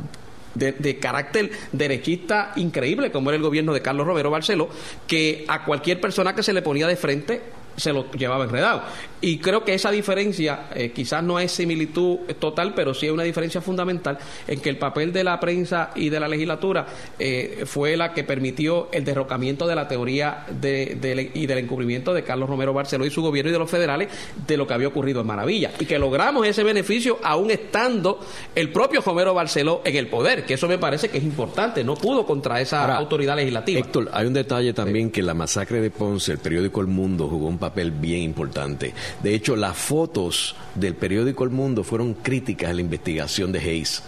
de, 0.54 0.72
de, 0.72 0.98
carácter 0.98 1.50
derechista 1.72 2.52
increíble, 2.56 3.12
como 3.12 3.30
era 3.30 3.36
el 3.36 3.42
gobierno 3.42 3.72
de 3.72 3.80
Carlos 3.80 4.06
Romero 4.06 4.30
Barceló, 4.30 4.68
que 5.06 5.44
a 5.48 5.64
cualquier 5.64 6.00
persona 6.00 6.34
que 6.34 6.42
se 6.42 6.52
le 6.52 6.60
ponía 6.60 6.86
de 6.88 6.96
frente 6.96 7.40
se 7.76 7.92
lo 7.92 8.10
llevaba 8.12 8.44
enredado. 8.44 8.82
Y 9.22 9.38
creo 9.38 9.64
que 9.64 9.74
esa 9.74 9.90
diferencia, 9.90 10.68
eh, 10.74 10.92
quizás 10.92 11.22
no 11.22 11.38
es 11.38 11.52
similitud 11.52 12.18
total, 12.38 12.72
pero 12.74 12.94
sí 12.94 13.06
es 13.06 13.12
una 13.12 13.22
diferencia 13.22 13.60
fundamental 13.60 14.18
en 14.46 14.60
que 14.60 14.70
el 14.70 14.78
papel 14.78 15.12
de 15.12 15.24
la 15.24 15.38
prensa 15.38 15.90
y 15.94 16.08
de 16.08 16.20
la 16.20 16.28
legislatura 16.28 16.86
eh, 17.18 17.64
fue 17.66 17.96
la 17.96 18.14
que 18.14 18.24
permitió 18.24 18.88
el 18.92 19.04
derrocamiento 19.04 19.66
de 19.66 19.74
la 19.74 19.88
teoría 19.88 20.46
de, 20.48 21.30
y 21.34 21.46
del 21.46 21.58
encubrimiento 21.58 22.14
de 22.14 22.22
Carlos 22.22 22.48
Romero 22.48 22.72
Barceló 22.72 23.04
y 23.04 23.10
su 23.10 23.20
gobierno 23.20 23.50
y 23.50 23.52
de 23.52 23.58
los 23.58 23.70
federales 23.70 24.08
de 24.46 24.56
lo 24.56 24.66
que 24.66 24.74
había 24.74 24.88
ocurrido 24.88 25.20
en 25.20 25.26
Maravilla. 25.26 25.72
Y 25.78 25.84
que 25.84 25.98
logramos 25.98 26.46
ese 26.46 26.64
beneficio 26.64 27.18
aún 27.22 27.50
estando 27.50 28.20
el 28.54 28.70
propio 28.72 29.02
Romero 29.02 29.34
Barceló 29.34 29.82
en 29.84 29.96
el 29.96 30.06
poder, 30.06 30.46
que 30.46 30.54
eso 30.54 30.66
me 30.66 30.78
parece 30.78 31.10
que 31.10 31.18
es 31.18 31.24
importante. 31.24 31.84
No 31.84 31.94
pudo 31.94 32.24
contra 32.24 32.60
esa 32.60 32.96
autoridad 32.96 33.36
legislativa. 33.36 33.80
Héctor, 33.80 34.08
hay 34.12 34.26
un 34.26 34.32
detalle 34.32 34.72
también 34.72 35.10
que 35.10 35.22
la 35.22 35.34
masacre 35.34 35.80
de 35.80 35.90
Ponce, 35.90 36.32
el 36.32 36.38
periódico 36.38 36.80
El 36.80 36.86
Mundo, 36.86 37.28
jugó 37.28 37.48
un 37.48 37.58
papel 37.58 37.69
bien 37.74 38.22
importante. 38.22 38.94
De 39.22 39.34
hecho, 39.34 39.56
las 39.56 39.76
fotos 39.76 40.56
del 40.74 40.94
periódico 40.94 41.44
El 41.44 41.50
Mundo 41.50 41.84
fueron 41.84 42.14
críticas 42.14 42.70
a 42.70 42.74
la 42.74 42.80
investigación 42.80 43.52
de 43.52 43.58
Hayes. 43.58 44.02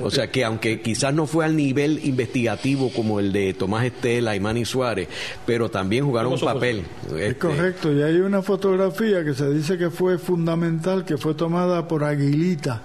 O 0.00 0.10
sea 0.10 0.30
que 0.30 0.44
aunque 0.44 0.80
quizás 0.80 1.14
no 1.14 1.26
fue 1.26 1.44
al 1.44 1.56
nivel 1.56 2.00
investigativo 2.04 2.90
como 2.90 3.20
el 3.20 3.32
de 3.32 3.54
Tomás 3.54 3.84
Estela 3.84 4.34
y 4.36 4.40
Manny 4.40 4.64
Suárez, 4.64 5.08
pero 5.46 5.70
también 5.70 6.04
jugaron 6.04 6.32
un 6.32 6.40
papel. 6.40 6.84
Es 7.08 7.12
este, 7.12 7.36
correcto, 7.36 7.92
y 7.92 8.02
hay 8.02 8.16
una 8.16 8.42
fotografía 8.42 9.24
que 9.24 9.34
se 9.34 9.48
dice 9.50 9.78
que 9.78 9.90
fue 9.90 10.18
fundamental, 10.18 11.04
que 11.04 11.16
fue 11.16 11.34
tomada 11.34 11.86
por 11.86 12.04
Aguilita, 12.04 12.82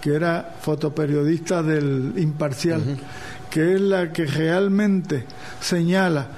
que 0.00 0.14
era 0.14 0.56
fotoperiodista 0.60 1.62
del 1.62 2.14
Imparcial, 2.16 2.82
que 3.50 3.74
es 3.74 3.80
la 3.80 4.12
que 4.12 4.24
realmente 4.26 5.24
señala 5.60 6.28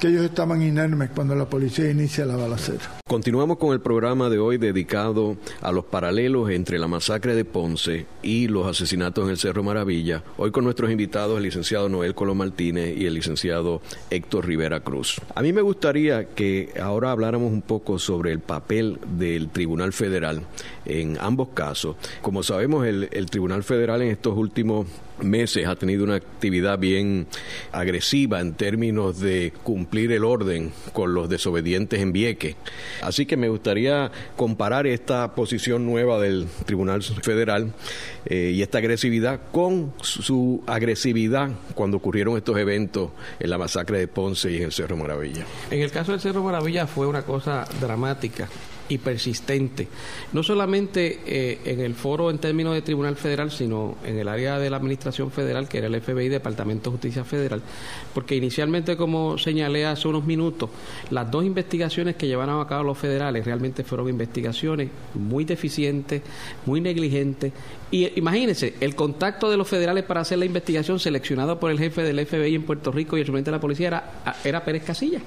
que 0.00 0.08
ellos 0.08 0.24
estaban 0.24 0.62
inermes 0.62 1.10
cuando 1.10 1.34
la 1.34 1.44
policía 1.44 1.90
inicia 1.90 2.24
la 2.24 2.34
balacera. 2.34 2.99
Continuamos 3.10 3.58
con 3.58 3.72
el 3.72 3.80
programa 3.80 4.30
de 4.30 4.38
hoy 4.38 4.56
dedicado 4.56 5.36
a 5.62 5.72
los 5.72 5.84
paralelos 5.84 6.48
entre 6.48 6.78
la 6.78 6.86
masacre 6.86 7.34
de 7.34 7.44
Ponce 7.44 8.06
y 8.22 8.46
los 8.46 8.68
asesinatos 8.68 9.24
en 9.24 9.30
el 9.30 9.36
Cerro 9.36 9.64
Maravilla. 9.64 10.22
Hoy 10.36 10.52
con 10.52 10.62
nuestros 10.62 10.92
invitados 10.92 11.36
el 11.36 11.42
licenciado 11.42 11.88
Noel 11.88 12.14
Colo 12.14 12.36
Martínez 12.36 12.96
y 12.96 13.06
el 13.06 13.14
licenciado 13.14 13.82
Héctor 14.10 14.46
Rivera 14.46 14.78
Cruz. 14.78 15.20
A 15.34 15.42
mí 15.42 15.52
me 15.52 15.60
gustaría 15.60 16.26
que 16.26 16.72
ahora 16.80 17.10
habláramos 17.10 17.50
un 17.50 17.62
poco 17.62 17.98
sobre 17.98 18.30
el 18.30 18.38
papel 18.38 19.00
del 19.18 19.48
Tribunal 19.48 19.92
Federal 19.92 20.42
en 20.84 21.18
ambos 21.20 21.48
casos. 21.48 21.96
Como 22.22 22.44
sabemos, 22.44 22.86
el, 22.86 23.08
el 23.10 23.26
Tribunal 23.28 23.64
Federal 23.64 24.02
en 24.02 24.10
estos 24.10 24.38
últimos 24.38 24.86
meses 25.24 25.66
ha 25.66 25.76
tenido 25.76 26.04
una 26.04 26.16
actividad 26.16 26.78
bien 26.78 27.26
agresiva 27.72 28.40
en 28.40 28.54
términos 28.54 29.20
de 29.20 29.52
cumplir 29.62 30.12
el 30.12 30.24
orden 30.24 30.72
con 30.92 31.14
los 31.14 31.28
desobedientes 31.28 32.00
en 32.00 32.12
Vieques. 32.12 32.56
Así 33.02 33.26
que 33.26 33.36
me 33.36 33.48
gustaría 33.48 34.10
comparar 34.36 34.86
esta 34.86 35.34
posición 35.34 35.86
nueva 35.86 36.20
del 36.20 36.46
Tribunal 36.66 37.02
Federal 37.02 37.72
eh, 38.26 38.52
y 38.54 38.62
esta 38.62 38.78
agresividad 38.78 39.40
con 39.52 39.92
su 40.00 40.62
agresividad 40.66 41.50
cuando 41.74 41.96
ocurrieron 41.96 42.36
estos 42.36 42.56
eventos 42.58 43.10
en 43.38 43.50
la 43.50 43.58
masacre 43.58 43.98
de 43.98 44.08
Ponce 44.08 44.50
y 44.50 44.56
en 44.58 44.62
el 44.64 44.72
Cerro 44.72 44.96
Maravilla. 44.96 45.44
En 45.70 45.80
el 45.80 45.90
caso 45.90 46.12
del 46.12 46.20
Cerro 46.20 46.42
Maravilla 46.42 46.86
fue 46.86 47.06
una 47.06 47.22
cosa 47.22 47.64
dramática 47.80 48.48
y 48.90 48.98
persistente, 48.98 49.88
no 50.32 50.42
solamente 50.42 51.20
eh, 51.24 51.60
en 51.64 51.80
el 51.80 51.94
foro 51.94 52.28
en 52.28 52.38
términos 52.38 52.74
de 52.74 52.82
Tribunal 52.82 53.16
Federal, 53.16 53.52
sino 53.52 53.96
en 54.04 54.18
el 54.18 54.28
área 54.28 54.58
de 54.58 54.68
la 54.68 54.78
Administración 54.78 55.30
Federal, 55.30 55.68
que 55.68 55.78
era 55.78 55.86
el 55.86 56.00
FBI, 56.00 56.28
Departamento 56.28 56.90
de 56.90 56.94
Justicia 56.94 57.24
Federal, 57.24 57.62
porque 58.12 58.34
inicialmente, 58.34 58.96
como 58.96 59.38
señalé 59.38 59.86
hace 59.86 60.08
unos 60.08 60.24
minutos, 60.24 60.70
las 61.10 61.30
dos 61.30 61.44
investigaciones 61.44 62.16
que 62.16 62.26
llevaron 62.26 62.60
a 62.60 62.66
cabo 62.66 62.82
los 62.82 62.98
federales 62.98 63.44
realmente 63.44 63.84
fueron 63.84 64.08
investigaciones 64.08 64.90
muy 65.14 65.44
deficientes, 65.44 66.22
muy 66.66 66.80
negligentes, 66.80 67.52
y 67.92 68.18
imagínense, 68.18 68.74
el 68.80 68.96
contacto 68.96 69.50
de 69.50 69.56
los 69.56 69.68
federales 69.68 70.02
para 70.02 70.22
hacer 70.22 70.38
la 70.38 70.46
investigación 70.46 70.98
seleccionado 70.98 71.60
por 71.60 71.70
el 71.70 71.78
jefe 71.78 72.02
del 72.02 72.26
FBI 72.26 72.56
en 72.56 72.64
Puerto 72.64 72.90
Rico 72.90 73.16
y 73.16 73.20
el 73.20 73.44
de 73.44 73.50
la 73.52 73.60
policía 73.60 73.86
era, 73.86 74.12
era 74.44 74.64
Pérez 74.64 74.82
Casilla 74.84 75.20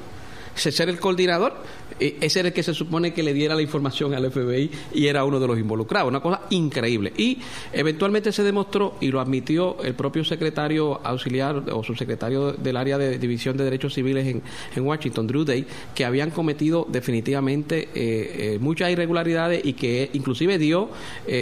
ser 0.56 0.90
el 0.90 1.00
coordinador, 1.00 1.54
ese 2.00 2.40
era 2.40 2.50
el 2.50 2.54
que 2.54 2.64
se 2.64 2.74
supone 2.74 3.14
que 3.14 3.24
le 3.24 3.34
diera 3.34 3.56
la 3.56 3.62
información 3.62 4.14
al 4.14 4.32
FBI 4.32 4.70
y 4.94 5.08
era 5.08 5.24
uno 5.26 5.40
de 5.40 5.48
los 5.48 5.60
involucrados. 5.60 6.10
Una 6.10 6.20
cosa 6.20 6.42
increíble. 6.50 7.14
Y 7.18 7.40
eventualmente 7.72 8.32
se 8.32 8.44
demostró, 8.44 8.96
y 9.02 9.10
lo 9.10 9.20
admitió 9.20 9.78
el 9.84 9.94
propio 9.94 10.24
secretario 10.24 11.00
auxiliar 11.04 11.64
o 11.72 11.84
subsecretario 11.84 12.54
del 12.54 12.78
área 12.78 12.98
de 12.98 13.18
División 13.18 13.58
de 13.58 13.64
Derechos 13.64 13.94
Civiles 13.94 14.28
en, 14.28 14.42
en 14.76 14.86
Washington, 14.86 15.28
Drew 15.28 15.46
Day, 15.46 15.66
que 15.96 16.06
habían 16.06 16.32
cometido 16.32 16.88
definitivamente 16.90 17.84
eh, 17.84 17.90
eh, 17.96 18.58
muchas 18.60 18.92
irregularidades 18.92 19.66
y 19.66 19.74
que 19.74 20.10
inclusive 20.14 20.58
dio 20.58 20.90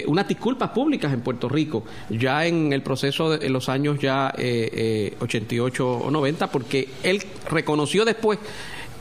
unas 0.07 0.27
disculpas 0.27 0.69
públicas 0.69 1.13
en 1.13 1.21
Puerto 1.21 1.49
Rico, 1.49 1.83
ya 2.09 2.45
en 2.45 2.73
el 2.73 2.81
proceso 2.81 3.37
de 3.37 3.49
los 3.49 3.69
años 3.69 3.99
ya 3.99 4.33
88 5.19 5.91
o 5.91 6.11
90, 6.11 6.51
porque 6.51 6.89
él 7.03 7.21
reconoció 7.49 8.05
después 8.05 8.39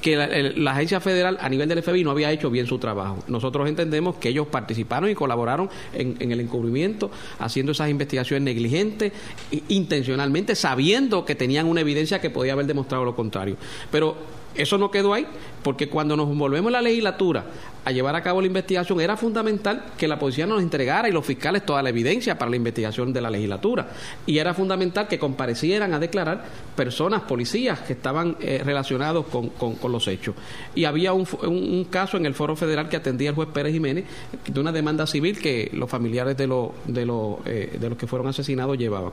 que 0.00 0.54
la, 0.56 0.72
agencia 0.72 1.00
federal 1.00 1.38
a 1.40 1.48
nivel 1.48 1.68
del 1.68 1.82
FBI 1.82 2.04
no 2.04 2.10
había 2.10 2.30
hecho 2.30 2.50
bien 2.50 2.66
su 2.66 2.78
trabajo. 2.78 3.18
Nosotros 3.28 3.68
entendemos 3.68 4.16
que 4.16 4.30
ellos 4.30 4.46
participaron 4.46 5.10
y 5.10 5.14
colaboraron 5.14 5.70
en, 5.92 6.32
el 6.32 6.40
encubrimiento, 6.40 7.10
haciendo 7.38 7.72
esas 7.72 7.90
investigaciones 7.90 8.42
negligentes, 8.42 9.12
intencionalmente, 9.68 10.54
sabiendo 10.54 11.24
que 11.24 11.34
tenían 11.34 11.66
una 11.66 11.80
evidencia 11.80 12.20
que 12.20 12.30
podía 12.30 12.52
haber 12.54 12.66
demostrado 12.66 13.04
lo 13.04 13.14
contrario. 13.14 13.56
Pero 13.90 14.16
eso 14.54 14.78
no 14.78 14.90
quedó 14.90 15.14
ahí, 15.14 15.26
porque 15.62 15.88
cuando 15.88 16.16
nos 16.16 16.34
volvemos 16.36 16.68
a 16.68 16.72
la 16.72 16.82
legislatura 16.82 17.44
a 17.84 17.92
llevar 17.92 18.14
a 18.14 18.22
cabo 18.22 18.40
la 18.40 18.46
investigación, 18.46 19.00
era 19.00 19.16
fundamental 19.16 19.84
que 19.96 20.06
la 20.06 20.18
policía 20.18 20.46
nos 20.46 20.62
entregara 20.62 21.08
y 21.08 21.12
los 21.12 21.24
fiscales 21.24 21.64
toda 21.64 21.82
la 21.82 21.88
evidencia 21.88 22.38
para 22.38 22.50
la 22.50 22.56
investigación 22.56 23.12
de 23.12 23.20
la 23.20 23.30
legislatura. 23.30 23.88
Y 24.26 24.38
era 24.38 24.52
fundamental 24.52 25.08
que 25.08 25.18
comparecieran 25.18 25.94
a 25.94 25.98
declarar 25.98 26.44
personas, 26.76 27.22
policías 27.22 27.80
que 27.80 27.94
estaban 27.94 28.36
eh, 28.40 28.62
relacionados 28.64 29.26
con, 29.26 29.48
con, 29.48 29.92
los 29.92 30.06
hechos. 30.08 30.34
Y 30.74 30.84
había 30.84 31.12
un, 31.12 31.86
caso 31.90 32.16
en 32.16 32.26
el 32.26 32.34
Foro 32.34 32.54
Federal 32.54 32.88
que 32.88 32.96
atendía 32.96 33.30
el 33.30 33.34
juez 33.34 33.48
Pérez 33.48 33.72
Jiménez 33.72 34.04
de 34.46 34.60
una 34.60 34.72
demanda 34.72 35.06
civil 35.06 35.38
que 35.38 35.70
los 35.72 35.88
familiares 35.88 36.36
de, 36.36 36.46
los 36.46 36.70
de, 36.86 37.06
los 37.06 37.38
eh, 37.46 37.76
de 37.80 37.88
los 37.88 37.98
que 37.98 38.06
fueron 38.06 38.28
asesinados 38.28 38.76
llevaban. 38.78 39.12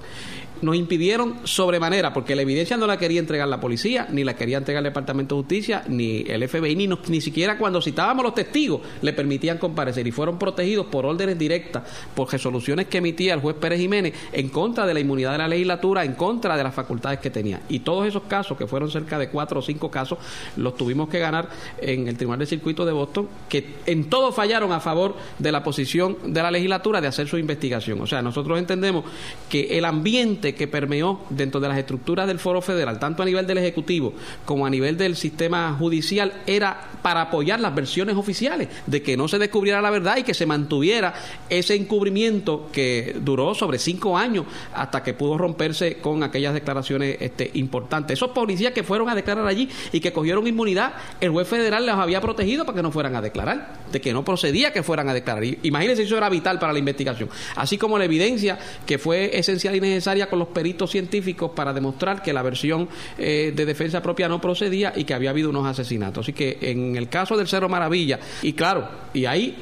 Nos 0.61 0.75
impidieron 0.75 1.35
sobremanera, 1.45 2.13
porque 2.13 2.35
la 2.35 2.41
evidencia 2.41 2.77
no 2.77 2.87
la 2.87 2.97
quería 2.97 3.19
entregar 3.19 3.47
la 3.47 3.59
policía, 3.59 4.07
ni 4.11 4.23
la 4.23 4.35
quería 4.35 4.57
entregar 4.57 4.81
el 4.83 4.91
Departamento 4.91 5.35
de 5.35 5.41
Justicia, 5.41 5.83
ni 5.87 6.25
el 6.27 6.36
FBI, 6.45 6.75
ni, 6.75 6.87
ni 6.87 7.21
siquiera 7.21 7.57
cuando 7.57 7.81
citábamos 7.81 8.23
los 8.23 8.35
testigos 8.35 8.81
le 9.01 9.13
permitían 9.13 9.57
comparecer 9.57 10.05
y 10.07 10.11
fueron 10.11 10.37
protegidos 10.37 10.87
por 10.87 11.05
órdenes 11.05 11.37
directas, 11.37 11.83
por 12.13 12.31
resoluciones 12.31 12.87
que 12.87 12.97
emitía 12.97 13.33
el 13.33 13.39
juez 13.39 13.55
Pérez 13.55 13.79
Jiménez 13.79 14.13
en 14.31 14.49
contra 14.49 14.85
de 14.85 14.93
la 14.93 14.99
inmunidad 14.99 15.31
de 15.33 15.37
la 15.39 15.47
legislatura, 15.47 16.03
en 16.03 16.13
contra 16.13 16.57
de 16.57 16.63
las 16.63 16.73
facultades 16.73 17.19
que 17.19 17.29
tenía. 17.29 17.61
Y 17.69 17.79
todos 17.79 18.07
esos 18.07 18.23
casos, 18.23 18.57
que 18.57 18.67
fueron 18.67 18.91
cerca 18.91 19.17
de 19.17 19.29
cuatro 19.29 19.59
o 19.59 19.61
cinco 19.61 19.89
casos, 19.89 20.17
los 20.55 20.75
tuvimos 20.75 21.09
que 21.09 21.19
ganar 21.19 21.49
en 21.79 22.07
el 22.07 22.17
Tribunal 22.17 22.39
de 22.39 22.45
Circuito 22.45 22.85
de 22.85 22.91
Boston, 22.91 23.27
que 23.49 23.75
en 23.85 24.09
todo 24.09 24.31
fallaron 24.31 24.71
a 24.71 24.79
favor 24.79 25.15
de 25.39 25.51
la 25.51 25.63
posición 25.63 26.17
de 26.25 26.41
la 26.41 26.51
legislatura 26.51 27.01
de 27.01 27.07
hacer 27.07 27.27
su 27.27 27.37
investigación. 27.37 28.01
O 28.01 28.07
sea, 28.07 28.21
nosotros 28.21 28.59
entendemos 28.59 29.05
que 29.49 29.77
el 29.77 29.85
ambiente 29.85 30.55
que 30.55 30.67
permeó 30.67 31.21
dentro 31.29 31.59
de 31.59 31.67
las 31.67 31.77
estructuras 31.77 32.27
del 32.27 32.39
Foro 32.39 32.61
Federal, 32.61 32.99
tanto 32.99 33.23
a 33.23 33.25
nivel 33.25 33.47
del 33.47 33.57
Ejecutivo 33.57 34.13
como 34.45 34.65
a 34.65 34.69
nivel 34.69 34.97
del 34.97 35.15
sistema 35.15 35.75
judicial, 35.77 36.26
era 36.45 36.89
para 37.01 37.21
apoyar 37.21 37.59
las 37.59 37.73
versiones 37.73 38.15
oficiales 38.15 38.67
de 38.85 39.01
que 39.01 39.15
no 39.15 39.27
se 39.27 39.39
descubriera 39.39 39.81
la 39.81 39.89
verdad 39.89 40.17
y 40.17 40.23
que 40.23 40.33
se 40.33 40.45
mantuviera 40.45 41.13
ese 41.49 41.75
encubrimiento 41.75 42.69
que 42.71 43.15
duró 43.21 43.55
sobre 43.55 43.79
cinco 43.79 44.17
años 44.17 44.45
hasta 44.73 45.03
que 45.03 45.13
pudo 45.13 45.37
romperse 45.37 45.97
con 45.97 46.23
aquellas 46.23 46.53
declaraciones 46.53 47.17
este, 47.19 47.51
importantes. 47.53 48.17
Esos 48.17 48.31
policías 48.31 48.73
que 48.73 48.83
fueron 48.83 49.09
a 49.09 49.15
declarar 49.15 49.47
allí 49.47 49.69
y 49.91 49.99
que 49.99 50.11
cogieron 50.11 50.47
inmunidad, 50.47 50.93
el 51.21 51.31
juez 51.31 51.47
federal 51.47 51.85
los 51.85 51.95
había 51.95 52.21
protegido 52.21 52.65
para 52.65 52.75
que 52.75 52.83
no 52.83 52.91
fueran 52.91 53.15
a 53.15 53.21
declarar, 53.21 53.73
de 53.91 54.01
que 54.01 54.13
no 54.13 54.23
procedía 54.25 54.73
que 54.73 54.83
fueran 54.83 55.09
a 55.09 55.13
declarar. 55.13 55.43
Imagínense, 55.63 56.03
eso 56.03 56.17
era 56.17 56.29
vital 56.29 56.59
para 56.59 56.73
la 56.73 56.79
investigación. 56.79 57.29
Así 57.55 57.77
como 57.77 57.97
la 57.97 58.05
evidencia 58.05 58.57
que 58.85 58.97
fue 58.97 59.37
esencial 59.37 59.75
y 59.75 59.81
necesaria 59.81 60.29
con 60.29 60.39
los 60.39 60.49
peritos 60.49 60.91
científicos 60.91 61.51
para 61.51 61.73
demostrar 61.73 62.21
que 62.21 62.33
la 62.33 62.41
versión 62.41 62.89
eh, 63.17 63.53
de 63.55 63.65
defensa 63.65 64.01
propia 64.01 64.27
no 64.27 64.41
procedía 64.41 64.93
y 64.95 65.03
que 65.03 65.13
había 65.13 65.29
habido 65.29 65.49
unos 65.49 65.65
asesinatos. 65.65 66.16
Así 66.21 66.33
que 66.33 66.57
en 66.61 66.95
el 66.95 67.09
caso 67.09 67.37
del 67.37 67.47
Cerro 67.47 67.69
Maravilla 67.69 68.19
y 68.41 68.53
claro, 68.53 68.87
y 69.13 69.25
hay 69.25 69.55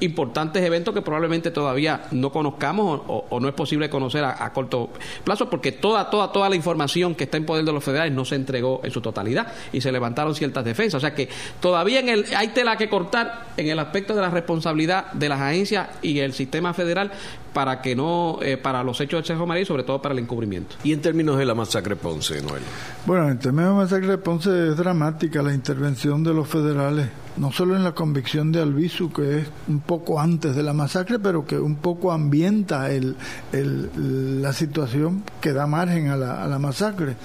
importantes 0.00 0.62
eventos 0.62 0.94
que 0.94 1.02
probablemente 1.02 1.50
todavía 1.50 2.02
no 2.10 2.30
conozcamos 2.30 3.02
o, 3.06 3.40
no 3.40 3.48
es 3.48 3.54
posible 3.54 3.88
conocer 3.88 4.24
a, 4.24 4.52
corto 4.52 4.90
plazo 5.24 5.50
porque 5.50 5.72
toda 5.72 6.10
toda 6.10 6.32
toda 6.32 6.48
la 6.48 6.56
información 6.56 7.14
que 7.14 7.24
está 7.24 7.36
en 7.36 7.46
poder 7.46 7.64
de 7.64 7.72
los 7.72 7.82
federales 7.82 8.12
no 8.12 8.24
se 8.24 8.34
entregó 8.34 8.80
en 8.84 8.90
su 8.90 9.00
totalidad 9.00 9.52
y 9.72 9.80
se 9.80 9.92
levantaron 9.92 10.34
ciertas 10.34 10.64
defensas. 10.64 10.98
O 10.98 11.00
sea 11.00 11.14
que 11.14 11.28
todavía 11.60 12.00
en 12.00 12.08
el 12.08 12.26
hay 12.36 12.48
tela 12.48 12.76
que 12.76 12.88
cortar 12.88 13.46
en 13.56 13.68
el 13.68 13.78
aspecto 13.78 14.14
de 14.14 14.22
la 14.22 14.30
responsabilidad 14.30 15.12
de 15.12 15.28
las 15.28 15.40
agencias 15.40 15.88
y 16.02 16.18
el 16.18 16.32
sistema 16.32 16.74
federal 16.74 17.12
para 17.52 17.80
que 17.80 17.96
no 17.96 18.38
eh, 18.42 18.58
para 18.58 18.84
los 18.84 19.00
hechos 19.00 19.20
del 19.20 19.24
Cerro 19.24 19.46
María 19.46 19.62
y 19.62 19.66
sobre 19.66 19.82
todo 19.82 20.02
para 20.02 20.12
el 20.12 20.18
encubrimiento. 20.18 20.76
Y 20.84 20.92
en 20.92 21.00
términos 21.00 21.38
de 21.38 21.46
la 21.46 21.54
masacre 21.54 21.96
Ponce 21.96 22.42
Noel. 22.42 22.62
Bueno 23.06 23.30
en 23.30 23.38
términos 23.38 23.70
de 23.70 23.76
la 23.76 23.82
masacre 23.82 24.18
Ponce 24.18 24.68
es 24.68 24.76
dramática 24.76 25.42
la 25.42 25.54
intervención 25.54 26.22
de 26.22 26.34
los 26.34 26.48
federales 26.48 27.08
no 27.36 27.52
solo 27.52 27.76
en 27.76 27.84
la 27.84 27.94
convicción 27.94 28.52
de 28.52 28.60
Albizu, 28.60 29.12
que 29.12 29.40
es 29.40 29.48
un 29.68 29.80
poco 29.80 30.20
antes 30.20 30.56
de 30.56 30.62
la 30.62 30.72
masacre, 30.72 31.18
pero 31.18 31.46
que 31.46 31.58
un 31.58 31.76
poco 31.76 32.12
ambienta 32.12 32.90
el, 32.90 33.16
la 33.52 34.52
situación 34.52 35.22
que 35.40 35.52
da 35.52 35.66
margen 35.66 36.08
a 36.08 36.16
la, 36.16 36.42
a 36.42 36.46
la 36.46 36.58
masacre. 36.58 37.16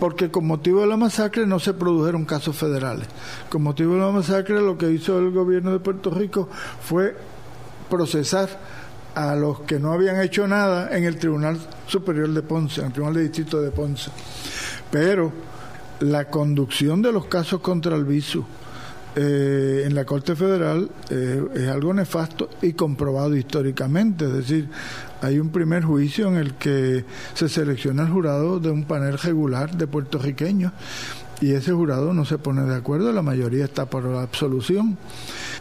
Porque 0.00 0.30
con 0.30 0.46
motivo 0.46 0.80
de 0.80 0.86
la 0.86 0.96
masacre 0.96 1.46
no 1.46 1.58
se 1.58 1.74
produjeron 1.74 2.24
casos 2.24 2.56
federales. 2.56 3.06
Con 3.50 3.62
motivo 3.62 3.94
de 3.94 4.00
la 4.00 4.10
masacre 4.10 4.60
lo 4.60 4.78
que 4.78 4.90
hizo 4.90 5.18
el 5.18 5.30
gobierno 5.30 5.72
de 5.72 5.80
Puerto 5.80 6.10
Rico 6.10 6.48
fue 6.80 7.14
procesar 7.90 8.48
a 9.14 9.34
los 9.34 9.60
que 9.60 9.78
no 9.78 9.92
habían 9.92 10.20
hecho 10.20 10.48
nada 10.48 10.96
en 10.96 11.04
el 11.04 11.18
Tribunal 11.18 11.58
Superior 11.86 12.30
de 12.30 12.42
Ponce, 12.42 12.80
en 12.80 12.86
el 12.86 12.92
Tribunal 12.92 13.14
de 13.16 13.22
Distrito 13.24 13.60
de 13.60 13.70
Ponce. 13.70 14.10
Pero 14.90 15.32
la 16.00 16.26
conducción 16.26 17.02
de 17.02 17.12
los 17.12 17.26
casos 17.26 17.60
contra 17.60 17.94
Albizu, 17.94 18.44
eh, 19.14 19.84
en 19.86 19.94
la 19.94 20.04
Corte 20.04 20.34
Federal 20.34 20.90
eh, 21.10 21.44
es 21.54 21.68
algo 21.68 21.92
nefasto 21.92 22.48
y 22.62 22.72
comprobado 22.72 23.36
históricamente. 23.36 24.24
Es 24.24 24.32
decir, 24.32 24.68
hay 25.20 25.38
un 25.38 25.50
primer 25.50 25.84
juicio 25.84 26.28
en 26.28 26.36
el 26.36 26.54
que 26.54 27.04
se 27.34 27.48
selecciona 27.48 28.02
el 28.02 28.10
jurado 28.10 28.58
de 28.58 28.70
un 28.70 28.84
panel 28.84 29.18
regular 29.18 29.76
de 29.76 29.86
puertorriqueños 29.86 30.72
y 31.40 31.52
ese 31.52 31.72
jurado 31.72 32.14
no 32.14 32.24
se 32.24 32.38
pone 32.38 32.62
de 32.62 32.74
acuerdo, 32.74 33.12
la 33.12 33.22
mayoría 33.22 33.64
está 33.64 33.86
por 33.86 34.04
la 34.04 34.22
absolución. 34.22 34.96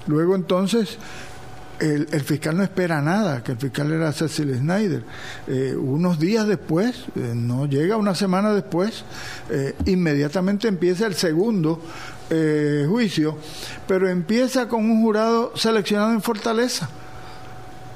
Luego 0.08 0.36
entonces 0.36 0.98
el, 1.82 2.22
fiscal 2.22 2.56
no 2.56 2.64
espera 2.64 3.02
nada, 3.02 3.44
que 3.44 3.54
el 3.54 3.58
fiscal 3.58 3.92
era 3.92 4.12
Cecil 4.14 4.56
Snyder. 4.56 5.04
Eh, 5.48 5.76
unos 5.76 6.20
días 6.20 6.48
después, 6.48 7.06
eh, 7.16 7.34
no 7.36 7.66
llega 7.66 7.98
una 7.98 8.14
semana 8.14 8.54
después, 8.54 9.04
eh, 9.50 9.76
inmediatamente 9.86 10.68
empieza 10.68 11.08
el 11.08 11.16
segundo 11.16 11.82
juicio, 12.88 13.38
pero 13.88 14.10
empieza 14.10 14.68
con 14.68 14.90
un 14.90 15.02
jurado 15.02 15.52
seleccionado 15.56 16.12
en 16.14 16.22
Fortaleza. 16.22 16.90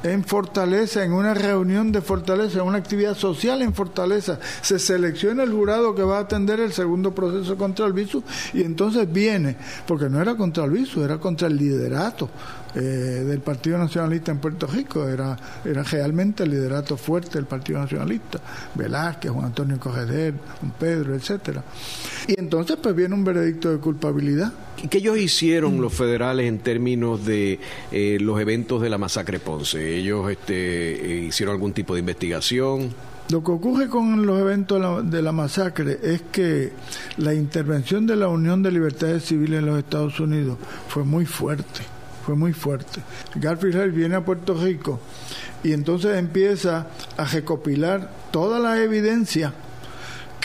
En 0.03 0.23
Fortaleza, 0.23 1.03
en 1.03 1.13
una 1.13 1.33
reunión 1.33 1.91
de 1.91 1.99
Fortaleza, 1.99 2.59
en 2.59 2.65
una 2.65 2.77
actividad 2.77 3.15
social 3.15 3.63
en 3.63 3.73
Fortaleza, 3.73 4.37
se 4.61 4.77
selecciona 4.77 5.41
el 5.41 5.51
jurado 5.51 5.95
que 5.95 6.03
va 6.03 6.17
a 6.17 6.21
atender 6.21 6.59
el 6.59 6.73
segundo 6.73 7.15
proceso 7.15 7.57
contra 7.57 7.87
el 7.87 7.93
visu 7.93 8.21
y 8.53 8.61
entonces 8.61 9.11
viene, 9.11 9.57
porque 9.87 10.07
no 10.07 10.21
era 10.21 10.35
contra 10.35 10.65
el 10.65 10.71
visu, 10.71 11.03
era 11.03 11.17
contra 11.17 11.47
el 11.47 11.57
liderato 11.57 12.29
eh, 12.75 12.79
del 12.79 13.39
Partido 13.39 13.77
Nacionalista 13.77 14.31
en 14.31 14.39
Puerto 14.39 14.67
Rico, 14.67 15.07
era, 15.07 15.37
era 15.63 15.81
realmente 15.83 16.43
el 16.43 16.51
liderato 16.51 16.97
fuerte 16.97 17.35
del 17.35 17.45
Partido 17.45 17.79
Nacionalista, 17.79 18.41
Velázquez, 18.75 19.31
Juan 19.31 19.45
Antonio 19.45 19.79
Cogeder, 19.79 20.33
Juan 20.59 20.73
Pedro, 20.77 21.15
etcétera. 21.15 21.63
Y 22.27 22.37
entonces 22.37 22.77
pues 22.81 22.93
viene 22.93 23.15
un 23.15 23.23
veredicto 23.23 23.71
de 23.71 23.77
culpabilidad. 23.77 24.51
¿Qué 24.89 24.97
ellos 24.97 25.17
hicieron 25.17 25.79
los 25.81 25.93
federales 25.93 26.47
en 26.47 26.59
términos 26.59 27.25
de 27.25 27.59
eh, 27.91 28.17
los 28.19 28.41
eventos 28.41 28.81
de 28.81 28.89
la 28.89 28.97
masacre 28.97 29.39
Ponce? 29.39 29.95
¿Ellos 29.97 30.29
este, 30.29 30.53
eh, 30.53 31.25
hicieron 31.27 31.53
algún 31.53 31.71
tipo 31.71 31.93
de 31.93 32.01
investigación? 32.01 32.93
Lo 33.29 33.41
que 33.43 33.51
ocurre 33.51 33.87
con 33.87 34.25
los 34.25 34.39
eventos 34.39 35.09
de 35.09 35.21
la 35.21 35.31
masacre 35.31 35.97
es 36.03 36.23
que 36.31 36.73
la 37.17 37.33
intervención 37.33 38.05
de 38.05 38.17
la 38.17 38.27
Unión 38.27 38.61
de 38.61 38.71
Libertades 38.71 39.23
Civiles 39.23 39.59
en 39.59 39.65
los 39.65 39.79
Estados 39.79 40.19
Unidos 40.19 40.57
fue 40.89 41.03
muy 41.05 41.25
fuerte 41.25 41.94
fue 42.25 42.35
muy 42.35 42.53
fuerte. 42.53 43.01
Garfield 43.35 43.93
viene 43.93 44.15
a 44.15 44.25
Puerto 44.25 44.55
Rico 44.55 44.99
y 45.63 45.73
entonces 45.73 46.17
empieza 46.17 46.87
a 47.17 47.25
recopilar 47.25 48.09
toda 48.31 48.59
la 48.59 48.81
evidencia 48.81 49.53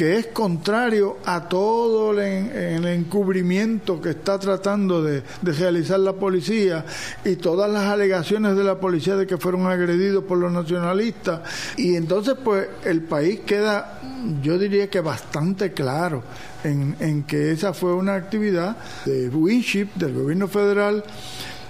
que 0.01 0.17
es 0.17 0.29
contrario 0.29 1.19
a 1.27 1.47
todo 1.47 2.19
el, 2.19 2.87
encubrimiento 2.87 4.01
que 4.01 4.09
está 4.09 4.39
tratando 4.39 5.03
de, 5.03 5.23
realizar 5.43 6.01
la 6.01 6.15
policía 6.15 6.87
y 7.23 7.37
todas 7.37 7.71
las 7.71 7.85
alegaciones 7.85 8.57
de 8.57 8.65
la 8.65 8.81
policía 8.81 9.17
de 9.17 9.27
que 9.27 9.37
fueron 9.37 9.67
agredidos 9.67 10.25
por 10.25 10.39
los 10.39 10.51
nacionalistas. 10.51 11.43
Y 11.77 11.97
entonces 11.97 12.35
pues 12.43 12.67
el 12.87 13.03
país 13.03 13.41
queda, 13.41 14.01
yo 14.43 14.59
diría 14.59 14.89
que 14.89 15.01
bastante 15.01 15.75
claro 15.75 16.23
en, 16.65 16.97
en 16.99 17.25
que 17.25 17.53
esa 17.53 17.75
fue 17.75 17.93
una 17.93 18.15
actividad 18.15 18.79
de 19.05 19.29
Winship, 19.29 19.89
del 19.97 20.15
gobierno 20.15 20.49
federal, 20.49 21.05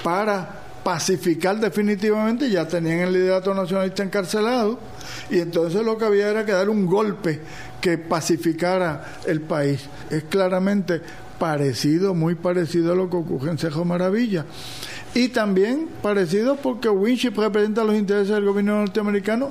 para 0.03 0.61
pacificar 0.83 1.59
definitivamente, 1.61 2.51
ya 2.51 2.67
tenían 2.67 3.01
el 3.01 3.13
liderato 3.13 3.55
nacionalista 3.55 4.03
encarcelado, 4.03 4.79
y 5.31 5.39
entonces 5.39 5.85
lo 5.85 5.99
que 5.99 6.07
había 6.07 6.29
era 6.29 6.45
que 6.45 6.53
dar 6.53 6.69
un 6.69 6.87
golpe 6.87 7.41
que 7.81 7.99
pacificara 7.99 9.05
el 9.27 9.41
país. 9.43 9.81
Es 10.11 10.25
claramente 10.25 11.01
parecido, 11.39 12.15
muy 12.15 12.35
parecido 12.35 12.93
a 12.93 12.97
lo 12.97 13.09
que 13.09 13.17
ocurre 13.17 13.51
en 13.51 13.59
Cejo 13.59 13.85
Maravilla. 13.85 14.45
Y 15.15 15.29
también 15.29 15.89
parecido 16.03 16.57
porque 16.57 16.89
Winship 16.89 17.33
representa 17.37 17.83
los 17.83 17.97
intereses 17.97 18.35
del 18.35 18.45
gobierno 18.45 18.79
norteamericano 18.79 19.51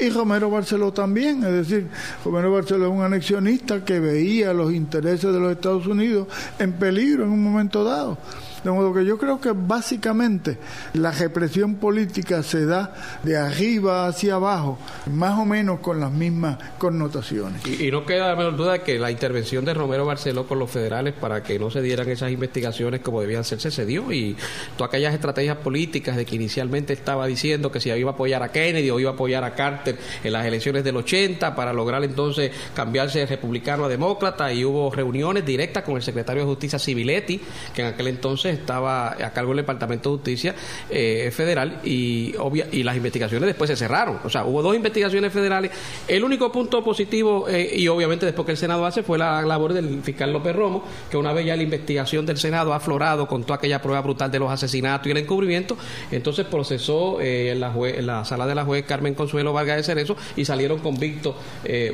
y 0.00 0.10
Romero 0.10 0.50
Barceló 0.50 0.92
también, 0.92 1.44
es 1.44 1.68
decir, 1.68 1.86
Romero 2.24 2.52
Barceló 2.52 2.86
es 2.86 2.92
un 2.92 3.02
anexionista 3.02 3.84
que 3.84 4.00
veía 4.00 4.52
los 4.52 4.72
intereses 4.72 5.32
de 5.32 5.38
los 5.38 5.52
Estados 5.52 5.86
Unidos 5.86 6.28
en 6.58 6.72
peligro 6.72 7.24
en 7.24 7.30
un 7.30 7.42
momento 7.42 7.84
dado. 7.84 8.18
De 8.64 8.70
modo 8.70 8.92
que 8.92 9.06
yo 9.06 9.16
creo 9.16 9.40
que 9.40 9.52
básicamente 9.52 10.58
la 10.92 11.12
represión 11.12 11.76
política 11.76 12.42
se 12.42 12.66
da 12.66 12.92
de 13.22 13.36
arriba 13.38 14.06
hacia 14.06 14.34
abajo, 14.34 14.78
más 15.10 15.38
o 15.38 15.46
menos 15.46 15.80
con 15.80 15.98
las 15.98 16.12
mismas 16.12 16.58
connotaciones. 16.78 17.62
Y, 17.66 17.90
no 17.90 18.04
queda 18.04 18.28
la 18.28 18.36
menor 18.36 18.56
duda 18.56 18.72
de 18.74 18.82
que 18.82 18.98
la 18.98 19.10
intervención 19.10 19.64
de 19.64 19.72
Romero 19.72 20.04
Barceló 20.04 20.46
con 20.46 20.58
los 20.58 20.70
federales 20.70 21.14
para 21.14 21.42
que 21.42 21.58
no 21.58 21.70
se 21.70 21.80
dieran 21.80 22.08
esas 22.08 22.30
investigaciones 22.30 23.00
como 23.00 23.20
debían 23.20 23.40
hacerse 23.40 23.70
se 23.70 23.86
dio 23.86 24.12
y 24.12 24.36
todas 24.76 24.90
aquellas 24.90 25.14
estrategias 25.14 25.56
políticas 25.56 26.16
de 26.16 26.26
que 26.26 26.36
inicialmente 26.36 26.92
estaba 26.92 27.26
diciendo 27.26 27.72
que 27.72 27.80
si 27.80 27.90
iba 27.90 28.10
a 28.10 28.14
apoyar 28.14 28.42
a 28.42 28.52
Kennedy 28.52 28.90
o 28.90 29.00
iba 29.00 29.10
a 29.10 29.14
apoyar 29.14 29.42
a 29.42 29.54
Carter 29.54 29.89
en 30.22 30.32
las 30.32 30.46
elecciones 30.46 30.84
del 30.84 30.96
80 30.96 31.54
para 31.54 31.72
lograr 31.72 32.02
entonces 32.04 32.50
cambiarse 32.74 33.20
de 33.20 33.26
republicano 33.26 33.84
a 33.84 33.88
demócrata 33.88 34.52
y 34.52 34.64
hubo 34.64 34.90
reuniones 34.90 35.44
directas 35.44 35.84
con 35.84 35.96
el 35.96 36.02
secretario 36.02 36.42
de 36.42 36.48
Justicia 36.48 36.78
Civiletti, 36.78 37.40
que 37.74 37.82
en 37.82 37.88
aquel 37.88 38.08
entonces 38.08 38.58
estaba 38.58 39.12
a 39.12 39.32
cargo 39.32 39.50
del 39.50 39.58
Departamento 39.58 40.10
de 40.10 40.16
Justicia 40.16 40.54
eh, 40.88 41.30
Federal 41.32 41.80
y, 41.84 42.34
obvia, 42.38 42.66
y 42.70 42.82
las 42.82 42.96
investigaciones 42.96 43.46
después 43.46 43.68
se 43.68 43.76
cerraron. 43.76 44.20
O 44.24 44.30
sea, 44.30 44.44
hubo 44.44 44.62
dos 44.62 44.74
investigaciones 44.74 45.32
federales. 45.32 45.70
El 46.08 46.24
único 46.24 46.50
punto 46.52 46.82
positivo, 46.82 47.48
eh, 47.48 47.70
y 47.76 47.88
obviamente 47.88 48.26
después 48.26 48.46
que 48.46 48.52
el 48.52 48.58
Senado 48.58 48.86
hace, 48.86 49.02
fue 49.02 49.18
la 49.18 49.42
labor 49.42 49.72
del 49.72 50.02
fiscal 50.02 50.32
López 50.32 50.54
Romo, 50.54 50.84
que 51.10 51.16
una 51.16 51.32
vez 51.32 51.46
ya 51.46 51.56
la 51.56 51.62
investigación 51.62 52.26
del 52.26 52.38
Senado 52.38 52.72
ha 52.72 52.76
aflorado 52.76 53.26
con 53.26 53.42
toda 53.44 53.56
aquella 53.56 53.80
prueba 53.80 54.00
brutal 54.00 54.30
de 54.30 54.38
los 54.38 54.50
asesinatos 54.50 55.06
y 55.06 55.10
el 55.10 55.16
encubrimiento, 55.18 55.76
entonces 56.10 56.46
procesó 56.46 57.20
eh, 57.20 57.50
en, 57.52 57.60
la 57.60 57.72
en, 57.74 58.06
la 58.06 58.24
sala 58.24 58.46
de 58.46 58.54
la 58.54 58.64
juez 58.64 58.84
Carmen 58.84 59.14
Consuelo 59.14 59.52
Vargas 59.52 59.79
de 59.80 59.84
Cerezo 59.84 60.16
y 60.36 60.44
salieron 60.44 60.78
convictos 60.78 61.36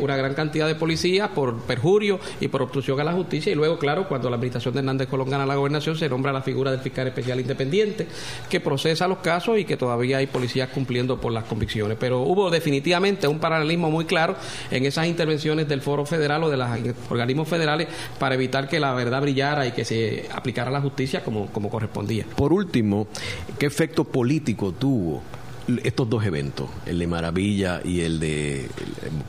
una 0.01 0.17
gran 0.17 0.35
cantidad 0.35 0.67
de 0.67 0.75
policías 0.75 1.29
por 1.29 1.61
perjurio 1.63 2.19
y 2.41 2.49
por 2.49 2.63
obstrucción 2.63 3.01
a 3.01 3.05
la 3.05 3.13
justicia. 3.13 3.53
Y 3.53 3.55
luego, 3.55 3.79
claro, 3.79 4.09
cuando 4.09 4.29
la 4.31 4.37
administración 4.37 4.75
de 4.75 4.81
Hernández 4.81 5.09
Colón 5.09 5.31
gana 5.31 5.47
la 5.47 5.57
gobernación, 5.57 5.97
se 5.97 6.09
nombra 6.09 6.33
la 6.33 6.43
figura 6.43 6.71
del 6.71 6.81
fiscal 6.81 7.07
especial 7.07 7.41
independiente 7.41 8.07
que 8.49 8.61
procesa 8.61 9.09
los 9.09 9.19
casos 9.19 9.59
y 9.59 9.65
que 9.65 9.77
todavía 9.77 10.19
hay 10.19 10.27
policías 10.27 10.69
cumpliendo 10.71 11.21
por 11.21 11.33
las 11.33 11.45
convicciones. 11.45 11.97
Pero 11.99 12.21
hubo 12.21 12.51
definitivamente 12.51 13.29
un 13.29 13.39
paralelismo 13.39 13.91
muy 13.91 14.05
claro 14.05 14.37
en 14.71 14.85
esas 14.85 15.07
intervenciones 15.07 15.69
del 15.69 15.81
Foro 15.81 16.05
Federal 16.07 16.45
o 16.45 16.51
de 16.51 16.57
los 16.57 16.69
organismos 17.11 17.49
federales 17.49 17.89
para 18.19 18.35
evitar 18.35 18.69
que 18.69 18.81
la 18.81 18.93
verdad 18.95 19.23
brillara 19.23 19.67
y 19.67 19.73
que 19.73 19.85
se 19.85 20.29
aplicara 20.33 20.71
la 20.71 20.81
justicia 20.81 21.23
como, 21.23 21.47
como 21.47 21.71
correspondía. 21.71 22.25
Por 22.37 22.53
último, 22.53 23.07
¿qué 23.59 23.67
efecto 23.67 24.05
político 24.05 24.73
tuvo 24.73 25.23
estos 25.83 26.09
dos 26.09 26.25
eventos, 26.25 26.69
el 26.87 26.99
de 26.99 27.07
Maravilla 27.07 27.81
y 27.85 28.01
el 28.01 28.21
de 28.21 28.69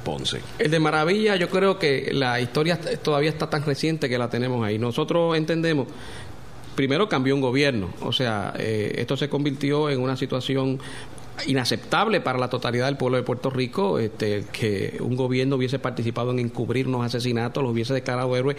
Ponce? 0.04 0.42
El 0.60 0.72
de 0.72 0.80
Maravilla, 0.80 1.36
yo 1.36 1.50
creo 1.50 1.80
que 1.80 2.12
la 2.14 2.40
historia 2.40 2.80
todavía 3.02 3.30
está 3.30 3.50
tan 3.50 3.64
reciente 3.66 4.10
que 4.10 4.18
la 4.18 4.30
tenemos 4.30 4.66
ahí. 4.66 4.78
Nosotros 4.78 5.36
entendemos 5.38 5.88
primero 6.78 7.10
cambió 7.10 7.34
un 7.34 7.42
gobierno, 7.42 7.90
o 8.02 8.14
sea, 8.14 8.54
eh, 8.58 8.94
esto 8.98 9.18
se 9.18 9.28
convirtió 9.28 9.90
en 9.90 10.00
una 10.00 10.16
situación 10.16 10.80
inaceptable 11.48 12.22
para 12.22 12.38
la 12.38 12.50
totalidad 12.50 12.86
del 12.86 12.98
pueblo 12.98 13.18
de 13.18 13.24
Puerto 13.24 13.50
Rico 13.50 14.00
este, 14.00 14.46
que 14.52 14.98
un 15.00 15.16
gobierno 15.16 15.56
hubiese 15.56 15.80
participado 15.80 16.32
en 16.32 16.40
encubrir 16.40 16.88
unos 16.88 17.04
asesinatos, 17.04 17.64
los 17.64 17.74
hubiese 17.74 17.94
declarado 17.94 18.36
héroes 18.36 18.58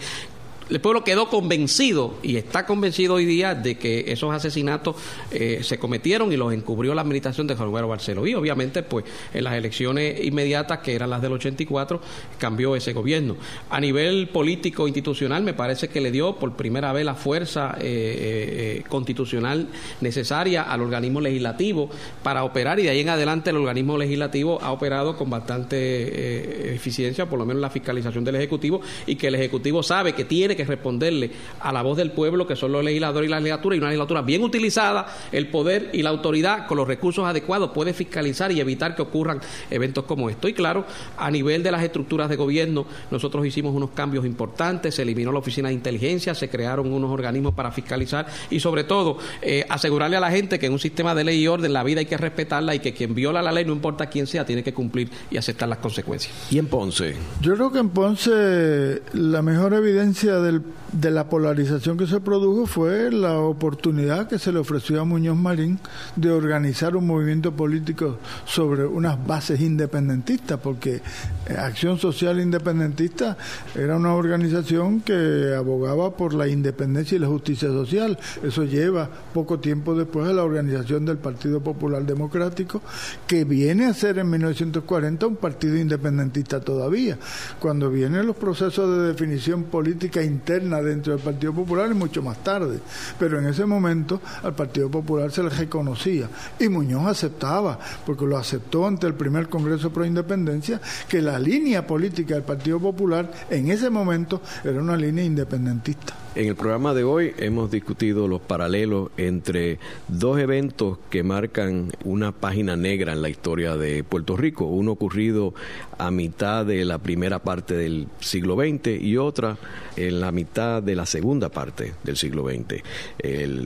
el 0.69 0.79
pueblo 0.81 1.03
quedó 1.03 1.29
convencido 1.29 2.15
y 2.21 2.35
está 2.35 2.65
convencido 2.65 3.15
hoy 3.15 3.25
día 3.25 3.55
de 3.55 3.75
que 3.77 4.05
esos 4.11 4.33
asesinatos 4.33 4.95
eh, 5.31 5.61
se 5.63 5.79
cometieron 5.79 6.31
y 6.31 6.37
los 6.37 6.53
encubrió 6.53 6.93
la 6.93 7.01
administración 7.01 7.47
de 7.47 7.55
Romero 7.55 7.87
Barceló. 7.87 8.27
Y 8.27 8.35
obviamente, 8.35 8.83
pues 8.83 9.05
en 9.33 9.43
las 9.43 9.55
elecciones 9.55 10.23
inmediatas, 10.23 10.79
que 10.79 10.93
eran 10.93 11.09
las 11.09 11.21
del 11.21 11.33
84, 11.33 11.99
cambió 12.37 12.75
ese 12.75 12.93
gobierno. 12.93 13.35
A 13.69 13.79
nivel 13.79 14.29
político 14.29 14.87
institucional, 14.87 15.43
me 15.43 15.53
parece 15.53 15.87
que 15.87 16.01
le 16.01 16.11
dio 16.11 16.35
por 16.35 16.53
primera 16.55 16.93
vez 16.93 17.03
la 17.03 17.15
fuerza 17.15 17.75
eh, 17.79 18.79
eh, 18.79 18.83
constitucional 18.87 19.67
necesaria 20.01 20.63
al 20.63 20.81
organismo 20.81 21.19
legislativo 21.19 21.89
para 22.21 22.43
operar 22.43 22.79
y 22.79 22.83
de 22.83 22.89
ahí 22.89 22.99
en 22.99 23.09
adelante 23.09 23.49
el 23.49 23.57
organismo 23.57 23.97
legislativo 23.97 24.59
ha 24.61 24.71
operado 24.71 25.17
con 25.17 25.29
bastante 25.29 26.73
eficiencia, 26.73 27.27
por 27.27 27.39
lo 27.39 27.45
menos 27.45 27.61
la 27.61 27.69
fiscalización 27.69 28.23
del 28.23 28.35
Ejecutivo, 28.35 28.81
y 29.07 29.15
que 29.15 29.27
el 29.27 29.35
Ejecutivo 29.35 29.81
sabe 29.81 30.13
que 30.13 30.25
tiene 30.25 30.55
que 30.55 30.58
responderle 30.67 31.31
a 31.59 31.71
la 31.71 31.81
voz 31.81 31.97
del 31.97 32.11
pueblo, 32.11 32.47
que 32.47 32.55
son 32.55 32.71
los 32.71 32.83
legisladores 32.83 33.27
y 33.27 33.31
la 33.31 33.39
legislatura, 33.39 33.75
y 33.75 33.79
una 33.79 33.87
legislatura 33.87 34.21
bien 34.21 34.43
utilizada, 34.43 35.07
el 35.31 35.47
poder 35.47 35.89
y 35.93 36.01
la 36.01 36.09
autoridad 36.09 36.67
con 36.67 36.77
los 36.77 36.87
recursos 36.87 37.25
adecuados 37.25 37.71
puede 37.71 37.93
fiscalizar 37.93 38.51
y 38.51 38.59
evitar 38.59 38.95
que 38.95 39.01
ocurran 39.01 39.41
eventos 39.69 40.05
como 40.05 40.29
esto. 40.29 40.47
Y 40.47 40.53
claro, 40.53 40.85
a 41.17 41.29
nivel 41.31 41.63
de 41.63 41.71
las 41.71 41.83
estructuras 41.83 42.29
de 42.29 42.35
gobierno, 42.35 42.85
nosotros 43.11 43.45
hicimos 43.45 43.73
unos 43.73 43.91
cambios 43.91 44.25
importantes, 44.25 44.95
se 44.95 45.01
eliminó 45.01 45.31
la 45.31 45.39
oficina 45.39 45.69
de 45.69 45.75
inteligencia, 45.75 46.35
se 46.35 46.49
crearon 46.49 46.91
unos 46.91 47.11
organismos 47.11 47.53
para 47.53 47.71
fiscalizar 47.71 48.27
y 48.49 48.59
sobre 48.59 48.83
todo 48.83 49.17
eh, 49.41 49.65
asegurarle 49.69 50.17
a 50.17 50.19
la 50.19 50.31
gente 50.31 50.59
que 50.59 50.65
en 50.65 50.73
un 50.73 50.79
sistema 50.79 51.15
de 51.15 51.23
ley 51.23 51.41
y 51.41 51.47
orden 51.47 51.73
la 51.73 51.83
vida 51.83 51.99
hay 51.99 52.05
que 52.05 52.17
respetarla 52.17 52.75
y 52.75 52.79
que 52.79 52.93
quien 52.93 53.13
viola 53.15 53.41
la 53.41 53.51
ley, 53.51 53.65
no 53.65 53.73
importa 53.73 54.07
quién 54.07 54.27
sea, 54.27 54.45
tiene 54.45 54.63
que 54.63 54.73
cumplir 54.73 55.09
y 55.31 55.37
aceptar 55.37 55.69
las 55.69 55.79
consecuencias. 55.79 56.33
¿Y 56.51 56.57
en 56.57 56.67
Ponce? 56.67 57.15
Yo 57.41 57.55
creo 57.55 57.71
que 57.71 57.79
en 57.79 57.89
Ponce 57.89 59.01
la 59.13 59.41
mejor 59.41 59.73
evidencia 59.73 60.39
de 60.39 60.48
del 60.51 60.63
de 60.91 61.11
la 61.11 61.29
polarización 61.29 61.97
que 61.97 62.07
se 62.07 62.19
produjo 62.19 62.65
fue 62.65 63.11
la 63.11 63.37
oportunidad 63.37 64.27
que 64.27 64.39
se 64.39 64.51
le 64.51 64.59
ofreció 64.59 65.01
a 65.01 65.05
Muñoz 65.05 65.37
Marín 65.37 65.79
de 66.15 66.31
organizar 66.31 66.95
un 66.95 67.05
movimiento 67.05 67.51
político 67.51 68.17
sobre 68.45 68.85
unas 68.85 69.25
bases 69.25 69.61
independentistas, 69.61 70.59
porque 70.59 71.01
eh, 71.47 71.55
Acción 71.57 71.99
Social 71.99 72.39
Independentista 72.39 73.37
era 73.75 73.97
una 73.97 74.13
organización 74.13 75.01
que 75.01 75.53
abogaba 75.55 76.15
por 76.15 76.33
la 76.33 76.47
independencia 76.47 77.15
y 77.15 77.19
la 77.19 77.27
justicia 77.27 77.69
social. 77.69 78.17
Eso 78.43 78.63
lleva 78.63 79.09
poco 79.33 79.59
tiempo 79.59 79.95
después 79.95 80.27
a 80.27 80.33
la 80.33 80.43
organización 80.43 81.05
del 81.05 81.17
Partido 81.17 81.61
Popular 81.61 82.03
Democrático, 82.05 82.81
que 83.27 83.45
viene 83.45 83.85
a 83.85 83.93
ser 83.93 84.17
en 84.17 84.29
1940 84.29 85.27
un 85.27 85.35
partido 85.35 85.77
independentista 85.77 86.59
todavía. 86.59 87.17
Cuando 87.59 87.89
vienen 87.89 88.25
los 88.25 88.35
procesos 88.35 88.97
de 88.97 89.07
definición 89.07 89.63
política 89.63 90.23
interna 90.23 90.78
dentro 90.81 91.13
del 91.13 91.21
Partido 91.21 91.53
Popular 91.53 91.89
es 91.89 91.95
mucho 91.95 92.21
más 92.21 92.43
tarde, 92.43 92.79
pero 93.17 93.39
en 93.39 93.47
ese 93.47 93.65
momento 93.65 94.21
al 94.43 94.55
Partido 94.55 94.89
Popular 94.89 95.31
se 95.31 95.43
le 95.43 95.49
reconocía 95.49 96.29
y 96.59 96.69
Muñoz 96.69 97.07
aceptaba, 97.07 97.79
porque 98.05 98.25
lo 98.25 98.37
aceptó 98.37 98.87
ante 98.87 99.07
el 99.07 99.13
primer 99.13 99.49
Congreso 99.49 99.91
Pro 99.91 100.05
Independencia, 100.05 100.81
que 101.07 101.21
la 101.21 101.39
línea 101.39 101.85
política 101.85 102.35
del 102.35 102.43
Partido 102.43 102.79
Popular 102.79 103.31
en 103.49 103.71
ese 103.71 103.89
momento 103.89 104.41
era 104.63 104.81
una 104.81 104.97
línea 104.97 105.23
independentista. 105.23 106.13
En 106.35 106.47
el 106.47 106.55
programa 106.55 106.93
de 106.93 107.03
hoy 107.03 107.33
hemos 107.37 107.71
discutido 107.71 108.27
los 108.27 108.39
paralelos 108.39 109.09
entre 109.17 109.79
dos 110.07 110.39
eventos 110.39 110.99
que 111.09 111.23
marcan 111.23 111.91
una 112.05 112.31
página 112.31 112.75
negra 112.75 113.13
en 113.13 113.23
la 113.23 113.29
historia 113.29 113.75
de 113.75 114.03
Puerto 114.03 114.37
Rico, 114.37 114.65
uno 114.65 114.91
ocurrido 114.91 115.55
a 115.97 116.11
mitad 116.11 116.65
de 116.65 116.85
la 116.85 116.99
primera 116.99 117.39
parte 117.39 117.73
del 117.73 118.07
siglo 118.19 118.55
XX 118.55 119.01
y 119.01 119.17
otra 119.17 119.57
en 119.95 120.21
la 120.21 120.31
mitad 120.31 120.68
de 120.81 120.95
la 120.95 121.05
segunda 121.05 121.49
parte 121.49 121.93
del 122.03 122.17
siglo 122.17 122.47
XX, 122.47 122.83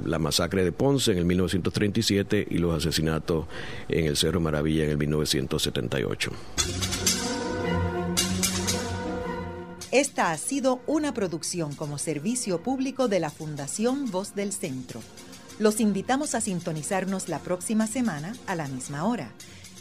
la 0.05 0.19
masacre 0.19 0.63
de 0.63 0.71
Ponce 0.71 1.11
en 1.11 1.17
el 1.17 1.25
1937 1.25 2.47
y 2.49 2.57
los 2.57 2.75
asesinatos 2.75 3.45
en 3.89 4.05
el 4.05 4.17
Cerro 4.17 4.39
Maravilla 4.39 4.85
en 4.85 4.91
el 4.91 4.97
1978. 4.97 6.31
Esta 9.93 10.31
ha 10.31 10.37
sido 10.37 10.81
una 10.87 11.13
producción 11.13 11.75
como 11.75 11.99
servicio 11.99 12.63
público 12.63 13.07
de 13.07 13.19
la 13.19 13.29
Fundación 13.29 14.09
Voz 14.09 14.33
del 14.33 14.51
Centro. 14.51 15.01
Los 15.59 15.79
invitamos 15.79 16.33
a 16.33 16.41
sintonizarnos 16.41 17.29
la 17.29 17.37
próxima 17.37 17.85
semana 17.85 18.33
a 18.47 18.55
la 18.55 18.67
misma 18.67 19.05
hora. 19.05 19.31